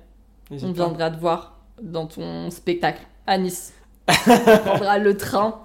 on 0.51 0.73
viendra 0.73 1.11
te 1.11 1.19
voir 1.19 1.61
dans 1.81 2.07
ton 2.07 2.51
spectacle 2.51 3.01
à 3.27 3.39
Nice. 3.39 3.73
on 4.09 4.13
prendra 4.67 4.99
le 4.99 5.17
train 5.17 5.63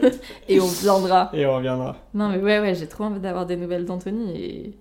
et 0.48 0.60
on 0.60 0.66
viendra. 0.66 1.30
Et 1.32 1.44
on 1.44 1.56
reviendra. 1.56 1.96
Non, 2.14 2.28
mais 2.28 2.38
ouais, 2.38 2.60
ouais, 2.60 2.74
j'ai 2.76 2.86
trop 2.86 3.04
envie 3.04 3.18
d'avoir 3.18 3.46
des 3.46 3.56
nouvelles 3.56 3.84
d'Anthony 3.84 4.30
et, 4.36 4.78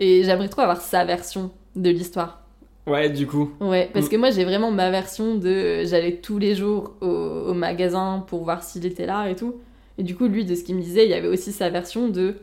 et 0.00 0.24
j'aimerais 0.24 0.48
trop 0.48 0.62
avoir 0.62 0.80
sa 0.80 1.04
version 1.04 1.52
de 1.78 1.90
l'histoire. 1.90 2.42
Ouais, 2.86 3.10
du 3.10 3.26
coup. 3.26 3.50
Ouais, 3.60 3.90
parce 3.92 4.06
Mm. 4.06 4.08
que 4.10 4.16
moi 4.16 4.30
j'ai 4.30 4.44
vraiment 4.44 4.70
ma 4.70 4.90
version 4.90 5.34
de 5.36 5.84
j'allais 5.84 6.16
tous 6.16 6.38
les 6.38 6.54
jours 6.54 6.94
au, 7.00 7.06
au 7.06 7.54
magasin 7.54 8.24
pour 8.26 8.44
voir 8.44 8.62
s'il 8.62 8.84
était 8.86 9.06
là 9.06 9.28
et 9.28 9.36
tout. 9.36 9.56
Et 9.98 10.02
du 10.02 10.14
coup, 10.14 10.26
lui, 10.28 10.44
de 10.44 10.54
ce 10.54 10.62
qu'il 10.64 10.76
me 10.76 10.80
disait, 10.82 11.04
il 11.04 11.10
y 11.10 11.14
avait 11.14 11.28
aussi 11.28 11.52
sa 11.52 11.70
version 11.70 12.08
de 12.08 12.36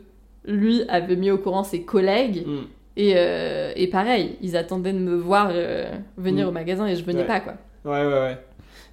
lui 0.44 0.82
avait 0.88 1.16
mis 1.16 1.30
au 1.30 1.38
courant 1.38 1.64
ses 1.64 1.82
collègues 1.82 2.44
Mm. 2.46 2.56
et, 2.96 3.12
euh, 3.16 3.72
et 3.74 3.88
pareil, 3.88 4.36
ils 4.40 4.56
attendaient 4.56 4.92
de 4.92 4.98
me 5.00 5.16
voir 5.16 5.48
euh, 5.52 5.90
venir 6.16 6.46
Mm. 6.46 6.48
au 6.48 6.52
magasin 6.52 6.86
et 6.86 6.94
je 6.96 7.02
venais 7.04 7.20
Ouais. 7.22 7.26
pas 7.26 7.40
quoi. 7.40 7.54
Ouais, 7.84 8.06
ouais, 8.06 8.12
ouais. 8.12 8.38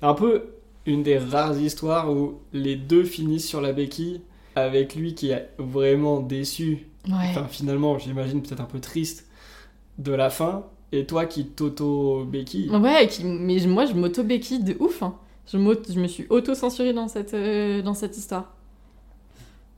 Un 0.02 0.14
peu 0.16 0.44
une 0.86 1.04
des 1.04 1.18
rares 1.18 1.60
histoires 1.60 2.12
où 2.12 2.40
les 2.52 2.76
deux 2.76 3.04
finissent 3.04 3.48
sur 3.48 3.62
la 3.62 3.72
béquille, 3.74 4.22
avec 4.56 4.96
lui 4.96 5.14
qui 5.14 5.30
est 5.32 5.50
vraiment 5.60 6.20
déçu, 6.20 6.88
Ouais. 7.08 7.14
enfin 7.30 7.46
finalement, 7.50 7.98
j'imagine 8.00 8.42
peut-être 8.42 8.62
un 8.62 8.66
peu 8.66 8.80
triste 8.80 9.28
de 9.98 10.12
la 10.12 10.30
fin, 10.30 10.64
et 10.92 11.06
toi 11.06 11.26
qui 11.26 11.46
t'auto-béquille. 11.48 12.70
Ouais, 12.70 13.08
qui, 13.08 13.24
mais 13.26 13.60
je- 13.60 13.68
moi 13.70 13.86
je 13.86 13.94
m'auto-béquille 13.94 14.64
de 14.64 14.76
ouf. 14.80 15.02
hein. 15.04 15.16
Je, 15.52 15.58
m'auto- 15.58 15.92
je 15.94 16.00
me 16.00 16.08
suis 16.08 16.26
auto-censurée 16.30 16.94
dans 16.94 17.08
cette, 17.08 17.34
euh, 17.34 17.82
dans 17.82 17.94
cette 17.94 18.18
histoire. 18.18 18.52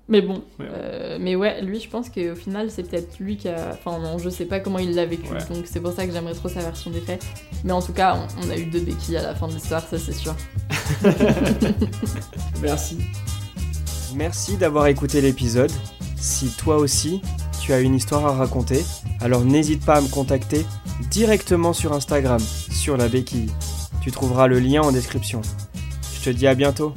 Mais 0.07 0.21
bon, 0.21 0.35
Ouais. 0.59 0.67
euh, 0.69 1.17
mais 1.19 1.35
ouais, 1.35 1.63
lui, 1.63 1.79
je 1.79 1.89
pense 1.89 2.09
qu'au 2.11 2.35
final, 2.35 2.69
c'est 2.69 2.83
peut-être 2.83 3.17
lui 3.19 3.37
qui 3.37 3.47
a. 3.49 3.71
Enfin, 3.73 3.97
non, 3.97 4.19
je 4.19 4.29
sais 4.29 4.45
pas 4.45 4.59
comment 4.59 4.77
il 4.77 4.93
l'a 4.93 5.07
vécu, 5.07 5.33
Ouais. 5.33 5.39
donc 5.49 5.65
c'est 5.65 5.79
pour 5.79 5.93
ça 5.93 6.05
que 6.05 6.13
j'aimerais 6.13 6.35
trop 6.35 6.47
sa 6.47 6.59
version 6.59 6.91
des 6.91 6.99
faits. 7.01 7.25
Mais 7.63 7.71
en 7.73 7.81
tout 7.81 7.93
cas, 7.93 8.15
on, 8.43 8.45
on 8.45 8.49
a 8.51 8.55
eu 8.57 8.67
deux 8.67 8.81
béquilles 8.81 9.17
à 9.17 9.23
la 9.23 9.33
fin 9.33 9.47
de 9.47 9.53
l'histoire, 9.53 9.81
ça 9.81 9.97
c'est 9.97 10.13
sûr. 10.13 10.35
Merci. 12.61 12.97
Merci 14.15 14.57
d'avoir 14.57 14.87
écouté 14.87 15.21
l'épisode. 15.21 15.71
Si 16.17 16.49
toi 16.55 16.77
aussi, 16.77 17.21
tu 17.65 17.73
as 17.73 17.79
une 17.79 17.95
histoire 17.95 18.27
à 18.27 18.33
raconter, 18.33 18.85
alors 19.21 19.43
n'hésite 19.43 19.83
pas 19.83 19.95
à 19.95 20.01
me 20.01 20.07
contacter 20.07 20.63
directement 21.09 21.73
sur 21.73 21.93
Instagram, 21.93 22.39
sur 22.39 22.95
la 22.95 23.07
béquille. 23.07 23.49
Tu 24.01 24.11
trouveras 24.11 24.45
le 24.45 24.59
lien 24.59 24.83
en 24.83 24.91
description. 24.91 25.41
Je 26.13 26.25
te 26.25 26.29
dis 26.29 26.45
à 26.45 26.53
bientôt. 26.53 26.93